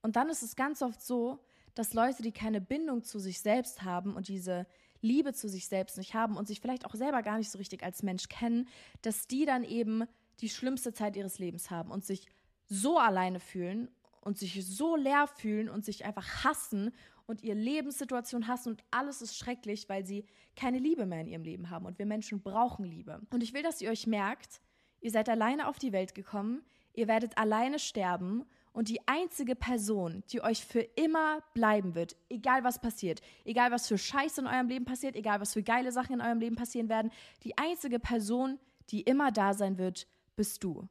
Und 0.00 0.16
dann 0.16 0.30
ist 0.30 0.42
es 0.42 0.56
ganz 0.56 0.80
oft 0.80 1.02
so, 1.02 1.44
dass 1.74 1.92
Leute, 1.92 2.22
die 2.22 2.32
keine 2.32 2.62
Bindung 2.62 3.04
zu 3.04 3.18
sich 3.18 3.40
selbst 3.40 3.82
haben 3.82 4.16
und 4.16 4.28
diese 4.28 4.66
Liebe 5.00 5.32
zu 5.32 5.48
sich 5.48 5.68
selbst 5.68 5.98
nicht 5.98 6.14
haben 6.14 6.36
und 6.36 6.48
sich 6.48 6.60
vielleicht 6.60 6.86
auch 6.86 6.94
selber 6.94 7.22
gar 7.22 7.38
nicht 7.38 7.50
so 7.50 7.58
richtig 7.58 7.82
als 7.82 8.02
Mensch 8.02 8.28
kennen, 8.28 8.68
dass 9.02 9.26
die 9.26 9.44
dann 9.44 9.64
eben 9.64 10.04
die 10.40 10.48
schlimmste 10.48 10.92
Zeit 10.92 11.16
ihres 11.16 11.38
Lebens 11.38 11.70
haben 11.70 11.90
und 11.90 12.04
sich 12.04 12.26
so 12.66 12.98
alleine 12.98 13.40
fühlen 13.40 13.88
und 14.20 14.38
sich 14.38 14.64
so 14.66 14.96
leer 14.96 15.26
fühlen 15.26 15.68
und 15.68 15.84
sich 15.84 16.04
einfach 16.04 16.44
hassen 16.44 16.92
und 17.26 17.42
ihre 17.42 17.58
Lebenssituation 17.58 18.46
hassen 18.46 18.70
und 18.70 18.84
alles 18.90 19.22
ist 19.22 19.36
schrecklich, 19.36 19.88
weil 19.88 20.04
sie 20.04 20.24
keine 20.56 20.78
Liebe 20.78 21.06
mehr 21.06 21.20
in 21.20 21.28
ihrem 21.28 21.42
Leben 21.42 21.70
haben 21.70 21.86
und 21.86 21.98
wir 21.98 22.06
Menschen 22.06 22.42
brauchen 22.42 22.84
Liebe. 22.84 23.20
Und 23.30 23.42
ich 23.42 23.52
will, 23.52 23.62
dass 23.62 23.80
ihr 23.80 23.90
euch 23.90 24.06
merkt, 24.06 24.60
ihr 25.00 25.10
seid 25.10 25.28
alleine 25.28 25.68
auf 25.68 25.78
die 25.78 25.92
Welt 25.92 26.14
gekommen, 26.14 26.62
ihr 26.94 27.06
werdet 27.06 27.36
alleine 27.38 27.78
sterben 27.78 28.44
und 28.78 28.88
die 28.88 29.00
einzige 29.08 29.56
Person, 29.56 30.22
die 30.30 30.40
euch 30.40 30.64
für 30.64 30.82
immer 30.82 31.42
bleiben 31.52 31.96
wird, 31.96 32.14
egal 32.30 32.62
was 32.62 32.80
passiert, 32.80 33.20
egal 33.44 33.72
was 33.72 33.88
für 33.88 33.98
Scheiße 33.98 34.40
in 34.40 34.46
eurem 34.46 34.68
Leben 34.68 34.84
passiert, 34.84 35.16
egal 35.16 35.40
was 35.40 35.54
für 35.54 35.64
geile 35.64 35.90
Sachen 35.90 36.12
in 36.14 36.20
eurem 36.20 36.38
Leben 36.38 36.54
passieren 36.54 36.88
werden, 36.88 37.10
die 37.42 37.58
einzige 37.58 37.98
Person, 37.98 38.60
die 38.90 39.00
immer 39.00 39.32
da 39.32 39.52
sein 39.52 39.78
wird, 39.78 40.06
bist 40.36 40.62
du. 40.62 40.88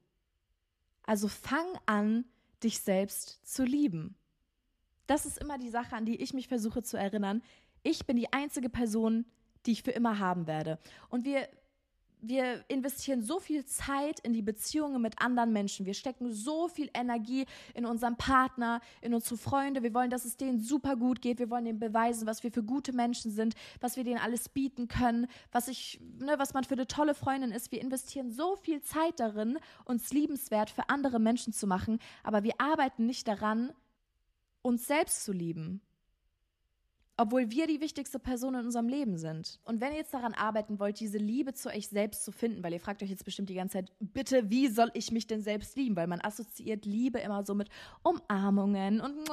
Also 1.04 1.30
fang 1.30 1.66
an, 1.86 2.26
dich 2.62 2.82
selbst 2.82 3.40
zu 3.48 3.64
lieben. 3.64 4.18
Das 5.06 5.26
ist 5.26 5.38
immer 5.38 5.58
die 5.58 5.70
Sache, 5.70 5.96
an 5.96 6.04
die 6.04 6.22
ich 6.22 6.34
mich 6.34 6.50
versuche 6.50 6.84
zu 6.84 6.98
erinnern. 6.98 7.42
Ich 7.84 8.06
bin 8.06 8.18
die 8.18 8.34
einzige 8.34 8.68
Person, 8.68 9.24
die 9.66 9.72
ich 9.72 9.84
für 9.84 9.92
immer 9.92 10.20
haben 10.20 10.46
werde. 10.46 10.78
Und 11.08 11.24
wir 11.24 11.48
wir 12.22 12.64
investieren 12.68 13.22
so 13.22 13.40
viel 13.40 13.66
Zeit 13.66 14.20
in 14.22 14.34
die 14.34 14.42
Beziehungen 14.42 15.02
mit 15.02 15.22
anderen 15.22 15.54
Menschen. 15.54 15.86
Wir 15.86 15.94
stecken 15.94 16.32
so 16.32 16.68
viel 16.68 16.90
Energie 16.94 17.46
in 17.74 17.86
unseren 17.86 18.18
Partner, 18.18 18.82
in 19.02 19.14
unsere 19.14 19.38
Freunde. 19.38 19.84
Wir 19.84 19.94
wollen, 19.94 20.10
dass 20.10 20.26
es 20.26 20.38
denen 20.38 20.60
super 20.60 20.96
gut 20.96 21.22
geht. 21.22 21.40
Wir 21.40 21.50
wollen 21.50 21.66
ihnen 21.66 21.80
beweisen, 21.80 22.28
was 22.28 22.44
wir 22.44 22.52
für 22.52 22.64
gute 22.64 22.94
Menschen 22.94 23.32
sind, 23.32 23.56
was 23.82 23.98
wir 23.98 24.04
denen 24.04 24.20
alles 24.20 24.50
bieten 24.50 24.88
können, 24.88 25.28
was 25.52 25.68
ich, 25.68 26.00
ne, 26.20 26.36
was 26.38 26.54
man 26.54 26.64
für 26.64 26.74
eine 26.74 26.88
tolle 26.88 27.14
Freundin 27.14 27.52
ist. 27.52 27.72
Wir 27.72 27.82
investieren 27.82 28.32
so 28.32 28.56
viel 28.56 28.82
Zeit 28.82 29.20
darin, 29.20 29.60
uns 29.86 30.12
liebenswert 30.12 30.70
für 30.70 30.90
andere 30.90 31.20
Menschen 31.20 31.54
zu 31.54 31.68
machen, 31.68 32.00
aber 32.24 32.44
wir 32.44 32.54
arbeiten 32.58 33.06
nicht 33.06 33.28
daran, 33.28 33.72
uns 34.62 34.88
selbst 34.88 35.24
zu 35.24 35.32
lieben 35.32 35.82
obwohl 37.18 37.50
wir 37.50 37.66
die 37.66 37.82
wichtigste 37.82 38.20
Person 38.20 38.54
in 38.54 38.66
unserem 38.66 38.88
Leben 38.88 39.18
sind. 39.18 39.60
Und 39.66 39.82
wenn 39.82 39.92
ihr 39.92 39.98
jetzt 39.98 40.14
daran 40.14 40.36
arbeiten 40.36 40.80
wollt, 40.80 41.00
diese 41.00 41.18
Liebe 41.18 41.54
zu 41.54 41.70
euch 41.70 41.88
selbst 41.88 42.24
zu 42.24 42.32
finden, 42.32 42.64
weil 42.64 42.74
ihr 42.74 42.80
fragt 42.80 43.02
euch 43.02 43.10
jetzt 43.10 43.26
bestimmt 43.26 43.50
die 43.50 43.56
ganze 43.56 43.80
Zeit, 43.80 43.92
bitte, 44.00 44.52
wie 44.52 44.68
soll 44.68 44.92
ich 44.94 45.12
mich 45.12 45.26
denn 45.26 45.42
selbst 45.42 45.76
lieben? 45.76 45.96
Weil 45.96 46.06
man 46.06 46.22
assoziiert 46.22 46.86
Liebe 46.86 47.20
immer 47.20 47.44
so 47.44 47.56
mit 47.56 47.70
Umarmungen 48.04 49.02
und 49.02 49.28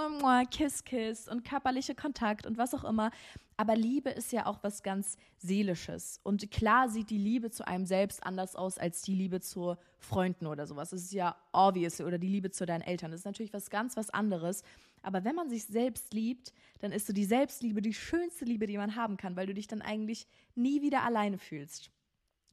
Kiss, 0.51 0.85
Kiss 0.85 1.29
und 1.29 1.45
körperliche 1.45 1.95
Kontakt 1.95 2.47
und 2.47 2.57
was 2.57 2.75
auch 2.75 2.85
immer. 2.85 3.11
Aber 3.57 3.77
Liebe 3.77 4.11
ist 4.11 4.33
ja 4.33 4.47
auch 4.47 4.59
was 4.63 4.83
ganz 4.83 5.17
Seelisches. 5.37 6.21
Und 6.23 6.51
klar 6.51 6.89
sieht 6.89 7.11
die 7.11 7.19
Liebe 7.19 7.51
zu 7.51 7.67
einem 7.67 7.87
selbst 7.87 8.25
anders 8.25 8.57
aus 8.57 8.79
als 8.79 9.03
die 9.03 9.15
Liebe 9.15 9.41
zu 9.41 9.77
Freunden 9.99 10.47
oder 10.47 10.67
sowas. 10.67 10.91
Das 10.91 11.03
ist 11.03 11.13
ja 11.13 11.37
obvious. 11.53 12.01
Oder 12.01 12.19
die 12.19 12.29
Liebe 12.29 12.51
zu 12.51 12.67
deinen 12.67 12.81
Eltern. 12.81 13.11
Das 13.11 13.21
ist 13.21 13.27
natürlich 13.27 13.53
was 13.53 13.71
ganz 13.71 13.97
was 13.97 14.11
anderes. 14.11 14.63
Aber 15.05 15.25
wenn 15.25 15.35
man 15.35 15.51
sich 15.51 15.67
selbst 15.67 16.13
liebt, 16.13 16.53
dann 16.81 16.93
ist 16.93 17.07
so 17.07 17.13
die 17.13 17.25
Selbstliebe 17.25 17.83
die 17.83 17.95
schönste 17.95 18.45
Liebe, 18.45 18.67
die 18.67 18.79
man 18.79 18.97
haben 18.97 19.17
kann, 19.17 19.37
weil 19.37 19.47
du 19.47 19.55
dich 19.55 19.67
dann 19.67 19.83
eigentlich 19.83 20.27
nie 20.55 20.83
wieder 20.83 21.03
alleine 21.03 21.39
fühlst. 21.39 21.91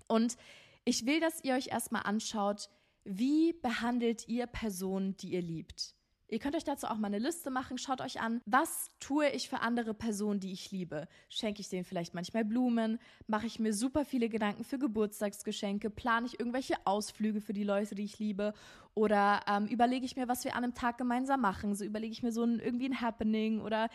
Und 0.08 0.38
ich 0.84 1.06
will, 1.06 1.20
dass 1.20 1.44
ihr 1.44 1.56
euch 1.56 1.68
erstmal 1.68 2.04
anschaut, 2.04 2.70
wie 3.04 3.54
behandelt 3.54 4.28
ihr 4.28 4.48
Personen, 4.48 5.16
die 5.18 5.34
ihr 5.34 5.42
liebt. 5.42 5.96
Ihr 6.32 6.40
könnt 6.40 6.56
euch 6.56 6.64
dazu 6.64 6.88
auch 6.88 6.96
mal 6.96 7.08
eine 7.08 7.20
Liste 7.20 7.50
machen. 7.50 7.78
Schaut 7.78 8.00
euch 8.00 8.22
an, 8.22 8.40
was 8.46 8.90
tue 9.02 9.28
ich 9.32 9.50
für 9.50 9.60
andere 9.60 9.94
Personen, 9.94 10.40
die 10.40 10.54
ich 10.54 10.72
liebe? 10.72 11.10
Schenke 11.28 11.60
ich 11.60 11.68
denen 11.68 11.84
vielleicht 11.84 12.14
manchmal 12.14 12.46
Blumen? 12.46 13.00
Mache 13.28 13.48
ich 13.48 13.60
mir 13.60 13.74
super 13.74 14.06
viele 14.06 14.30
Gedanken 14.30 14.64
für 14.64 14.80
Geburtstagsgeschenke? 14.80 15.90
Plane 15.90 16.28
ich 16.28 16.40
irgendwelche 16.40 16.76
Ausflüge 16.86 17.42
für 17.42 17.52
die 17.52 17.66
Leute, 17.66 17.96
die 17.96 18.06
ich 18.06 18.18
liebe? 18.18 18.54
Oder 18.94 19.42
ähm, 19.46 19.68
überlege 19.68 20.06
ich 20.06 20.16
mir, 20.16 20.30
was 20.30 20.46
wir 20.46 20.56
an 20.56 20.64
einem 20.64 20.74
Tag 20.74 20.98
gemeinsam 20.98 21.42
machen? 21.42 21.76
So 21.76 21.84
überlege 21.84 22.14
ich 22.14 22.24
mir 22.24 22.32
so 22.32 22.46
ein, 22.46 22.60
irgendwie 22.60 22.88
ein 22.88 23.02
Happening 23.02 23.60
oder 23.60 23.90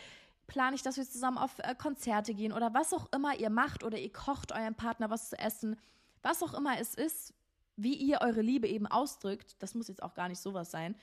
plane 0.45 0.75
ich, 0.75 0.83
dass 0.83 0.97
wir 0.97 1.05
zusammen 1.05 1.39
auf 1.39 1.57
äh, 1.57 1.73
Konzerte 1.73 2.35
gehen 2.35 2.53
oder 2.53 2.71
was 2.71 2.93
auch 2.93 3.11
immer 3.13 3.35
ihr 3.39 3.49
macht 3.49 3.83
oder 3.83 3.97
ihr 3.97 4.13
kocht 4.13 4.51
eurem 4.51 4.75
Partner 4.75 5.09
was 5.09 5.31
zu 5.31 5.39
essen. 5.39 5.75
Was 6.21 6.43
auch 6.43 6.53
immer 6.53 6.79
es 6.79 6.93
ist, 6.93 7.33
wie 7.77 7.95
ihr 7.95 8.21
eure 8.21 8.41
Liebe 8.41 8.67
eben 8.67 8.85
ausdrückt, 8.85 9.55
das 9.57 9.73
muss 9.73 9.87
jetzt 9.87 10.03
auch 10.03 10.13
gar 10.13 10.29
nicht 10.29 10.39
sowas 10.39 10.69
sein, 10.69 10.95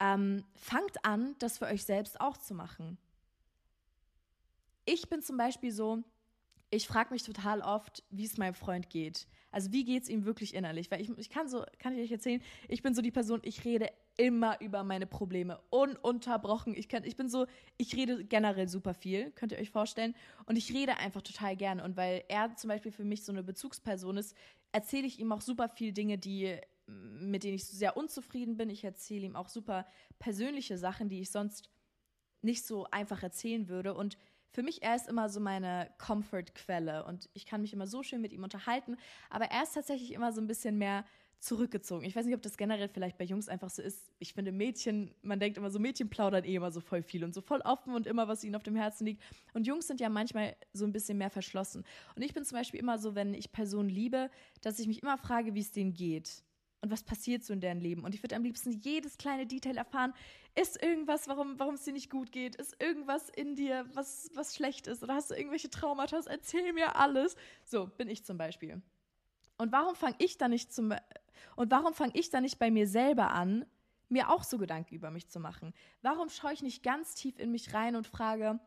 ähm, 0.00 0.44
fangt 0.54 1.04
an, 1.04 1.34
das 1.38 1.58
für 1.58 1.66
euch 1.66 1.84
selbst 1.84 2.20
auch 2.20 2.36
zu 2.36 2.54
machen. 2.54 2.98
Ich 4.84 5.08
bin 5.08 5.22
zum 5.22 5.36
Beispiel 5.36 5.72
so, 5.72 6.02
ich 6.70 6.88
frage 6.88 7.12
mich 7.12 7.22
total 7.22 7.60
oft, 7.60 8.02
wie 8.10 8.24
es 8.24 8.38
meinem 8.38 8.54
Freund 8.54 8.88
geht. 8.88 9.26
Also 9.50 9.70
wie 9.72 9.84
geht 9.84 10.04
es 10.04 10.08
ihm 10.08 10.24
wirklich 10.24 10.54
innerlich? 10.54 10.90
Weil 10.90 11.02
ich, 11.02 11.10
ich 11.18 11.28
kann 11.28 11.46
so, 11.46 11.64
kann 11.78 11.94
ich 11.94 12.02
euch 12.02 12.10
erzählen, 12.10 12.42
ich 12.66 12.82
bin 12.82 12.94
so 12.94 13.02
die 13.02 13.10
Person, 13.10 13.40
ich 13.44 13.64
rede 13.66 13.90
immer 14.16 14.58
über 14.62 14.82
meine 14.82 15.06
Probleme, 15.06 15.60
ununterbrochen. 15.68 16.74
Ich, 16.74 16.88
kann, 16.88 17.04
ich 17.04 17.16
bin 17.16 17.28
so, 17.28 17.46
ich 17.76 17.94
rede 17.94 18.24
generell 18.24 18.68
super 18.68 18.94
viel, 18.94 19.30
könnt 19.32 19.52
ihr 19.52 19.58
euch 19.58 19.70
vorstellen. 19.70 20.14
Und 20.46 20.56
ich 20.56 20.72
rede 20.72 20.96
einfach 20.96 21.20
total 21.20 21.56
gerne. 21.56 21.84
Und 21.84 21.96
weil 21.98 22.24
er 22.28 22.56
zum 22.56 22.68
Beispiel 22.68 22.90
für 22.90 23.04
mich 23.04 23.22
so 23.22 23.32
eine 23.32 23.42
Bezugsperson 23.42 24.16
ist, 24.16 24.34
erzähle 24.72 25.06
ich 25.06 25.20
ihm 25.20 25.30
auch 25.30 25.42
super 25.42 25.68
viel 25.68 25.92
Dinge, 25.92 26.16
die 26.16 26.58
mit 27.20 27.44
denen 27.44 27.54
ich 27.54 27.64
sehr 27.64 27.96
unzufrieden 27.96 28.56
bin. 28.56 28.70
Ich 28.70 28.84
erzähle 28.84 29.26
ihm 29.26 29.36
auch 29.36 29.48
super 29.48 29.86
persönliche 30.18 30.78
Sachen, 30.78 31.08
die 31.08 31.20
ich 31.20 31.30
sonst 31.30 31.70
nicht 32.42 32.64
so 32.66 32.86
einfach 32.90 33.22
erzählen 33.22 33.68
würde. 33.68 33.94
Und 33.94 34.18
für 34.50 34.62
mich, 34.62 34.82
er 34.82 34.94
ist 34.94 35.08
immer 35.08 35.28
so 35.28 35.40
meine 35.40 35.90
Comfort-Quelle 35.98 37.04
und 37.04 37.30
ich 37.32 37.46
kann 37.46 37.62
mich 37.62 37.72
immer 37.72 37.86
so 37.86 38.02
schön 38.02 38.20
mit 38.20 38.32
ihm 38.32 38.42
unterhalten. 38.42 38.96
Aber 39.30 39.46
er 39.46 39.62
ist 39.62 39.74
tatsächlich 39.74 40.12
immer 40.12 40.32
so 40.32 40.40
ein 40.40 40.46
bisschen 40.46 40.76
mehr 40.76 41.04
zurückgezogen. 41.42 42.04
Ich 42.04 42.14
weiß 42.14 42.24
nicht, 42.24 42.36
ob 42.36 42.42
das 42.42 42.56
generell 42.56 42.88
vielleicht 42.88 43.18
bei 43.18 43.24
Jungs 43.24 43.48
einfach 43.48 43.68
so 43.68 43.82
ist. 43.82 44.12
Ich 44.20 44.32
finde 44.32 44.52
Mädchen, 44.52 45.12
man 45.22 45.40
denkt 45.40 45.58
immer 45.58 45.70
so, 45.70 45.80
Mädchen 45.80 46.08
plaudern 46.08 46.44
eh 46.44 46.54
immer 46.54 46.70
so 46.70 46.80
voll 46.80 47.02
viel 47.02 47.24
und 47.24 47.34
so 47.34 47.40
voll 47.40 47.60
offen 47.62 47.94
und 47.94 48.06
immer, 48.06 48.28
was 48.28 48.44
ihnen 48.44 48.54
auf 48.54 48.62
dem 48.62 48.76
Herzen 48.76 49.06
liegt. 49.06 49.22
Und 49.52 49.66
Jungs 49.66 49.88
sind 49.88 50.00
ja 50.00 50.08
manchmal 50.08 50.54
so 50.72 50.84
ein 50.84 50.92
bisschen 50.92 51.18
mehr 51.18 51.30
verschlossen. 51.30 51.84
Und 52.14 52.22
ich 52.22 52.32
bin 52.32 52.44
zum 52.44 52.58
Beispiel 52.58 52.78
immer 52.78 52.98
so, 52.98 53.16
wenn 53.16 53.34
ich 53.34 53.50
Personen 53.50 53.88
liebe, 53.88 54.30
dass 54.60 54.78
ich 54.78 54.86
mich 54.86 55.02
immer 55.02 55.18
frage, 55.18 55.54
wie 55.54 55.60
es 55.60 55.72
denen 55.72 55.94
geht. 55.94 56.44
Und 56.82 56.90
was 56.90 57.04
passiert 57.04 57.44
so 57.44 57.52
in 57.52 57.60
deren 57.60 57.80
Leben. 57.80 58.04
Und 58.04 58.14
ich 58.14 58.22
würde 58.22 58.36
am 58.36 58.42
liebsten 58.42 58.72
jedes 58.72 59.16
kleine 59.16 59.46
Detail 59.46 59.76
erfahren. 59.76 60.12
Ist 60.54 60.82
irgendwas, 60.82 61.28
warum, 61.28 61.56
es 61.74 61.84
dir 61.84 61.92
nicht 61.92 62.10
gut 62.10 62.32
geht? 62.32 62.56
Ist 62.56 62.80
irgendwas 62.82 63.28
in 63.30 63.54
dir, 63.54 63.86
was, 63.94 64.30
was 64.34 64.54
schlecht 64.54 64.88
ist? 64.88 65.02
Oder 65.02 65.14
hast 65.14 65.30
du 65.30 65.34
irgendwelche 65.34 65.70
Traumata? 65.70 66.20
Erzähl 66.26 66.72
mir 66.72 66.96
alles. 66.96 67.36
So 67.64 67.86
bin 67.86 68.08
ich 68.08 68.24
zum 68.24 68.36
Beispiel. 68.36 68.82
Und 69.56 69.70
warum 69.70 69.94
fange 69.94 70.16
ich 70.18 70.38
da 70.38 70.48
nicht 70.48 70.72
zum 70.72 70.92
und 71.56 71.70
warum 71.70 71.94
fange 71.94 72.12
ich 72.14 72.30
da 72.30 72.40
nicht 72.40 72.58
bei 72.58 72.70
mir 72.70 72.86
selber 72.86 73.30
an, 73.30 73.64
mir 74.08 74.30
auch 74.30 74.44
so 74.44 74.58
Gedanken 74.58 74.94
über 74.94 75.10
mich 75.10 75.28
zu 75.28 75.38
machen? 75.40 75.72
Warum 76.02 76.28
schaue 76.28 76.52
ich 76.52 76.62
nicht 76.62 76.82
ganz 76.82 77.14
tief 77.14 77.38
in 77.38 77.50
mich 77.52 77.74
rein 77.74 77.96
und 77.96 78.06
frage, 78.06 78.58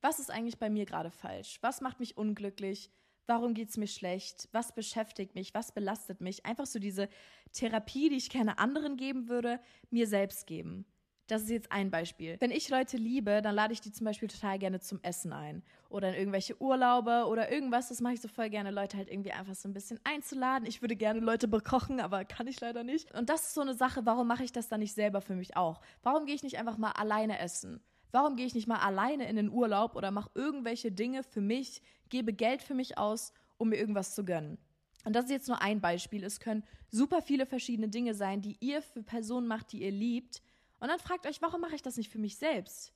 was 0.00 0.18
ist 0.18 0.30
eigentlich 0.30 0.58
bei 0.58 0.68
mir 0.68 0.84
gerade 0.84 1.10
falsch? 1.10 1.58
Was 1.62 1.80
macht 1.80 2.00
mich 2.00 2.16
unglücklich? 2.16 2.90
Warum 3.26 3.54
geht 3.54 3.70
es 3.70 3.76
mir 3.76 3.86
schlecht? 3.86 4.48
Was 4.52 4.74
beschäftigt 4.74 5.34
mich? 5.34 5.54
Was 5.54 5.72
belastet 5.72 6.20
mich? 6.20 6.44
Einfach 6.44 6.66
so 6.66 6.78
diese 6.78 7.08
Therapie, 7.52 8.10
die 8.10 8.16
ich 8.16 8.30
gerne 8.30 8.58
anderen 8.58 8.96
geben 8.96 9.28
würde, 9.28 9.60
mir 9.90 10.06
selbst 10.06 10.46
geben. 10.46 10.84
Das 11.26 11.42
ist 11.42 11.48
jetzt 11.48 11.72
ein 11.72 11.90
Beispiel. 11.90 12.36
Wenn 12.40 12.50
ich 12.50 12.68
Leute 12.68 12.98
liebe, 12.98 13.40
dann 13.40 13.54
lade 13.54 13.72
ich 13.72 13.80
die 13.80 13.92
zum 13.92 14.04
Beispiel 14.04 14.28
total 14.28 14.58
gerne 14.58 14.80
zum 14.80 15.00
Essen 15.02 15.32
ein. 15.32 15.62
Oder 15.88 16.10
in 16.10 16.14
irgendwelche 16.14 16.60
Urlaube 16.60 17.24
oder 17.26 17.50
irgendwas. 17.50 17.88
Das 17.88 18.02
mache 18.02 18.12
ich 18.14 18.20
so 18.20 18.28
voll 18.28 18.50
gerne, 18.50 18.70
Leute 18.70 18.98
halt 18.98 19.08
irgendwie 19.08 19.32
einfach 19.32 19.54
so 19.54 19.66
ein 19.66 19.72
bisschen 19.72 19.98
einzuladen. 20.04 20.66
Ich 20.68 20.82
würde 20.82 20.96
gerne 20.96 21.20
Leute 21.20 21.48
bekochen, 21.48 22.00
aber 22.00 22.26
kann 22.26 22.46
ich 22.46 22.60
leider 22.60 22.84
nicht. 22.84 23.14
Und 23.14 23.30
das 23.30 23.44
ist 23.46 23.54
so 23.54 23.62
eine 23.62 23.74
Sache, 23.74 24.04
warum 24.04 24.26
mache 24.26 24.44
ich 24.44 24.52
das 24.52 24.68
dann 24.68 24.80
nicht 24.80 24.92
selber 24.92 25.22
für 25.22 25.34
mich 25.34 25.56
auch? 25.56 25.80
Warum 26.02 26.26
gehe 26.26 26.34
ich 26.34 26.42
nicht 26.42 26.58
einfach 26.58 26.76
mal 26.76 26.92
alleine 26.92 27.38
essen? 27.38 27.82
Warum 28.14 28.36
gehe 28.36 28.46
ich 28.46 28.54
nicht 28.54 28.68
mal 28.68 28.78
alleine 28.78 29.28
in 29.28 29.34
den 29.34 29.50
Urlaub 29.50 29.96
oder 29.96 30.12
mache 30.12 30.30
irgendwelche 30.36 30.92
Dinge 30.92 31.24
für 31.24 31.40
mich, 31.40 31.82
gebe 32.10 32.32
Geld 32.32 32.62
für 32.62 32.74
mich 32.74 32.96
aus, 32.96 33.32
um 33.58 33.70
mir 33.70 33.76
irgendwas 33.76 34.14
zu 34.14 34.24
gönnen? 34.24 34.56
Und 35.04 35.16
das 35.16 35.24
ist 35.24 35.32
jetzt 35.32 35.48
nur 35.48 35.60
ein 35.60 35.80
Beispiel. 35.80 36.22
Es 36.22 36.38
können 36.38 36.62
super 36.92 37.22
viele 37.22 37.44
verschiedene 37.44 37.88
Dinge 37.88 38.14
sein, 38.14 38.40
die 38.40 38.56
ihr 38.60 38.82
für 38.82 39.02
Personen 39.02 39.48
macht, 39.48 39.72
die 39.72 39.82
ihr 39.82 39.90
liebt. 39.90 40.42
Und 40.78 40.90
dann 40.90 41.00
fragt 41.00 41.26
euch, 41.26 41.42
warum 41.42 41.60
mache 41.60 41.74
ich 41.74 41.82
das 41.82 41.96
nicht 41.96 42.08
für 42.08 42.20
mich 42.20 42.36
selbst? 42.36 42.92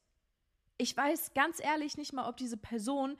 Ich 0.76 0.96
weiß 0.96 1.34
ganz 1.34 1.58
ehrlich 1.60 1.96
nicht 1.96 2.12
mal, 2.12 2.28
ob 2.28 2.36
diese 2.36 2.56
Person, 2.56 3.16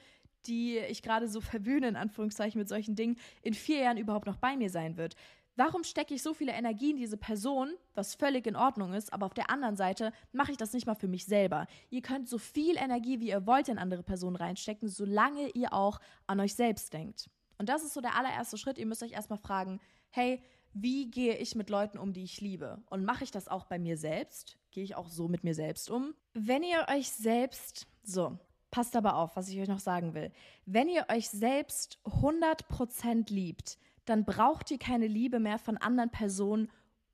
die 0.46 0.78
ich 0.78 1.02
gerade 1.02 1.26
so 1.26 1.40
verwöhne, 1.40 1.88
in 1.88 1.96
Anführungszeichen 1.96 2.60
mit 2.60 2.68
solchen 2.68 2.94
Dingen, 2.94 3.18
in 3.42 3.54
vier 3.54 3.80
Jahren 3.80 3.98
überhaupt 3.98 4.26
noch 4.26 4.36
bei 4.36 4.56
mir 4.56 4.70
sein 4.70 4.96
wird. 4.98 5.16
Warum 5.58 5.82
stecke 5.82 6.14
ich 6.14 6.22
so 6.22 6.34
viele 6.34 6.52
Energie 6.52 6.92
in 6.92 6.98
diese 6.98 7.16
Person, 7.16 7.74
was 7.94 8.14
völlig 8.14 8.46
in 8.46 8.54
Ordnung 8.54 8.92
ist, 8.92 9.12
aber 9.12 9.26
auf 9.26 9.34
der 9.34 9.50
anderen 9.50 9.74
Seite 9.74 10.12
mache 10.30 10.52
ich 10.52 10.56
das 10.56 10.72
nicht 10.72 10.86
mal 10.86 10.94
für 10.94 11.08
mich 11.08 11.26
selber. 11.26 11.66
Ihr 11.90 12.00
könnt 12.00 12.28
so 12.28 12.38
viel 12.38 12.76
Energie, 12.76 13.18
wie 13.18 13.30
ihr 13.30 13.44
wollt, 13.44 13.68
in 13.68 13.76
andere 13.76 14.04
Personen 14.04 14.36
reinstecken, 14.36 14.88
solange 14.88 15.48
ihr 15.48 15.72
auch 15.72 15.98
an 16.28 16.38
euch 16.38 16.54
selbst 16.54 16.92
denkt. 16.92 17.28
Und 17.58 17.68
das 17.68 17.82
ist 17.82 17.92
so 17.92 18.00
der 18.00 18.14
allererste 18.14 18.56
Schritt. 18.56 18.78
Ihr 18.78 18.86
müsst 18.86 19.02
euch 19.02 19.10
erstmal 19.10 19.40
fragen, 19.40 19.80
hey, 20.10 20.40
wie 20.74 21.10
gehe 21.10 21.36
ich 21.36 21.56
mit 21.56 21.70
Leuten 21.70 21.98
um, 21.98 22.12
die 22.12 22.22
ich 22.22 22.40
liebe? 22.40 22.80
Und 22.88 23.04
mache 23.04 23.24
ich 23.24 23.32
das 23.32 23.48
auch 23.48 23.64
bei 23.64 23.80
mir 23.80 23.98
selbst? 23.98 24.58
Gehe 24.70 24.84
ich 24.84 24.94
auch 24.94 25.08
so 25.08 25.26
mit 25.26 25.42
mir 25.42 25.54
selbst 25.54 25.90
um? 25.90 26.14
Wenn 26.34 26.62
ihr 26.62 26.86
euch 26.88 27.10
selbst, 27.10 27.88
so, 28.04 28.38
passt 28.70 28.94
aber 28.94 29.16
auf, 29.16 29.34
was 29.34 29.48
ich 29.48 29.58
euch 29.58 29.66
noch 29.66 29.80
sagen 29.80 30.14
will. 30.14 30.30
Wenn 30.66 30.88
ihr 30.88 31.06
euch 31.10 31.28
selbst 31.28 31.98
100% 32.04 33.32
liebt, 33.32 33.76
dann 34.08 34.24
braucht 34.24 34.70
ihr 34.70 34.78
keine 34.78 35.06
Liebe 35.06 35.40
mehr 35.40 35.58
von 35.58 35.76
anderen 35.76 36.10
Personen, 36.10 36.70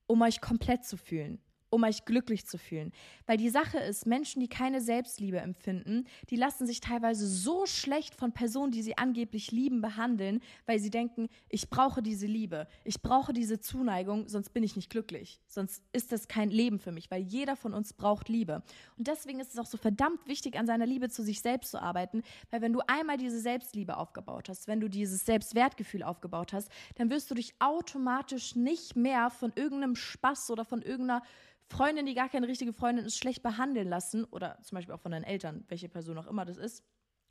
um 0.07 0.23
euch 0.23 0.41
komplett 0.41 0.85
zu 0.85 0.97
fühlen 0.97 1.44
um 1.75 1.83
euch 1.83 2.05
glücklich 2.05 2.47
zu 2.47 2.57
fühlen. 2.57 2.93
Weil 3.27 3.37
die 3.37 3.51
Sache 3.51 3.79
ist, 3.79 4.07
Menschen, 4.07 4.41
die 4.41 4.49
keine 4.49 4.81
Selbstliebe 4.81 5.39
empfinden, 5.39 6.07
die 6.31 6.37
lassen 6.37 6.67
sich 6.67 6.81
teilweise 6.81 7.27
so 7.27 7.67
schlecht 7.67 8.15
von 8.15 8.33
Personen, 8.33 8.73
die 8.73 8.83
sie 8.83 8.97
angeblich 8.97 9.51
lieben, 9.51 9.81
behandeln, 9.81 10.41
weil 10.67 10.79
sie 10.79 10.91
denken, 10.91 11.29
ich 11.49 11.71
brauche 11.71 12.03
diese 12.03 12.27
Liebe, 12.27 12.69
ich 12.85 13.03
brauche 13.03 13.33
diese 13.33 13.61
Zuneigung, 13.61 14.29
sonst 14.29 14.51
bin 14.51 14.63
ich 14.63 14.77
nicht 14.77 14.91
glücklich. 14.91 15.41
Sonst 15.47 15.83
ist 15.93 16.13
das 16.13 16.29
kein 16.29 16.51
Leben 16.51 16.79
für 16.79 16.93
mich, 16.93 17.11
weil 17.11 17.23
jeder 17.23 17.57
von 17.57 17.75
uns 17.75 17.93
braucht 17.93 18.29
Liebe. 18.29 18.63
Und 18.97 19.09
deswegen 19.09 19.41
ist 19.41 19.53
es 19.53 19.59
auch 19.59 19.67
so 19.67 19.77
verdammt 19.77 20.27
wichtig, 20.29 20.57
an 20.57 20.67
seiner 20.67 20.87
Liebe 20.87 21.09
zu 21.09 21.23
sich 21.23 21.41
selbst 21.41 21.73
zu 21.73 21.83
arbeiten, 21.83 22.23
weil 22.51 22.61
wenn 22.61 22.73
du 22.73 22.81
einmal 22.87 23.17
diese 23.17 23.41
Selbstliebe 23.41 23.97
aufgebaut 23.97 24.49
hast, 24.49 24.69
wenn 24.69 24.81
du 24.81 24.89
dieses 24.89 25.27
Selbstwertgefühl 25.27 26.03
aufgebaut 26.03 26.53
hast, 26.53 26.71
dann 26.97 27.11
wirst 27.11 27.31
du 27.31 27.35
dich 27.35 27.55
automatisch 27.59 28.55
nicht 28.55 28.95
mehr 28.95 29.31
von 29.31 29.53
irgendeinem 29.57 29.97
Spaß 29.97 30.51
oder 30.51 30.65
von 30.65 30.83
irgendeiner 30.83 31.23
Freundin, 31.69 32.07
die 32.07 32.15
gar 32.15 32.29
keine 32.29 32.49
richtige 32.49 32.73
Freundin 32.73 33.05
ist, 33.05 33.19
schlecht 33.19 33.43
behandeln 33.43 33.89
lassen 33.89 34.25
oder 34.25 34.59
zum 34.63 34.77
Beispiel 34.77 34.95
auch 34.95 35.01
von 35.01 35.13
deinen 35.13 35.25
Eltern, 35.25 35.65
welche 35.69 35.89
Person 35.89 36.19
auch 36.19 36.27
immer 36.27 36.45
das 36.45 36.57
ist. 36.57 36.85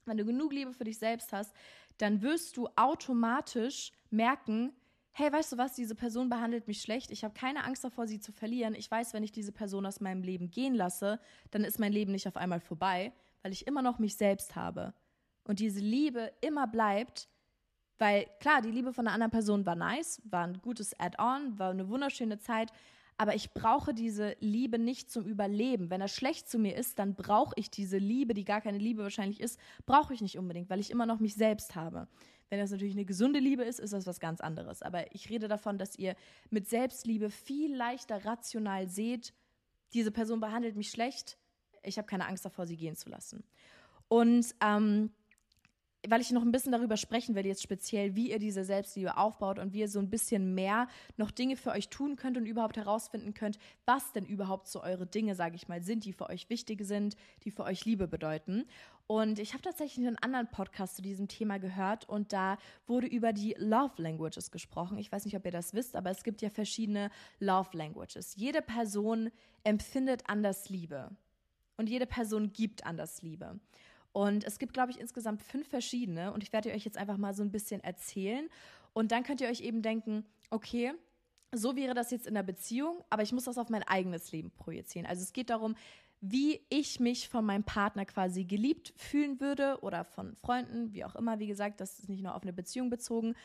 Wenn 0.05 0.17
du 0.17 0.25
genug 0.25 0.51
Liebe 0.51 0.73
für 0.73 0.83
dich 0.83 0.97
selbst 0.97 1.31
hast, 1.31 1.55
dann 1.97 2.21
wirst 2.21 2.57
du 2.57 2.67
automatisch 2.75 3.91
merken, 4.09 4.73
hey, 5.11 5.31
weißt 5.31 5.53
du 5.53 5.57
was, 5.57 5.75
diese 5.75 5.95
Person 5.95 6.29
behandelt 6.29 6.67
mich 6.67 6.81
schlecht, 6.81 7.11
ich 7.11 7.23
habe 7.23 7.35
keine 7.35 7.63
Angst 7.63 7.83
davor, 7.83 8.07
sie 8.07 8.19
zu 8.19 8.31
verlieren. 8.31 8.73
Ich 8.73 8.89
weiß, 8.89 9.13
wenn 9.13 9.23
ich 9.23 9.31
diese 9.31 9.51
Person 9.51 9.85
aus 9.85 10.01
meinem 10.01 10.23
Leben 10.23 10.49
gehen 10.49 10.73
lasse, 10.73 11.19
dann 11.51 11.63
ist 11.63 11.79
mein 11.79 11.93
Leben 11.93 12.11
nicht 12.11 12.27
auf 12.27 12.35
einmal 12.35 12.59
vorbei, 12.59 13.13
weil 13.43 13.51
ich 13.51 13.67
immer 13.67 13.83
noch 13.83 13.99
mich 13.99 14.17
selbst 14.17 14.55
habe. 14.55 14.93
Und 15.43 15.59
diese 15.59 15.79
Liebe 15.79 16.31
immer 16.41 16.67
bleibt, 16.67 17.29
weil 17.99 18.25
klar, 18.39 18.61
die 18.61 18.71
Liebe 18.71 18.91
von 18.91 19.05
einer 19.05 19.13
anderen 19.13 19.31
Person 19.31 19.65
war 19.65 19.75
nice, 19.75 20.21
war 20.25 20.45
ein 20.45 20.59
gutes 20.61 20.99
Add-on, 20.99 21.59
war 21.59 21.69
eine 21.69 21.89
wunderschöne 21.89 22.39
Zeit, 22.39 22.71
aber 23.17 23.35
ich 23.35 23.53
brauche 23.53 23.93
diese 23.93 24.35
Liebe 24.39 24.79
nicht 24.79 25.11
zum 25.11 25.25
Überleben. 25.25 25.89
Wenn 25.89 26.01
er 26.01 26.07
schlecht 26.07 26.49
zu 26.49 26.57
mir 26.57 26.75
ist, 26.75 26.99
dann 26.99 27.15
brauche 27.15 27.53
ich 27.57 27.69
diese 27.69 27.97
Liebe, 27.97 28.33
die 28.33 28.45
gar 28.45 28.61
keine 28.61 28.77
Liebe 28.77 29.03
wahrscheinlich 29.03 29.39
ist, 29.39 29.59
brauche 29.85 30.13
ich 30.13 30.21
nicht 30.21 30.37
unbedingt, 30.37 30.69
weil 30.69 30.79
ich 30.79 30.91
immer 30.91 31.05
noch 31.05 31.19
mich 31.19 31.35
selbst 31.35 31.75
habe. 31.75 32.07
Wenn 32.49 32.59
das 32.59 32.71
natürlich 32.71 32.93
eine 32.93 33.05
gesunde 33.05 33.39
Liebe 33.39 33.63
ist, 33.63 33.79
ist 33.79 33.93
das 33.93 34.05
was 34.05 34.19
ganz 34.19 34.41
anderes. 34.41 34.81
Aber 34.81 35.13
ich 35.13 35.29
rede 35.29 35.47
davon, 35.47 35.77
dass 35.77 35.97
ihr 35.97 36.15
mit 36.49 36.67
Selbstliebe 36.67 37.29
viel 37.29 37.75
leichter 37.75 38.25
rational 38.25 38.87
seht, 38.87 39.33
diese 39.93 40.11
Person 40.11 40.39
behandelt 40.39 40.75
mich 40.75 40.89
schlecht, 40.89 41.37
ich 41.83 41.97
habe 41.97 42.07
keine 42.07 42.27
Angst 42.27 42.45
davor, 42.45 42.65
sie 42.65 42.77
gehen 42.77 42.95
zu 42.95 43.09
lassen. 43.09 43.43
Und 44.07 44.55
ähm, 44.61 45.11
weil 46.07 46.21
ich 46.21 46.31
noch 46.31 46.41
ein 46.41 46.51
bisschen 46.51 46.71
darüber 46.71 46.97
sprechen 46.97 47.35
will, 47.35 47.45
jetzt 47.45 47.63
speziell, 47.63 48.15
wie 48.15 48.31
ihr 48.31 48.39
diese 48.39 48.63
Selbstliebe 48.63 49.17
aufbaut 49.17 49.59
und 49.59 49.73
wie 49.73 49.79
ihr 49.79 49.87
so 49.87 49.99
ein 49.99 50.09
bisschen 50.09 50.53
mehr 50.53 50.87
noch 51.17 51.31
Dinge 51.31 51.55
für 51.55 51.71
euch 51.71 51.89
tun 51.89 52.15
könnt 52.15 52.37
und 52.37 52.45
überhaupt 52.45 52.77
herausfinden 52.77 53.33
könnt, 53.33 53.57
was 53.85 54.11
denn 54.11 54.25
überhaupt 54.25 54.67
so 54.67 54.83
eure 54.83 55.05
Dinge, 55.05 55.35
sage 55.35 55.55
ich 55.55 55.67
mal, 55.67 55.81
sind, 55.81 56.05
die 56.05 56.13
für 56.13 56.29
euch 56.29 56.49
wichtig 56.49 56.83
sind, 56.83 57.15
die 57.43 57.51
für 57.51 57.63
euch 57.63 57.85
Liebe 57.85 58.07
bedeuten. 58.07 58.65
Und 59.07 59.39
ich 59.39 59.53
habe 59.53 59.63
tatsächlich 59.63 60.05
einen 60.05 60.17
anderen 60.17 60.49
Podcast 60.49 60.95
zu 60.95 61.01
diesem 61.01 61.27
Thema 61.27 61.57
gehört 61.57 62.07
und 62.07 62.33
da 62.33 62.57
wurde 62.87 63.07
über 63.07 63.33
die 63.33 63.55
Love 63.57 64.01
Languages 64.01 64.51
gesprochen. 64.51 64.97
Ich 64.97 65.11
weiß 65.11 65.25
nicht, 65.25 65.35
ob 65.35 65.45
ihr 65.45 65.51
das 65.51 65.73
wisst, 65.73 65.95
aber 65.95 66.09
es 66.09 66.23
gibt 66.23 66.41
ja 66.41 66.49
verschiedene 66.49 67.11
Love 67.39 67.69
Languages. 67.73 68.35
Jede 68.35 68.61
Person 68.61 69.29
empfindet 69.63 70.23
anders 70.27 70.69
Liebe 70.69 71.11
und 71.77 71.89
jede 71.89 72.05
Person 72.05 72.53
gibt 72.53 72.85
anders 72.85 73.21
Liebe. 73.21 73.59
Und 74.13 74.43
es 74.43 74.59
gibt, 74.59 74.73
glaube 74.73 74.91
ich, 74.91 74.99
insgesamt 74.99 75.41
fünf 75.41 75.67
verschiedene. 75.67 76.31
Und 76.31 76.43
ich 76.43 76.53
werde 76.53 76.71
euch 76.71 76.85
jetzt 76.85 76.97
einfach 76.97 77.17
mal 77.17 77.33
so 77.33 77.43
ein 77.43 77.51
bisschen 77.51 77.83
erzählen. 77.83 78.47
Und 78.93 79.11
dann 79.11 79.23
könnt 79.23 79.41
ihr 79.41 79.49
euch 79.49 79.61
eben 79.61 79.81
denken, 79.81 80.25
okay, 80.51 80.93
so 81.51 81.75
wäre 81.75 81.93
das 81.93 82.11
jetzt 82.11 82.27
in 82.27 82.33
der 82.33 82.43
Beziehung, 82.43 83.03
aber 83.09 83.23
ich 83.23 83.31
muss 83.31 83.45
das 83.45 83.57
auf 83.57 83.69
mein 83.69 83.83
eigenes 83.83 84.31
Leben 84.31 84.51
projizieren. 84.51 85.05
Also 85.05 85.21
es 85.21 85.33
geht 85.33 85.49
darum, 85.49 85.75
wie 86.21 86.61
ich 86.69 86.99
mich 86.99 87.27
von 87.27 87.45
meinem 87.45 87.63
Partner 87.63 88.05
quasi 88.05 88.45
geliebt 88.45 88.93
fühlen 88.95 89.39
würde 89.39 89.77
oder 89.81 90.03
von 90.03 90.35
Freunden, 90.35 90.93
wie 90.93 91.03
auch 91.03 91.15
immer. 91.15 91.39
Wie 91.39 91.47
gesagt, 91.47 91.81
das 91.81 91.99
ist 91.99 92.09
nicht 92.09 92.23
nur 92.23 92.33
auf 92.33 92.43
eine 92.43 92.53
Beziehung 92.53 92.89
bezogen. 92.89 93.35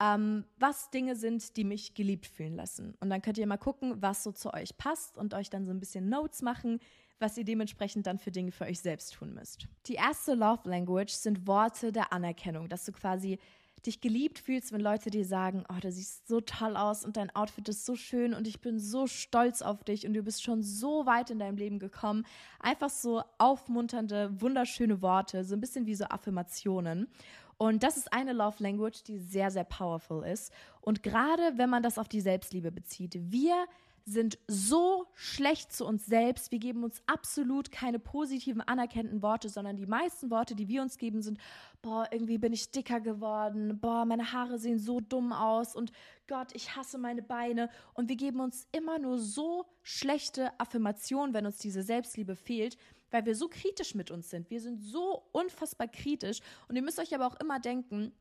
Ähm, 0.00 0.44
was 0.58 0.90
Dinge 0.90 1.14
sind, 1.14 1.56
die 1.56 1.62
mich 1.62 1.94
geliebt 1.94 2.26
fühlen 2.26 2.56
lassen. 2.56 2.96
Und 2.98 3.10
dann 3.10 3.22
könnt 3.22 3.38
ihr 3.38 3.46
mal 3.46 3.56
gucken, 3.56 4.02
was 4.02 4.24
so 4.24 4.32
zu 4.32 4.52
euch 4.52 4.76
passt 4.76 5.16
und 5.16 5.32
euch 5.32 5.48
dann 5.48 5.64
so 5.64 5.70
ein 5.70 5.78
bisschen 5.78 6.08
Notes 6.08 6.42
machen, 6.42 6.80
was 7.18 7.36
ihr 7.36 7.44
dementsprechend 7.44 8.06
dann 8.06 8.18
für 8.18 8.30
Dinge 8.30 8.52
für 8.52 8.64
euch 8.64 8.80
selbst 8.80 9.14
tun 9.14 9.34
müsst. 9.34 9.66
Die 9.86 9.94
erste 9.94 10.34
Love 10.34 10.68
Language 10.68 11.12
sind 11.12 11.46
Worte 11.46 11.92
der 11.92 12.12
Anerkennung, 12.12 12.68
dass 12.68 12.84
du 12.84 12.92
quasi 12.92 13.38
dich 13.86 14.00
geliebt 14.00 14.38
fühlst, 14.38 14.72
wenn 14.72 14.80
Leute 14.80 15.10
dir 15.10 15.24
sagen, 15.24 15.64
oh, 15.68 15.78
du 15.80 15.92
siehst 15.92 16.26
so 16.26 16.40
toll 16.40 16.76
aus 16.76 17.04
und 17.04 17.16
dein 17.16 17.34
Outfit 17.34 17.68
ist 17.68 17.84
so 17.84 17.96
schön 17.96 18.32
und 18.34 18.46
ich 18.46 18.60
bin 18.60 18.78
so 18.78 19.06
stolz 19.06 19.62
auf 19.62 19.84
dich 19.84 20.06
und 20.06 20.14
du 20.14 20.22
bist 20.22 20.42
schon 20.42 20.62
so 20.62 21.06
weit 21.06 21.30
in 21.30 21.38
deinem 21.38 21.56
Leben 21.56 21.78
gekommen. 21.78 22.24
Einfach 22.60 22.90
so 22.90 23.22
aufmunternde, 23.38 24.40
wunderschöne 24.40 25.02
Worte, 25.02 25.44
so 25.44 25.54
ein 25.54 25.60
bisschen 25.60 25.86
wie 25.86 25.94
so 25.94 26.04
Affirmationen. 26.06 27.08
Und 27.56 27.82
das 27.82 27.96
ist 27.96 28.12
eine 28.12 28.32
Love 28.32 28.62
Language, 28.62 29.02
die 29.04 29.18
sehr, 29.18 29.50
sehr 29.50 29.64
powerful 29.64 30.24
ist. 30.24 30.52
Und 30.80 31.02
gerade 31.02 31.56
wenn 31.56 31.70
man 31.70 31.82
das 31.82 31.98
auf 31.98 32.08
die 32.08 32.20
Selbstliebe 32.20 32.72
bezieht, 32.72 33.16
wir 33.30 33.66
sind 34.06 34.38
so 34.46 35.06
schlecht 35.14 35.72
zu 35.72 35.86
uns 35.86 36.04
selbst. 36.04 36.52
Wir 36.52 36.58
geben 36.58 36.84
uns 36.84 37.02
absolut 37.06 37.72
keine 37.72 37.98
positiven, 37.98 38.60
anerkennenden 38.60 39.22
Worte, 39.22 39.48
sondern 39.48 39.76
die 39.76 39.86
meisten 39.86 40.30
Worte, 40.30 40.54
die 40.54 40.68
wir 40.68 40.82
uns 40.82 40.98
geben, 40.98 41.22
sind, 41.22 41.38
boah, 41.80 42.06
irgendwie 42.10 42.36
bin 42.36 42.52
ich 42.52 42.70
dicker 42.70 43.00
geworden, 43.00 43.78
boah, 43.80 44.04
meine 44.04 44.32
Haare 44.32 44.58
sehen 44.58 44.78
so 44.78 45.00
dumm 45.00 45.32
aus 45.32 45.74
und 45.74 45.90
Gott, 46.28 46.48
ich 46.54 46.76
hasse 46.76 46.98
meine 46.98 47.22
Beine. 47.22 47.70
Und 47.94 48.08
wir 48.08 48.16
geben 48.16 48.40
uns 48.40 48.66
immer 48.72 48.98
nur 48.98 49.18
so 49.18 49.66
schlechte 49.82 50.58
Affirmationen, 50.60 51.34
wenn 51.34 51.46
uns 51.46 51.58
diese 51.58 51.82
Selbstliebe 51.82 52.36
fehlt, 52.36 52.76
weil 53.10 53.24
wir 53.24 53.34
so 53.34 53.48
kritisch 53.48 53.94
mit 53.94 54.10
uns 54.10 54.28
sind. 54.28 54.50
Wir 54.50 54.60
sind 54.60 54.82
so 54.82 55.22
unfassbar 55.32 55.88
kritisch. 55.88 56.40
Und 56.68 56.76
ihr 56.76 56.82
müsst 56.82 56.98
euch 56.98 57.14
aber 57.14 57.26
auch 57.26 57.38
immer 57.40 57.60
denken, 57.60 58.12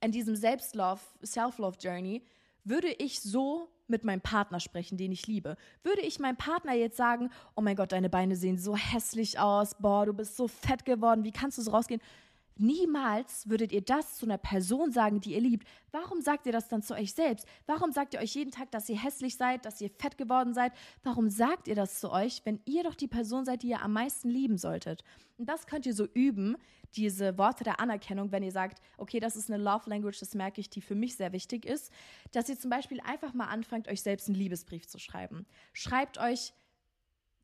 in 0.00 0.12
diesem 0.12 0.36
Selbstlove, 0.36 1.00
Self-Love-Journey, 1.24 2.22
würde 2.64 2.88
ich 2.88 3.20
so 3.20 3.68
mit 3.88 4.04
meinem 4.04 4.20
Partner 4.20 4.60
sprechen, 4.60 4.96
den 4.98 5.12
ich 5.12 5.26
liebe. 5.26 5.56
Würde 5.82 6.02
ich 6.02 6.18
meinem 6.18 6.36
Partner 6.36 6.74
jetzt 6.74 6.96
sagen, 6.96 7.30
oh 7.56 7.60
mein 7.60 7.76
Gott, 7.76 7.92
deine 7.92 8.10
Beine 8.10 8.36
sehen 8.36 8.58
so 8.58 8.76
hässlich 8.76 9.38
aus, 9.38 9.74
boah, 9.78 10.06
du 10.06 10.12
bist 10.12 10.36
so 10.36 10.48
fett 10.48 10.84
geworden, 10.84 11.24
wie 11.24 11.32
kannst 11.32 11.58
du 11.58 11.62
so 11.62 11.70
rausgehen? 11.70 12.00
Niemals 12.58 13.48
würdet 13.48 13.70
ihr 13.72 13.82
das 13.82 14.16
zu 14.16 14.26
einer 14.26 14.36
Person 14.36 14.90
sagen, 14.90 15.20
die 15.20 15.34
ihr 15.34 15.40
liebt. 15.40 15.66
Warum 15.92 16.20
sagt 16.20 16.44
ihr 16.46 16.52
das 16.52 16.68
dann 16.68 16.82
zu 16.82 16.94
euch 16.94 17.12
selbst? 17.12 17.46
Warum 17.66 17.92
sagt 17.92 18.14
ihr 18.14 18.20
euch 18.20 18.34
jeden 18.34 18.50
Tag, 18.50 18.70
dass 18.72 18.88
ihr 18.88 19.00
hässlich 19.00 19.36
seid, 19.36 19.64
dass 19.64 19.80
ihr 19.80 19.90
fett 19.90 20.18
geworden 20.18 20.54
seid? 20.54 20.72
Warum 21.04 21.30
sagt 21.30 21.68
ihr 21.68 21.76
das 21.76 22.00
zu 22.00 22.10
euch, 22.10 22.42
wenn 22.44 22.60
ihr 22.64 22.82
doch 22.82 22.96
die 22.96 23.06
Person 23.06 23.44
seid, 23.44 23.62
die 23.62 23.68
ihr 23.68 23.82
am 23.82 23.92
meisten 23.92 24.28
lieben 24.28 24.58
solltet? 24.58 25.04
Und 25.38 25.48
das 25.48 25.68
könnt 25.68 25.86
ihr 25.86 25.94
so 25.94 26.04
üben, 26.14 26.56
diese 26.96 27.38
Worte 27.38 27.62
der 27.62 27.80
Anerkennung, 27.80 28.32
wenn 28.32 28.42
ihr 28.42 28.50
sagt, 28.50 28.80
okay, 28.96 29.20
das 29.20 29.36
ist 29.36 29.50
eine 29.50 29.62
Love 29.62 29.88
Language, 29.88 30.18
das 30.18 30.34
merke 30.34 30.60
ich, 30.60 30.68
die 30.68 30.80
für 30.80 30.94
mich 30.94 31.16
sehr 31.16 31.32
wichtig 31.32 31.64
ist, 31.64 31.92
dass 32.32 32.48
ihr 32.48 32.58
zum 32.58 32.70
Beispiel 32.70 33.00
einfach 33.00 33.34
mal 33.34 33.46
anfangt, 33.46 33.88
euch 33.88 34.02
selbst 34.02 34.28
einen 34.28 34.36
Liebesbrief 34.36 34.86
zu 34.88 34.98
schreiben. 34.98 35.46
Schreibt 35.72 36.18
euch 36.18 36.54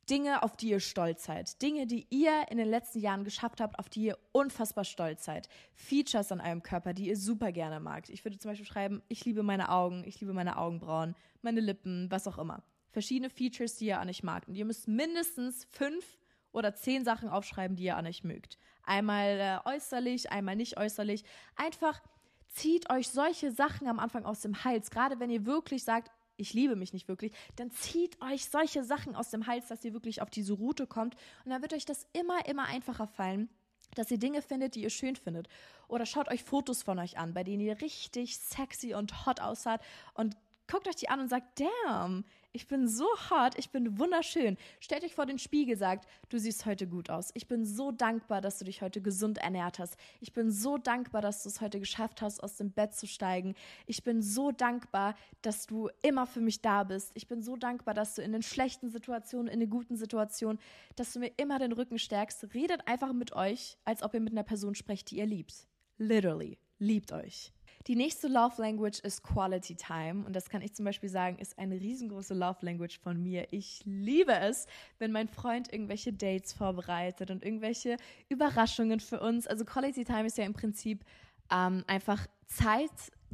Dinge, 0.09 0.43
auf 0.43 0.55
die 0.55 0.69
ihr 0.69 0.79
stolz 0.79 1.25
seid. 1.25 1.61
Dinge, 1.61 1.87
die 1.87 2.05
ihr 2.09 2.45
in 2.49 2.57
den 2.57 2.67
letzten 2.67 2.99
Jahren 2.99 3.23
geschafft 3.23 3.59
habt, 3.59 3.79
auf 3.79 3.89
die 3.89 4.03
ihr 4.03 4.17
unfassbar 4.31 4.83
stolz 4.83 5.25
seid. 5.25 5.49
Features 5.73 6.31
an 6.31 6.41
eurem 6.41 6.61
Körper, 6.61 6.93
die 6.93 7.07
ihr 7.07 7.17
super 7.17 7.51
gerne 7.51 7.79
magt. 7.79 8.09
Ich 8.09 8.23
würde 8.23 8.37
zum 8.37 8.51
Beispiel 8.51 8.67
schreiben, 8.67 9.01
ich 9.07 9.25
liebe 9.25 9.43
meine 9.43 9.69
Augen, 9.69 10.03
ich 10.05 10.19
liebe 10.19 10.33
meine 10.33 10.57
Augenbrauen, 10.57 11.15
meine 11.41 11.61
Lippen, 11.61 12.09
was 12.11 12.27
auch 12.27 12.37
immer. 12.37 12.63
Verschiedene 12.91 13.29
Features, 13.29 13.77
die 13.77 13.87
ihr 13.87 13.99
an 13.99 14.09
euch 14.09 14.23
magt. 14.23 14.47
Und 14.47 14.55
ihr 14.55 14.65
müsst 14.65 14.87
mindestens 14.87 15.65
fünf 15.71 16.17
oder 16.51 16.73
zehn 16.75 17.03
Sachen 17.03 17.29
aufschreiben, 17.29 17.75
die 17.75 17.83
ihr 17.83 17.97
an 17.97 18.05
euch 18.05 18.23
mögt. 18.23 18.57
Einmal 18.83 19.39
äh, 19.39 19.69
äußerlich, 19.69 20.31
einmal 20.31 20.55
nicht 20.55 20.77
äußerlich. 20.77 21.23
Einfach 21.55 22.01
zieht 22.47 22.89
euch 22.89 23.09
solche 23.09 23.51
Sachen 23.51 23.87
am 23.87 23.99
Anfang 23.99 24.23
aus 24.23 24.41
dem 24.41 24.63
Hals. 24.63 24.89
Gerade 24.89 25.19
wenn 25.19 25.29
ihr 25.29 25.45
wirklich 25.45 25.83
sagt, 25.83 26.11
ich 26.37 26.53
liebe 26.53 26.75
mich 26.75 26.93
nicht 26.93 27.07
wirklich, 27.07 27.31
dann 27.55 27.71
zieht 27.71 28.21
euch 28.21 28.45
solche 28.45 28.83
Sachen 28.83 29.15
aus 29.15 29.29
dem 29.29 29.47
Hals, 29.47 29.67
dass 29.67 29.83
ihr 29.85 29.93
wirklich 29.93 30.21
auf 30.21 30.29
diese 30.29 30.53
Route 30.53 30.87
kommt. 30.87 31.15
Und 31.43 31.51
dann 31.51 31.61
wird 31.61 31.73
euch 31.73 31.85
das 31.85 32.07
immer, 32.13 32.45
immer 32.47 32.65
einfacher 32.65 33.07
fallen, 33.07 33.49
dass 33.95 34.11
ihr 34.11 34.17
Dinge 34.17 34.41
findet, 34.41 34.75
die 34.75 34.83
ihr 34.83 34.89
schön 34.89 35.15
findet. 35.15 35.47
Oder 35.87 36.05
schaut 36.05 36.29
euch 36.29 36.43
Fotos 36.43 36.83
von 36.83 36.99
euch 36.99 37.17
an, 37.17 37.33
bei 37.33 37.43
denen 37.43 37.61
ihr 37.61 37.81
richtig 37.81 38.37
sexy 38.37 38.93
und 38.93 39.25
hot 39.25 39.39
aussah 39.39 39.79
und 40.13 40.35
guckt 40.67 40.87
euch 40.87 40.95
die 40.95 41.09
an 41.09 41.19
und 41.19 41.29
sagt, 41.29 41.59
damn, 41.59 42.25
ich 42.55 42.67
bin 42.67 42.87
so 42.87 43.05
hot, 43.29 43.57
ich 43.57 43.69
bin 43.69 43.99
wunderschön. 43.99 44.57
Stellt 44.79 45.03
euch 45.03 45.13
vor 45.13 45.25
den 45.25 45.39
Spiegel, 45.39 45.75
sagt, 45.75 46.07
du 46.29 46.39
siehst 46.39 46.65
heute 46.65 46.87
gut 46.87 47.09
aus. 47.09 47.31
Ich 47.33 47.47
bin 47.47 47.65
so 47.65 47.91
dankbar, 47.91 48.39
dass 48.39 48.59
du 48.59 48.65
dich 48.65 48.81
heute 48.81 49.01
gesund 49.01 49.39
ernährt 49.39 49.77
hast. 49.77 49.97
Ich 50.21 50.31
bin 50.31 50.51
so 50.51 50.77
dankbar, 50.77 51.21
dass 51.21 51.43
du 51.43 51.49
es 51.49 51.59
heute 51.59 51.79
geschafft 51.79 52.21
hast, 52.21 52.41
aus 52.41 52.55
dem 52.55 52.71
Bett 52.71 52.93
zu 52.93 53.07
steigen. 53.07 53.55
Ich 53.87 54.03
bin 54.03 54.21
so 54.21 54.51
dankbar, 54.51 55.15
dass 55.41 55.67
du 55.67 55.89
immer 56.01 56.25
für 56.25 56.39
mich 56.39 56.61
da 56.61 56.85
bist. 56.85 57.11
Ich 57.13 57.27
bin 57.27 57.41
so 57.41 57.57
dankbar, 57.57 57.93
dass 57.93 58.15
du 58.15 58.21
in 58.21 58.31
den 58.31 58.41
schlechten 58.41 58.89
Situationen, 58.89 59.51
in 59.51 59.59
den 59.59 59.69
guten 59.69 59.97
Situationen, 59.97 60.59
dass 60.95 61.11
du 61.11 61.19
mir 61.19 61.33
immer 61.35 61.59
den 61.59 61.73
Rücken 61.73 61.99
stärkst. 61.99 62.53
Redet 62.53 62.87
einfach 62.87 63.11
mit 63.11 63.33
euch, 63.33 63.77
als 63.83 64.01
ob 64.01 64.13
ihr 64.13 64.21
mit 64.21 64.31
einer 64.31 64.43
Person 64.43 64.75
sprecht, 64.75 65.11
die 65.11 65.17
ihr 65.17 65.25
liebt. 65.25 65.67
Literally, 65.97 66.57
liebt 66.79 67.11
euch. 67.11 67.54
Die 67.87 67.95
nächste 67.95 68.27
Love 68.27 68.59
Language 68.59 68.99
ist 69.01 69.21
Quality 69.21 69.75
Time. 69.75 70.25
Und 70.25 70.35
das 70.35 70.49
kann 70.49 70.63
ich 70.63 70.73
zum 70.73 70.85
Beispiel 70.85 71.09
sagen, 71.09 71.37
ist 71.37 71.59
eine 71.59 71.75
riesengroße 71.75 72.33
Love 72.33 72.65
Language 72.65 72.99
von 72.99 73.21
mir. 73.21 73.47
Ich 73.51 73.81
liebe 73.85 74.33
es, 74.33 74.65
wenn 74.97 75.11
mein 75.11 75.27
Freund 75.27 75.71
irgendwelche 75.71 76.11
Dates 76.11 76.53
vorbereitet 76.53 77.29
und 77.29 77.45
irgendwelche 77.45 77.97
Überraschungen 78.27 78.99
für 78.99 79.19
uns. 79.19 79.45
Also 79.45 79.65
Quality 79.65 80.03
Time 80.03 80.25
ist 80.25 80.37
ja 80.39 80.45
im 80.45 80.53
Prinzip 80.53 81.05
ähm, 81.51 81.83
einfach 81.85 82.25
Zeit 82.47 82.89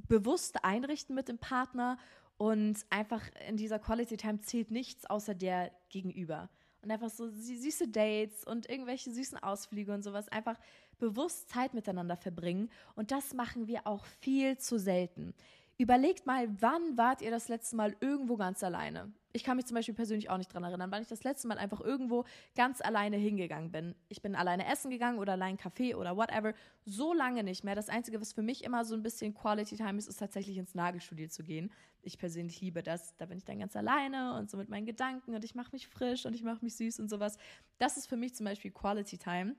bewusst 0.10 0.66
einrichten 0.66 1.16
mit 1.16 1.30
dem 1.30 1.38
Partner 1.38 1.98
und 2.38 2.78
einfach 2.90 3.22
in 3.48 3.56
dieser 3.56 3.80
Quality 3.80 4.18
Time 4.18 4.42
zählt 4.42 4.70
nichts 4.70 5.06
außer 5.06 5.34
der 5.34 5.72
Gegenüber. 5.90 6.50
Und 6.82 6.92
einfach 6.92 7.10
so 7.10 7.30
süße 7.30 7.90
Dates 7.90 8.44
und 8.44 8.70
irgendwelche 8.70 9.12
süßen 9.12 9.38
Ausflüge 9.38 9.94
und 9.94 10.04
sowas. 10.04 10.30
Einfach 10.30 10.58
bewusst 10.98 11.50
Zeit 11.50 11.74
miteinander 11.74 12.18
verbringen. 12.18 12.70
Und 12.96 13.12
das 13.12 13.34
machen 13.34 13.68
wir 13.68 13.86
auch 13.86 14.06
viel 14.06 14.58
zu 14.58 14.80
selten. 14.80 15.34
Überlegt 15.82 16.28
mal, 16.28 16.48
wann 16.62 16.96
wart 16.96 17.24
ihr 17.24 17.32
das 17.32 17.48
letzte 17.48 17.76
Mal 17.76 17.96
irgendwo 18.02 18.38
ganz 18.38 18.64
alleine? 18.64 19.12
Ich 19.34 19.44
kann 19.44 19.58
mich 19.58 19.66
zum 19.66 19.74
Beispiel 19.74 19.96
persönlich 19.96 20.30
auch 20.30 20.38
nicht 20.38 20.52
daran 20.52 20.66
erinnern, 20.66 20.92
wann 20.92 21.02
ich 21.02 21.08
das 21.08 21.24
letzte 21.24 21.48
Mal 21.48 21.58
einfach 21.58 21.82
irgendwo 21.82 22.24
ganz 22.56 22.82
alleine 22.82 23.18
hingegangen 23.18 23.72
bin. 23.72 23.96
Ich 24.08 24.22
bin 24.22 24.36
alleine 24.36 24.68
essen 24.68 24.92
gegangen 24.92 25.18
oder 25.18 25.32
allein 25.32 25.58
Kaffee 25.58 25.96
oder 25.96 26.16
whatever. 26.16 26.54
So 26.86 27.16
lange 27.16 27.44
nicht 27.44 27.64
mehr. 27.64 27.74
Das 27.74 27.90
Einzige, 27.90 28.22
was 28.22 28.32
für 28.32 28.44
mich 28.44 28.64
immer 28.64 28.86
so 28.86 28.94
ein 28.94 29.02
bisschen 29.02 29.34
Quality 29.34 29.76
Time 29.76 29.98
ist, 29.98 30.08
ist 30.08 30.18
tatsächlich 30.18 30.56
ins 30.60 30.76
Nagelstudio 30.76 31.30
zu 31.30 31.42
gehen. 31.42 31.72
Ich 32.04 32.20
persönlich 32.20 32.62
liebe 32.62 32.84
das. 32.84 33.18
Da 33.18 33.26
bin 33.26 33.40
ich 33.40 33.46
dann 33.46 33.58
ganz 33.58 33.76
alleine 33.76 34.38
und 34.38 34.52
so 34.52 34.58
mit 34.58 34.70
meinen 34.70 34.86
Gedanken 34.86 35.34
und 35.34 35.44
ich 35.44 35.56
mache 35.56 35.72
mich 35.72 35.88
frisch 35.88 36.28
und 36.28 36.36
ich 36.36 36.44
mache 36.44 36.64
mich 36.64 36.76
süß 36.76 37.00
und 37.00 37.10
sowas. 37.10 37.40
Das 37.80 37.98
ist 37.98 38.06
für 38.06 38.18
mich 38.18 38.36
zum 38.36 38.46
Beispiel 38.46 38.70
Quality 38.70 39.18
Time. 39.18 39.56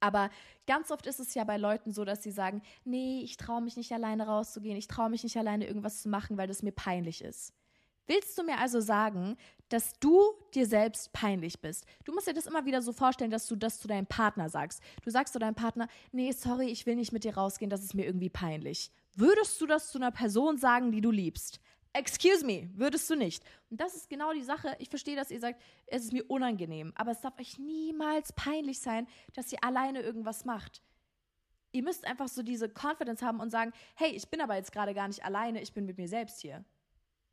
Aber 0.00 0.30
ganz 0.66 0.90
oft 0.90 1.06
ist 1.06 1.20
es 1.20 1.34
ja 1.34 1.44
bei 1.44 1.56
Leuten 1.56 1.92
so, 1.92 2.04
dass 2.04 2.22
sie 2.22 2.30
sagen, 2.30 2.62
nee, 2.84 3.20
ich 3.22 3.36
traue 3.36 3.60
mich 3.60 3.76
nicht 3.76 3.92
alleine 3.92 4.26
rauszugehen, 4.26 4.76
ich 4.76 4.88
traue 4.88 5.10
mich 5.10 5.24
nicht 5.24 5.36
alleine 5.36 5.66
irgendwas 5.66 6.02
zu 6.02 6.08
machen, 6.08 6.36
weil 6.36 6.46
das 6.46 6.62
mir 6.62 6.72
peinlich 6.72 7.22
ist. 7.22 7.52
Willst 8.06 8.38
du 8.38 8.42
mir 8.42 8.58
also 8.58 8.80
sagen, 8.80 9.36
dass 9.68 9.92
du 10.00 10.22
dir 10.54 10.66
selbst 10.66 11.12
peinlich 11.12 11.60
bist? 11.60 11.84
Du 12.04 12.14
musst 12.14 12.26
dir 12.26 12.32
das 12.32 12.46
immer 12.46 12.64
wieder 12.64 12.80
so 12.80 12.92
vorstellen, 12.92 13.30
dass 13.30 13.46
du 13.46 13.54
das 13.54 13.80
zu 13.80 13.86
deinem 13.86 14.06
Partner 14.06 14.48
sagst. 14.48 14.82
Du 15.02 15.10
sagst 15.10 15.34
zu 15.34 15.38
deinem 15.38 15.54
Partner, 15.54 15.88
nee, 16.10 16.32
sorry, 16.32 16.70
ich 16.70 16.86
will 16.86 16.96
nicht 16.96 17.12
mit 17.12 17.24
dir 17.24 17.34
rausgehen, 17.34 17.68
das 17.68 17.84
ist 17.84 17.94
mir 17.94 18.06
irgendwie 18.06 18.30
peinlich. 18.30 18.90
Würdest 19.14 19.60
du 19.60 19.66
das 19.66 19.90
zu 19.90 19.98
einer 19.98 20.10
Person 20.10 20.56
sagen, 20.56 20.90
die 20.90 21.02
du 21.02 21.10
liebst? 21.10 21.60
Excuse 21.92 22.44
me, 22.44 22.70
würdest 22.74 23.08
du 23.10 23.16
nicht. 23.16 23.42
Und 23.70 23.80
das 23.80 23.94
ist 23.94 24.08
genau 24.08 24.32
die 24.32 24.42
Sache. 24.42 24.76
Ich 24.78 24.88
verstehe, 24.88 25.16
dass 25.16 25.30
ihr 25.30 25.40
sagt, 25.40 25.60
es 25.86 26.04
ist 26.04 26.12
mir 26.12 26.24
unangenehm, 26.28 26.92
aber 26.96 27.12
es 27.12 27.20
darf 27.20 27.38
euch 27.38 27.58
niemals 27.58 28.32
peinlich 28.32 28.80
sein, 28.80 29.06
dass 29.34 29.52
ihr 29.52 29.62
alleine 29.64 30.00
irgendwas 30.00 30.44
macht. 30.44 30.82
Ihr 31.72 31.82
müsst 31.82 32.06
einfach 32.06 32.28
so 32.28 32.42
diese 32.42 32.68
Confidence 32.68 33.22
haben 33.22 33.40
und 33.40 33.50
sagen, 33.50 33.72
hey, 33.94 34.10
ich 34.10 34.28
bin 34.28 34.40
aber 34.40 34.56
jetzt 34.56 34.72
gerade 34.72 34.94
gar 34.94 35.08
nicht 35.08 35.24
alleine, 35.24 35.60
ich 35.60 35.72
bin 35.72 35.86
mit 35.86 35.98
mir 35.98 36.08
selbst 36.08 36.40
hier. 36.40 36.64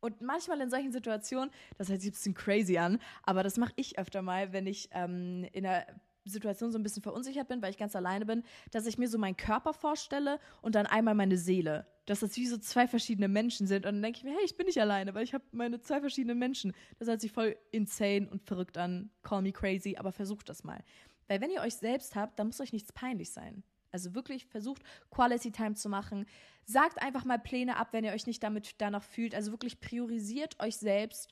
Und 0.00 0.20
manchmal 0.20 0.60
in 0.60 0.70
solchen 0.70 0.92
Situationen, 0.92 1.50
das 1.78 1.88
hört 1.88 2.00
sich 2.00 2.10
ein 2.10 2.12
bisschen 2.12 2.34
crazy 2.34 2.78
an, 2.78 3.00
aber 3.22 3.42
das 3.42 3.56
mache 3.56 3.72
ich 3.76 3.98
öfter 3.98 4.22
mal, 4.22 4.52
wenn 4.52 4.66
ich 4.66 4.88
ähm, 4.92 5.46
in 5.52 5.66
einer 5.66 5.86
Situation 6.24 6.70
so 6.70 6.78
ein 6.78 6.82
bisschen 6.82 7.02
verunsichert 7.02 7.48
bin, 7.48 7.62
weil 7.62 7.70
ich 7.70 7.78
ganz 7.78 7.96
alleine 7.96 8.26
bin, 8.26 8.42
dass 8.72 8.86
ich 8.86 8.98
mir 8.98 9.08
so 9.08 9.18
meinen 9.18 9.36
Körper 9.36 9.72
vorstelle 9.72 10.38
und 10.60 10.74
dann 10.74 10.86
einmal 10.86 11.14
meine 11.14 11.38
Seele. 11.38 11.86
Dass 12.06 12.20
das 12.20 12.36
wie 12.36 12.46
so 12.46 12.56
zwei 12.56 12.86
verschiedene 12.88 13.28
Menschen 13.28 13.66
sind. 13.66 13.84
Und 13.86 13.94
dann 13.94 14.02
denke 14.02 14.18
ich 14.18 14.24
mir, 14.24 14.30
hey, 14.30 14.44
ich 14.44 14.56
bin 14.56 14.66
nicht 14.66 14.80
alleine, 14.80 15.14
weil 15.14 15.24
ich 15.24 15.34
habe 15.34 15.44
meine 15.52 15.80
zwei 15.80 16.00
verschiedenen 16.00 16.38
Menschen. 16.38 16.72
Das 16.98 17.08
hört 17.08 17.20
sich 17.20 17.32
voll 17.32 17.56
insane 17.72 18.28
und 18.30 18.42
verrückt 18.42 18.78
an. 18.78 19.10
Call 19.22 19.42
me 19.42 19.52
crazy, 19.52 19.96
aber 19.96 20.12
versucht 20.12 20.48
das 20.48 20.64
mal. 20.64 20.82
Weil 21.28 21.40
wenn 21.40 21.50
ihr 21.50 21.60
euch 21.60 21.74
selbst 21.74 22.14
habt, 22.14 22.38
dann 22.38 22.46
muss 22.46 22.60
euch 22.60 22.72
nichts 22.72 22.92
peinlich 22.92 23.30
sein. 23.32 23.62
Also 23.90 24.14
wirklich 24.14 24.46
versucht, 24.46 24.82
Quality 25.10 25.52
Time 25.52 25.74
zu 25.74 25.88
machen. 25.88 26.26
Sagt 26.64 27.00
einfach 27.02 27.24
mal 27.24 27.38
Pläne 27.38 27.76
ab, 27.76 27.88
wenn 27.92 28.04
ihr 28.04 28.12
euch 28.12 28.26
nicht 28.26 28.42
damit 28.42 28.74
danach 28.78 29.02
fühlt. 29.02 29.34
Also 29.34 29.52
wirklich 29.52 29.80
priorisiert 29.80 30.60
euch 30.60 30.76
selbst 30.76 31.28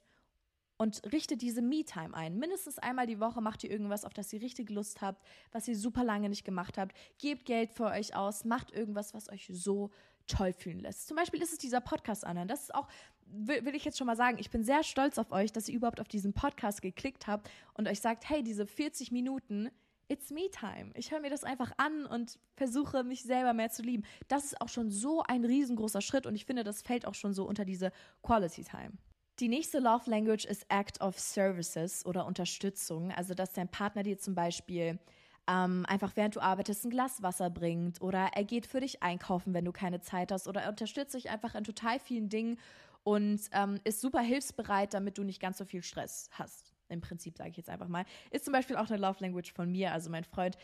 und 0.76 1.02
richtet 1.12 1.42
diese 1.42 1.62
Me-Time 1.62 2.14
ein. 2.14 2.38
Mindestens 2.38 2.78
einmal 2.78 3.06
die 3.06 3.20
Woche 3.20 3.40
macht 3.40 3.64
ihr 3.64 3.70
irgendwas, 3.70 4.04
auf 4.04 4.12
das 4.12 4.32
ihr 4.32 4.40
richtig 4.40 4.70
Lust 4.70 5.02
habt, 5.02 5.24
was 5.52 5.68
ihr 5.68 5.76
super 5.76 6.04
lange 6.04 6.28
nicht 6.28 6.44
gemacht 6.44 6.78
habt. 6.78 6.96
Gebt 7.18 7.44
Geld 7.44 7.70
für 7.70 7.86
euch 7.86 8.16
aus, 8.16 8.44
macht 8.44 8.72
irgendwas, 8.72 9.14
was 9.14 9.28
euch 9.28 9.48
so 9.52 9.90
toll 10.26 10.52
fühlen 10.52 10.80
lässt. 10.80 11.06
Zum 11.06 11.16
Beispiel 11.16 11.42
ist 11.42 11.52
es 11.52 11.58
dieser 11.58 11.80
Podcast 11.80 12.24
anhören. 12.24 12.48
Das 12.48 12.62
ist 12.62 12.74
auch, 12.74 12.88
will, 13.26 13.64
will, 13.64 13.74
ich 13.74 13.84
jetzt 13.84 13.98
schon 13.98 14.06
mal 14.06 14.16
sagen, 14.16 14.38
ich 14.38 14.50
bin 14.50 14.64
sehr 14.64 14.82
stolz 14.82 15.18
auf 15.18 15.30
euch, 15.32 15.52
dass 15.52 15.68
ihr 15.68 15.76
überhaupt 15.76 16.00
auf 16.00 16.08
diesen 16.08 16.32
Podcast 16.32 16.82
geklickt 16.82 17.26
habt 17.26 17.50
und 17.74 17.88
euch 17.88 18.00
sagt, 18.00 18.28
hey, 18.28 18.42
diese 18.42 18.66
40 18.66 19.12
Minuten, 19.12 19.70
it's 20.08 20.30
me 20.30 20.50
time. 20.50 20.90
Ich 20.94 21.10
höre 21.10 21.20
mir 21.20 21.30
das 21.30 21.44
einfach 21.44 21.72
an 21.76 22.06
und 22.06 22.38
versuche, 22.56 23.04
mich 23.04 23.22
selber 23.22 23.52
mehr 23.52 23.70
zu 23.70 23.82
lieben. 23.82 24.04
Das 24.28 24.44
ist 24.44 24.60
auch 24.60 24.68
schon 24.68 24.90
so 24.90 25.22
ein 25.22 25.44
riesengroßer 25.44 26.00
Schritt 26.00 26.26
und 26.26 26.34
ich 26.34 26.44
finde, 26.44 26.64
das 26.64 26.82
fällt 26.82 27.06
auch 27.06 27.14
schon 27.14 27.32
so 27.32 27.44
unter 27.44 27.64
diese 27.64 27.92
Quality 28.22 28.64
Time. 28.64 28.92
Die 29.40 29.48
nächste 29.48 29.80
Love 29.80 30.08
Language 30.08 30.44
ist 30.44 30.64
Act 30.68 31.00
of 31.00 31.18
Services 31.18 32.06
oder 32.06 32.24
Unterstützung. 32.24 33.10
Also, 33.10 33.34
dass 33.34 33.52
dein 33.52 33.68
Partner 33.68 34.04
dir 34.04 34.16
zum 34.16 34.36
Beispiel 34.36 35.00
ähm, 35.48 35.84
einfach 35.86 36.12
während 36.16 36.36
du 36.36 36.40
arbeitest 36.40 36.84
ein 36.84 36.90
Glas 36.90 37.22
Wasser 37.22 37.50
bringt 37.50 38.00
oder 38.00 38.30
er 38.34 38.44
geht 38.44 38.66
für 38.66 38.80
dich 38.80 39.02
einkaufen, 39.02 39.54
wenn 39.54 39.64
du 39.64 39.72
keine 39.72 40.00
Zeit 40.00 40.32
hast 40.32 40.48
oder 40.48 40.62
er 40.62 40.70
unterstützt 40.70 41.14
dich 41.14 41.30
einfach 41.30 41.54
in 41.54 41.64
total 41.64 41.98
vielen 41.98 42.28
Dingen 42.28 42.58
und 43.02 43.40
ähm, 43.52 43.80
ist 43.84 44.00
super 44.00 44.20
hilfsbereit, 44.20 44.94
damit 44.94 45.18
du 45.18 45.24
nicht 45.24 45.40
ganz 45.40 45.58
so 45.58 45.64
viel 45.64 45.82
Stress 45.82 46.30
hast. 46.32 46.72
Im 46.88 47.00
Prinzip 47.00 47.36
sage 47.36 47.50
ich 47.50 47.56
jetzt 47.56 47.68
einfach 47.70 47.88
mal. 47.88 48.04
Ist 48.30 48.44
zum 48.44 48.52
Beispiel 48.52 48.76
auch 48.76 48.88
eine 48.88 48.98
Love 48.98 49.20
Language 49.20 49.52
von 49.52 49.70
mir. 49.70 49.92
Also 49.92 50.10
mein 50.10 50.24
Freund, 50.24 50.56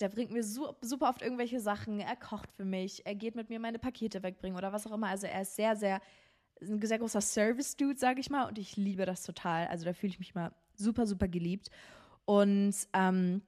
der 0.00 0.08
bringt 0.08 0.30
mir 0.30 0.42
super 0.42 1.08
oft 1.08 1.22
irgendwelche 1.22 1.60
Sachen. 1.60 2.00
Er 2.00 2.16
kocht 2.16 2.50
für 2.52 2.64
mich, 2.64 3.04
er 3.06 3.14
geht 3.14 3.34
mit 3.34 3.50
mir 3.50 3.60
meine 3.60 3.78
Pakete 3.78 4.22
wegbringen 4.22 4.56
oder 4.56 4.72
was 4.72 4.86
auch 4.86 4.92
immer. 4.92 5.08
Also 5.08 5.26
er 5.26 5.42
ist 5.42 5.56
sehr, 5.56 5.76
sehr 5.76 6.00
ein 6.62 6.80
sehr 6.80 6.98
großer 6.98 7.20
Service-Dude, 7.20 7.98
sage 7.98 8.20
ich 8.20 8.30
mal, 8.30 8.46
und 8.46 8.58
ich 8.58 8.76
liebe 8.76 9.06
das 9.06 9.22
total. 9.22 9.66
Also 9.68 9.84
da 9.84 9.92
fühle 9.92 10.12
ich 10.12 10.18
mich 10.18 10.34
mal 10.34 10.52
super, 10.74 11.06
super 11.06 11.28
geliebt. 11.28 11.70
Und 12.26 12.74
ähm, 12.92 13.42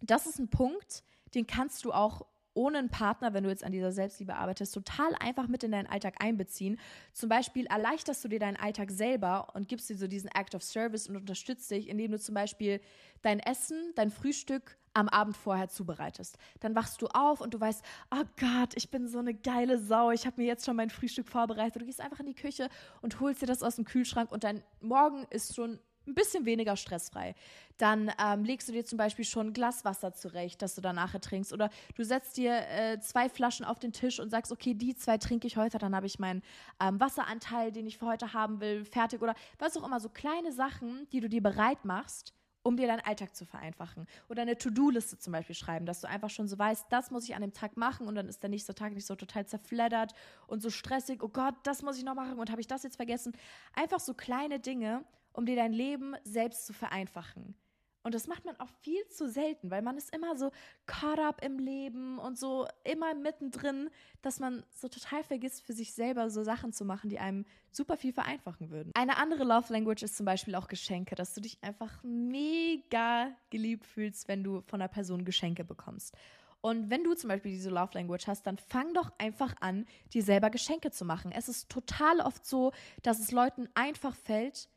das 0.00 0.26
ist 0.26 0.38
ein 0.38 0.48
Punkt, 0.48 1.04
den 1.34 1.46
kannst 1.46 1.84
du 1.84 1.92
auch 1.92 2.26
ohne 2.58 2.78
einen 2.78 2.90
Partner, 2.90 3.34
wenn 3.34 3.44
du 3.44 3.50
jetzt 3.50 3.62
an 3.62 3.70
dieser 3.70 3.92
Selbstliebe 3.92 4.34
arbeitest, 4.34 4.74
total 4.74 5.14
einfach 5.20 5.46
mit 5.46 5.62
in 5.62 5.70
deinen 5.70 5.86
Alltag 5.86 6.16
einbeziehen. 6.18 6.78
Zum 7.12 7.28
Beispiel 7.28 7.66
erleichterst 7.66 8.24
du 8.24 8.28
dir 8.28 8.40
deinen 8.40 8.56
Alltag 8.56 8.90
selber 8.90 9.54
und 9.54 9.68
gibst 9.68 9.88
dir 9.88 9.96
so 9.96 10.08
diesen 10.08 10.28
Act 10.32 10.56
of 10.56 10.64
Service 10.64 11.08
und 11.08 11.16
unterstützt 11.16 11.70
dich, 11.70 11.88
indem 11.88 12.10
du 12.10 12.18
zum 12.18 12.34
Beispiel 12.34 12.80
dein 13.22 13.38
Essen, 13.38 13.92
dein 13.94 14.10
Frühstück 14.10 14.76
am 14.92 15.08
Abend 15.08 15.36
vorher 15.36 15.68
zubereitest. 15.68 16.36
Dann 16.58 16.74
wachst 16.74 17.00
du 17.00 17.06
auf 17.06 17.40
und 17.40 17.54
du 17.54 17.60
weißt, 17.60 17.84
oh 18.10 18.24
Gott, 18.40 18.72
ich 18.74 18.90
bin 18.90 19.06
so 19.06 19.20
eine 19.20 19.34
geile 19.34 19.78
Sau, 19.78 20.10
ich 20.10 20.26
habe 20.26 20.40
mir 20.40 20.46
jetzt 20.48 20.66
schon 20.66 20.74
mein 20.74 20.90
Frühstück 20.90 21.28
vorbereitet. 21.28 21.80
Du 21.80 21.86
gehst 21.86 22.00
einfach 22.00 22.18
in 22.18 22.26
die 22.26 22.34
Küche 22.34 22.68
und 23.02 23.20
holst 23.20 23.40
dir 23.40 23.46
das 23.46 23.62
aus 23.62 23.76
dem 23.76 23.84
Kühlschrank 23.84 24.32
und 24.32 24.42
dein 24.42 24.64
Morgen 24.80 25.24
ist 25.30 25.54
schon 25.54 25.78
ein 26.08 26.14
bisschen 26.14 26.44
weniger 26.44 26.76
stressfrei. 26.76 27.34
Dann 27.76 28.10
ähm, 28.20 28.44
legst 28.44 28.68
du 28.68 28.72
dir 28.72 28.84
zum 28.84 28.98
Beispiel 28.98 29.24
schon 29.24 29.48
ein 29.48 29.52
Glas 29.52 29.84
Wasser 29.84 30.12
zurecht, 30.12 30.60
das 30.62 30.74
du 30.74 30.80
danach 30.80 31.12
trinkst. 31.18 31.52
Oder 31.52 31.70
du 31.94 32.04
setzt 32.04 32.36
dir 32.36 32.54
äh, 32.68 32.98
zwei 33.00 33.28
Flaschen 33.28 33.64
auf 33.64 33.78
den 33.78 33.92
Tisch 33.92 34.18
und 34.18 34.30
sagst, 34.30 34.50
okay, 34.50 34.74
die 34.74 34.96
zwei 34.96 35.18
trinke 35.18 35.46
ich 35.46 35.56
heute, 35.56 35.78
dann 35.78 35.94
habe 35.94 36.06
ich 36.06 36.18
meinen 36.18 36.42
ähm, 36.80 36.98
Wasseranteil, 36.98 37.70
den 37.70 37.86
ich 37.86 37.98
für 37.98 38.06
heute 38.06 38.32
haben 38.32 38.60
will, 38.60 38.84
fertig. 38.84 39.22
Oder 39.22 39.34
was 39.58 39.76
auch 39.76 39.86
immer, 39.86 40.00
so 40.00 40.08
kleine 40.08 40.52
Sachen, 40.52 41.06
die 41.12 41.20
du 41.20 41.28
dir 41.28 41.42
bereit 41.42 41.84
machst, 41.84 42.34
um 42.62 42.76
dir 42.76 42.86
deinen 42.86 43.00
Alltag 43.00 43.34
zu 43.34 43.44
vereinfachen. 43.44 44.06
Oder 44.28 44.42
eine 44.42 44.58
To-Do-Liste 44.58 45.18
zum 45.18 45.32
Beispiel 45.32 45.54
schreiben, 45.54 45.86
dass 45.86 46.00
du 46.00 46.08
einfach 46.08 46.30
schon 46.30 46.48
so 46.48 46.58
weißt, 46.58 46.86
das 46.90 47.10
muss 47.10 47.24
ich 47.24 47.34
an 47.34 47.42
dem 47.42 47.52
Tag 47.52 47.76
machen 47.76 48.06
und 48.06 48.14
dann 48.14 48.28
ist 48.28 48.42
der 48.42 48.50
nächste 48.50 48.74
Tag 48.74 48.92
nicht 48.92 49.06
so 49.06 49.14
total 49.14 49.46
zerfleddert 49.46 50.14
und 50.46 50.62
so 50.62 50.70
stressig, 50.70 51.22
oh 51.22 51.28
Gott, 51.28 51.54
das 51.62 51.82
muss 51.82 51.96
ich 51.96 52.04
noch 52.04 52.14
machen 52.14 52.38
und 52.38 52.50
habe 52.50 52.60
ich 52.60 52.66
das 52.66 52.82
jetzt 52.82 52.96
vergessen. 52.96 53.32
Einfach 53.74 54.00
so 54.00 54.14
kleine 54.14 54.60
Dinge, 54.60 55.04
um 55.38 55.46
dir 55.46 55.54
dein 55.54 55.72
Leben 55.72 56.16
selbst 56.24 56.66
zu 56.66 56.72
vereinfachen. 56.72 57.54
Und 58.02 58.12
das 58.12 58.26
macht 58.26 58.44
man 58.44 58.58
auch 58.58 58.70
viel 58.80 59.06
zu 59.08 59.28
selten, 59.28 59.70
weil 59.70 59.82
man 59.82 59.96
ist 59.96 60.12
immer 60.12 60.36
so 60.36 60.50
caught 60.86 61.20
up 61.20 61.44
im 61.44 61.60
Leben 61.60 62.18
und 62.18 62.36
so 62.36 62.66
immer 62.82 63.14
mittendrin, 63.14 63.88
dass 64.20 64.40
man 64.40 64.64
so 64.70 64.88
total 64.88 65.22
vergisst, 65.22 65.62
für 65.62 65.74
sich 65.74 65.94
selber 65.94 66.28
so 66.28 66.42
Sachen 66.42 66.72
zu 66.72 66.84
machen, 66.84 67.08
die 67.08 67.20
einem 67.20 67.44
super 67.70 67.96
viel 67.96 68.12
vereinfachen 68.12 68.70
würden. 68.70 68.90
Eine 68.96 69.16
andere 69.16 69.44
Love 69.44 69.72
Language 69.72 70.02
ist 70.02 70.16
zum 70.16 70.26
Beispiel 70.26 70.56
auch 70.56 70.66
Geschenke, 70.66 71.14
dass 71.14 71.34
du 71.34 71.40
dich 71.40 71.62
einfach 71.62 72.02
mega 72.02 73.30
geliebt 73.50 73.86
fühlst, 73.86 74.26
wenn 74.26 74.42
du 74.42 74.62
von 74.62 74.80
einer 74.80 74.88
Person 74.88 75.24
Geschenke 75.24 75.62
bekommst. 75.62 76.16
Und 76.60 76.90
wenn 76.90 77.04
du 77.04 77.14
zum 77.14 77.28
Beispiel 77.28 77.52
diese 77.52 77.70
Love 77.70 77.94
Language 77.94 78.26
hast, 78.26 78.44
dann 78.44 78.58
fang 78.58 78.92
doch 78.92 79.12
einfach 79.18 79.54
an, 79.60 79.86
dir 80.12 80.24
selber 80.24 80.50
Geschenke 80.50 80.90
zu 80.90 81.04
machen. 81.04 81.30
Es 81.30 81.48
ist 81.48 81.68
total 81.68 82.20
oft 82.20 82.44
so, 82.44 82.72
dass 83.02 83.20
es 83.20 83.30
Leuten 83.30 83.68
einfach 83.74 84.16
fällt, 84.16 84.68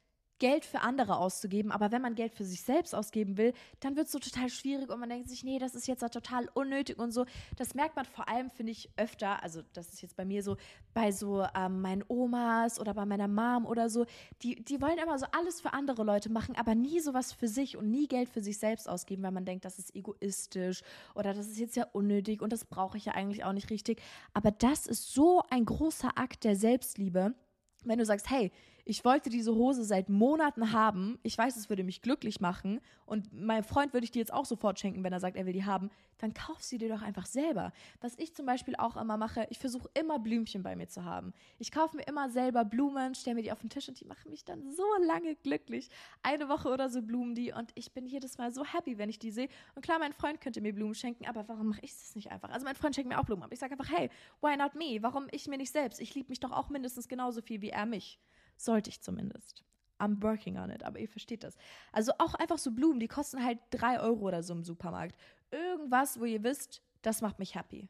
Geld 0.42 0.66
für 0.66 0.82
andere 0.82 1.18
auszugeben, 1.18 1.72
aber 1.72 1.92
wenn 1.92 2.02
man 2.02 2.16
Geld 2.16 2.34
für 2.34 2.44
sich 2.44 2.62
selbst 2.62 2.96
ausgeben 2.96 3.38
will, 3.38 3.54
dann 3.80 3.96
wird 3.96 4.08
es 4.08 4.12
so 4.12 4.18
total 4.18 4.50
schwierig 4.50 4.90
und 4.90 5.00
man 5.00 5.08
denkt 5.08 5.30
sich, 5.30 5.44
nee, 5.44 5.60
das 5.60 5.76
ist 5.76 5.88
jetzt 5.88 6.02
total 6.12 6.50
unnötig 6.56 6.98
und 6.98 7.12
so. 7.12 7.28
Das 7.58 7.76
merkt 7.76 7.96
man 7.96 8.06
vor 8.06 8.28
allem, 8.28 8.50
finde 8.50 8.72
ich, 8.72 8.90
öfter, 8.98 9.44
also 9.44 9.62
das 9.74 9.90
ist 9.90 10.02
jetzt 10.02 10.16
bei 10.16 10.26
mir 10.26 10.42
so, 10.42 10.58
bei 10.96 11.12
so 11.12 11.46
ähm, 11.56 11.82
meinen 11.82 12.04
Omas 12.08 12.80
oder 12.80 12.96
bei 12.96 13.06
meiner 13.06 13.28
Mom 13.28 13.68
oder 13.68 13.88
so, 13.88 14.08
die, 14.42 14.56
die 14.66 14.82
wollen 14.82 14.98
immer 14.98 15.20
so 15.20 15.28
alles 15.32 15.62
für 15.62 15.74
andere 15.74 16.04
Leute 16.04 16.32
machen, 16.32 16.56
aber 16.56 16.74
nie 16.74 17.00
sowas 17.02 17.34
für 17.34 17.48
sich 17.48 17.78
und 17.78 17.92
nie 17.92 18.08
Geld 18.08 18.28
für 18.28 18.42
sich 18.42 18.58
selbst 18.58 18.90
ausgeben, 18.90 19.22
weil 19.22 19.32
man 19.32 19.46
denkt, 19.46 19.64
das 19.64 19.78
ist 19.78 19.96
egoistisch 19.96 20.82
oder 21.14 21.36
das 21.36 21.50
ist 21.50 21.60
jetzt 21.60 21.76
ja 21.76 21.86
unnötig 21.94 22.42
und 22.42 22.52
das 22.52 22.66
brauche 22.66 22.98
ich 22.98 23.06
ja 23.06 23.14
eigentlich 23.14 23.44
auch 23.44 23.54
nicht 23.54 23.70
richtig. 23.70 24.02
Aber 24.34 24.50
das 24.50 24.88
ist 24.88 25.14
so 25.14 25.44
ein 25.52 25.66
großer 25.66 26.18
Akt 26.18 26.46
der 26.46 26.56
Selbstliebe, 26.56 27.36
wenn 27.84 28.00
du 28.00 28.06
sagst, 28.06 28.28
hey, 28.32 28.52
ich 28.86 29.06
wollte 29.06 29.30
diese 29.30 29.56
Hose 29.56 29.84
seit 29.84 30.10
Monaten 30.10 30.72
haben. 30.72 31.20
Ich 31.24 31.38
weiß, 31.38 31.56
es 31.56 31.70
würde 31.70 31.84
mich 31.84 32.02
glücklich 32.02 32.42
machen. 32.42 32.82
Und 33.06 33.34
meinem 33.34 33.64
Freund 33.64 33.94
würde 33.94 34.06
ich 34.06 34.12
die 34.12 34.20
jetzt 34.20 34.34
auch 34.34 34.46
sofort 34.46 34.80
schenken, 34.80 35.04
wenn 35.04 35.14
er 35.14 35.20
sagt, 35.20 35.36
er 35.36 35.46
will 35.46 35.54
die 35.54 35.66
haben. 35.66 35.90
Dann 36.18 36.34
kauf 36.34 36.62
sie 36.64 36.78
dir 36.78 36.90
doch 36.90 37.02
einfach 37.02 37.26
selber. 37.26 37.74
Was 38.00 38.18
ich 38.18 38.34
zum 38.34 38.46
Beispiel 38.46 38.76
auch 38.76 38.96
immer 38.96 39.18
mache, 39.18 39.48
ich 39.50 39.60
versuche 39.60 39.90
immer 39.94 40.20
Blümchen 40.20 40.64
bei 40.64 40.76
mir 40.76 40.88
zu 40.88 41.04
haben. 41.04 41.34
Ich 41.58 41.72
kaufe 41.72 41.98
mir 41.98 42.04
immer 42.04 42.30
selber 42.30 42.64
Blumen, 42.64 43.16
stelle 43.16 43.36
mir 43.36 43.42
die 43.42 43.52
auf 43.52 43.60
den 43.60 43.70
Tisch 43.70 43.90
und 43.90 44.00
die 44.00 44.06
machen 44.06 44.30
mich 44.30 44.46
dann 44.46 44.72
so 44.72 44.86
lange 45.06 45.36
glücklich. 45.36 45.90
Eine 46.24 46.48
Woche 46.48 46.70
oder 46.70 46.90
so 46.90 47.02
blumen 47.02 47.36
die 47.36 47.52
und 47.52 47.72
ich 47.76 47.92
bin 47.92 48.06
jedes 48.06 48.38
Mal 48.38 48.52
so 48.52 48.64
happy, 48.64 48.98
wenn 48.98 49.10
ich 49.10 49.20
die 49.20 49.32
sehe. 49.32 49.50
Und 49.76 49.82
klar, 49.82 50.00
mein 50.00 50.14
Freund 50.14 50.42
könnte 50.42 50.62
mir 50.62 50.74
Blumen 50.74 50.96
schenken, 50.96 51.26
aber 51.26 51.48
warum 51.48 51.70
mache 51.70 51.82
ich 51.82 51.92
das 51.92 52.16
nicht 52.16 52.32
einfach? 52.32 52.50
Also 52.50 52.66
mein 52.66 52.76
Freund 52.76 52.96
schenkt 52.96 53.10
mir 53.10 53.20
auch 53.20 53.26
Blumen, 53.26 53.44
aber 53.44 53.54
ich 53.54 53.60
sage 53.60 53.74
einfach, 53.74 53.92
hey, 53.92 54.10
why 54.42 54.56
not 54.56 54.76
me? 54.76 55.00
Warum 55.02 55.28
ich 55.32 55.48
mir 55.48 55.58
nicht 55.58 55.72
selbst? 55.72 56.00
Ich 56.00 56.14
liebe 56.14 56.30
mich 56.30 56.40
doch 56.40 56.52
auch 56.52 56.70
mindestens 56.70 57.08
genauso 57.08 57.42
viel 57.42 57.62
wie 57.62 57.70
er 57.70 57.86
mich. 57.86 58.20
Sollte 58.64 58.92
ich 58.92 59.02
zumindest. 59.02 59.64
I'm 60.00 60.22
working 60.22 60.58
on 60.58 60.70
it, 60.70 60.84
aber 60.84 61.00
ihr 61.00 61.08
versteht 61.08 61.44
das. 61.44 61.56
Also 61.92 62.12
auch 62.20 62.36
einfach 62.36 62.58
so 62.58 62.72
Blumen, 62.72 63.00
die 63.00 63.08
kosten 63.08 63.44
halt 63.44 63.60
drei 63.72 64.00
Euro 64.00 64.28
oder 64.28 64.44
so 64.44 64.54
im 64.54 64.64
Supermarkt. 64.64 65.16
Irgendwas, 65.50 66.20
wo 66.20 66.26
ihr 66.26 66.44
wisst, 66.44 66.84
das 67.02 67.22
macht 67.22 67.40
mich 67.40 67.56
happy. 67.56 67.90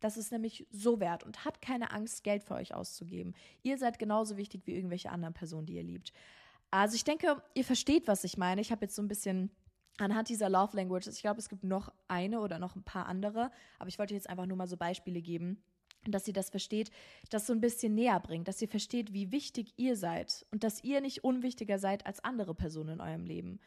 Das 0.00 0.16
ist 0.16 0.32
nämlich 0.32 0.66
so 0.70 1.00
wert 1.00 1.24
und 1.24 1.44
habt 1.44 1.62
keine 1.62 1.92
Angst, 1.92 2.24
Geld 2.24 2.44
für 2.44 2.54
euch 2.54 2.74
auszugeben. 2.74 3.34
Ihr 3.62 3.78
seid 3.78 3.98
genauso 3.98 4.36
wichtig 4.36 4.66
wie 4.66 4.74
irgendwelche 4.74 5.10
anderen 5.10 5.32
Personen, 5.32 5.66
die 5.66 5.76
ihr 5.76 5.82
liebt. 5.82 6.12
Also 6.70 6.94
ich 6.94 7.04
denke, 7.04 7.42
ihr 7.54 7.64
versteht, 7.64 8.08
was 8.08 8.24
ich 8.24 8.36
meine. 8.36 8.60
Ich 8.60 8.70
habe 8.70 8.84
jetzt 8.84 8.96
so 8.96 9.02
ein 9.02 9.08
bisschen 9.08 9.50
anhand 9.98 10.28
dieser 10.28 10.50
Love 10.50 10.76
Languages, 10.76 11.16
ich 11.16 11.22
glaube, 11.22 11.38
es 11.38 11.48
gibt 11.48 11.64
noch 11.64 11.92
eine 12.08 12.40
oder 12.40 12.58
noch 12.58 12.76
ein 12.76 12.82
paar 12.82 13.06
andere, 13.06 13.50
aber 13.78 13.88
ich 13.88 13.98
wollte 13.98 14.14
jetzt 14.14 14.28
einfach 14.28 14.46
nur 14.46 14.56
mal 14.56 14.66
so 14.66 14.76
Beispiele 14.76 15.20
geben, 15.20 15.62
dass 16.06 16.26
ihr 16.26 16.34
das 16.34 16.50
versteht, 16.50 16.90
das 17.30 17.46
so 17.46 17.52
ein 17.52 17.60
bisschen 17.60 17.94
näher 17.94 18.18
bringt, 18.20 18.48
dass 18.48 18.60
ihr 18.62 18.68
versteht, 18.68 19.12
wie 19.12 19.30
wichtig 19.30 19.72
ihr 19.76 19.96
seid 19.96 20.46
und 20.50 20.64
dass 20.64 20.82
ihr 20.82 21.00
nicht 21.00 21.24
unwichtiger 21.24 21.78
seid 21.78 22.06
als 22.06 22.24
andere 22.24 22.54
Personen 22.54 22.94
in 22.94 23.00
eurem 23.00 23.24
Leben. 23.24 23.60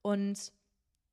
Und 0.00 0.52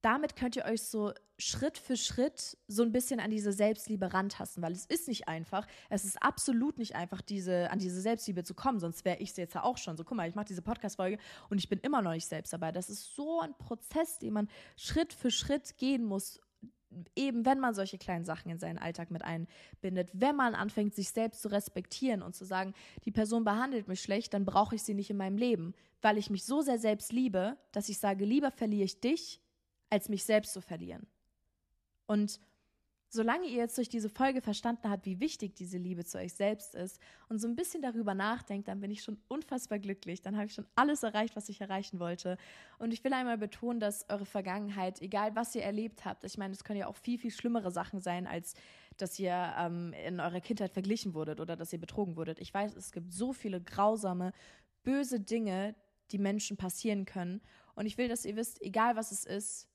damit 0.01 0.35
könnt 0.35 0.55
ihr 0.55 0.65
euch 0.65 0.83
so 0.83 1.13
Schritt 1.37 1.77
für 1.77 1.97
Schritt 1.97 2.57
so 2.67 2.83
ein 2.83 2.91
bisschen 2.91 3.19
an 3.19 3.31
diese 3.31 3.51
Selbstliebe 3.51 4.13
rantasten, 4.13 4.63
weil 4.63 4.71
es 4.71 4.85
ist 4.85 5.07
nicht 5.07 5.27
einfach. 5.27 5.67
Es 5.89 6.05
ist 6.05 6.21
absolut 6.21 6.77
nicht 6.77 6.95
einfach, 6.95 7.21
diese, 7.21 7.69
an 7.71 7.79
diese 7.79 7.99
Selbstliebe 7.99 8.43
zu 8.43 8.53
kommen, 8.53 8.79
sonst 8.79 9.03
wäre 9.03 9.17
ich 9.17 9.31
es 9.31 9.37
jetzt 9.37 9.55
ja 9.55 9.63
auch 9.63 9.77
schon. 9.77 9.97
So, 9.97 10.03
guck 10.03 10.15
mal, 10.15 10.27
ich 10.27 10.35
mache 10.35 10.45
diese 10.45 10.61
Podcast-Folge 10.61 11.17
und 11.49 11.57
ich 11.57 11.69
bin 11.69 11.79
immer 11.79 12.01
noch 12.01 12.11
nicht 12.11 12.27
selbst 12.27 12.53
dabei. 12.53 12.71
Das 12.71 12.89
ist 12.89 13.13
so 13.13 13.41
ein 13.41 13.53
Prozess, 13.57 14.19
den 14.19 14.33
man 14.33 14.49
Schritt 14.77 15.13
für 15.13 15.31
Schritt 15.31 15.77
gehen 15.77 16.05
muss, 16.05 16.39
eben 17.15 17.45
wenn 17.45 17.59
man 17.59 17.73
solche 17.73 17.97
kleinen 17.97 18.25
Sachen 18.25 18.49
in 18.49 18.59
seinen 18.59 18.77
Alltag 18.77 19.11
mit 19.11 19.23
einbindet, 19.23 20.09
wenn 20.13 20.35
man 20.35 20.55
anfängt, 20.55 20.95
sich 20.95 21.09
selbst 21.09 21.41
zu 21.41 21.49
respektieren 21.49 22.21
und 22.21 22.35
zu 22.35 22.45
sagen, 22.45 22.73
die 23.05 23.11
Person 23.11 23.43
behandelt 23.43 23.87
mich 23.87 24.01
schlecht, 24.01 24.33
dann 24.33 24.45
brauche 24.45 24.75
ich 24.75 24.83
sie 24.83 24.93
nicht 24.93 25.09
in 25.09 25.17
meinem 25.17 25.37
Leben, 25.37 25.73
weil 26.01 26.17
ich 26.17 26.29
mich 26.29 26.45
so 26.45 26.61
sehr 26.61 26.79
selbst 26.79 27.11
liebe, 27.11 27.57
dass 27.71 27.89
ich 27.89 27.99
sage, 27.99 28.25
lieber 28.25 28.51
verliere 28.51 28.85
ich 28.85 28.99
dich, 28.99 29.41
als 29.89 30.09
mich 30.09 30.23
selbst 30.23 30.53
zu 30.53 30.61
verlieren. 30.61 31.07
Und 32.07 32.39
solange 33.09 33.47
ihr 33.47 33.57
jetzt 33.57 33.77
durch 33.77 33.89
diese 33.89 34.07
Folge 34.07 34.41
verstanden 34.41 34.89
habt, 34.89 35.05
wie 35.05 35.19
wichtig 35.19 35.55
diese 35.55 35.77
Liebe 35.77 36.05
zu 36.05 36.19
euch 36.19 36.33
selbst 36.33 36.75
ist 36.75 36.99
und 37.27 37.39
so 37.39 37.47
ein 37.47 37.55
bisschen 37.55 37.81
darüber 37.81 38.13
nachdenkt, 38.13 38.67
dann 38.67 38.79
bin 38.79 38.91
ich 38.91 39.01
schon 39.01 39.19
unfassbar 39.27 39.79
glücklich. 39.79 40.21
Dann 40.21 40.37
habe 40.37 40.45
ich 40.45 40.53
schon 40.53 40.67
alles 40.75 41.01
erreicht, 41.01 41.35
was 41.35 41.49
ich 41.49 41.59
erreichen 41.59 41.99
wollte. 41.99 42.37
Und 42.77 42.93
ich 42.93 43.03
will 43.03 43.13
einmal 43.13 43.39
betonen, 43.39 43.79
dass 43.79 44.07
eure 44.09 44.25
Vergangenheit, 44.25 45.01
egal 45.01 45.35
was 45.35 45.55
ihr 45.55 45.63
erlebt 45.63 46.05
habt, 46.05 46.23
ich 46.23 46.37
meine, 46.37 46.53
es 46.53 46.63
können 46.63 46.79
ja 46.79 46.87
auch 46.87 46.95
viel, 46.95 47.17
viel 47.17 47.31
schlimmere 47.31 47.71
Sachen 47.71 47.99
sein, 47.99 48.27
als 48.27 48.53
dass 48.97 49.17
ihr 49.17 49.53
ähm, 49.57 49.93
in 50.05 50.19
eurer 50.19 50.41
Kindheit 50.41 50.71
verglichen 50.71 51.13
wurdet 51.15 51.39
oder 51.39 51.55
dass 51.55 51.73
ihr 51.73 51.79
betrogen 51.79 52.15
wurdet. 52.15 52.39
Ich 52.39 52.53
weiß, 52.53 52.75
es 52.75 52.91
gibt 52.91 53.11
so 53.11 53.33
viele 53.33 53.59
grausame, 53.59 54.33
böse 54.83 55.19
Dinge, 55.19 55.75
die 56.11 56.19
Menschen 56.19 56.57
passieren 56.57 57.05
können. 57.05 57.41
Und 57.73 57.87
ich 57.87 57.97
will, 57.97 58.07
dass 58.07 58.25
ihr 58.25 58.35
wisst, 58.35 58.61
egal 58.61 58.95
was 58.95 59.11
es 59.11 59.25
ist, 59.25 59.67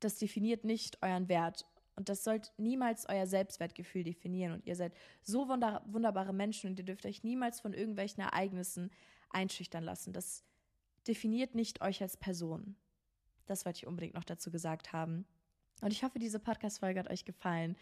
das 0.00 0.18
definiert 0.18 0.64
nicht 0.64 1.00
euren 1.02 1.28
Wert 1.28 1.66
und 1.96 2.08
das 2.08 2.24
sollte 2.24 2.50
niemals 2.56 3.08
euer 3.08 3.26
Selbstwertgefühl 3.26 4.02
definieren. 4.02 4.52
Und 4.52 4.66
ihr 4.66 4.76
seid 4.76 4.94
so 5.20 5.48
wunder 5.48 5.82
wunderbare 5.86 6.32
Menschen 6.32 6.70
und 6.70 6.78
ihr 6.78 6.84
dürft 6.84 7.04
euch 7.06 7.22
niemals 7.22 7.60
von 7.60 7.74
irgendwelchen 7.74 8.22
Ereignissen 8.22 8.90
einschüchtern 9.30 9.84
lassen. 9.84 10.12
Das 10.12 10.44
definiert 11.06 11.54
nicht 11.54 11.82
euch 11.82 12.00
als 12.02 12.16
Person. 12.16 12.76
Das 13.46 13.66
wollte 13.66 13.78
ich 13.78 13.86
unbedingt 13.86 14.14
noch 14.14 14.24
dazu 14.24 14.50
gesagt 14.50 14.92
haben. 14.92 15.26
Und 15.82 15.92
ich 15.92 16.02
hoffe, 16.04 16.18
diese 16.18 16.38
Podcast-Folge 16.38 17.00
hat 17.00 17.10
euch 17.10 17.24
gefallen. 17.24 17.76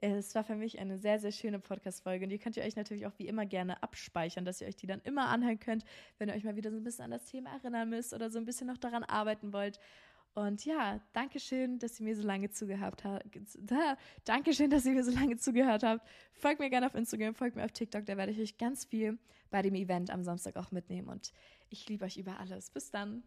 Es 0.00 0.34
war 0.34 0.44
für 0.44 0.56
mich 0.56 0.80
eine 0.80 0.98
sehr, 0.98 1.18
sehr 1.18 1.32
schöne 1.32 1.60
Podcast-Folge. 1.60 2.26
Und 2.26 2.30
ihr 2.32 2.38
könnt 2.38 2.56
ihr 2.56 2.64
euch 2.64 2.76
natürlich 2.76 3.06
auch 3.06 3.18
wie 3.18 3.28
immer 3.28 3.46
gerne 3.46 3.82
abspeichern, 3.82 4.44
dass 4.44 4.60
ihr 4.60 4.66
euch 4.66 4.76
die 4.76 4.86
dann 4.86 5.00
immer 5.00 5.28
anhören 5.28 5.60
könnt, 5.60 5.84
wenn 6.18 6.28
ihr 6.28 6.34
euch 6.34 6.44
mal 6.44 6.56
wieder 6.56 6.70
so 6.70 6.76
ein 6.76 6.84
bisschen 6.84 7.04
an 7.04 7.12
das 7.12 7.24
Thema 7.26 7.50
erinnern 7.54 7.88
müsst 7.88 8.12
oder 8.12 8.28
so 8.28 8.38
ein 8.38 8.44
bisschen 8.44 8.66
noch 8.66 8.76
daran 8.76 9.04
arbeiten 9.04 9.52
wollt. 9.52 9.78
Und 10.34 10.64
ja, 10.64 11.00
danke 11.12 11.38
schön, 11.38 11.78
dass 11.78 12.00
ihr 12.00 12.04
mir 12.04 12.16
so 12.16 12.26
lange 12.26 12.50
zugehört 12.50 13.04
habt. 13.04 13.24
Danke 14.24 14.52
schön, 14.52 14.68
dass 14.68 14.84
ihr 14.84 14.92
mir 14.92 15.04
so 15.04 15.12
lange 15.12 15.36
zugehört 15.36 15.84
habt. 15.84 16.04
Folgt 16.32 16.58
mir 16.58 16.70
gerne 16.70 16.86
auf 16.86 16.94
Instagram, 16.94 17.34
folgt 17.34 17.54
mir 17.54 17.64
auf 17.64 17.70
TikTok, 17.70 18.04
da 18.04 18.16
werde 18.16 18.32
ich 18.32 18.40
euch 18.40 18.58
ganz 18.58 18.84
viel 18.84 19.18
bei 19.50 19.62
dem 19.62 19.76
Event 19.76 20.10
am 20.10 20.24
Samstag 20.24 20.56
auch 20.56 20.72
mitnehmen. 20.72 21.08
Und 21.08 21.32
ich 21.70 21.88
liebe 21.88 22.04
euch 22.04 22.16
über 22.16 22.40
alles. 22.40 22.70
Bis 22.70 22.90
dann. 22.90 23.22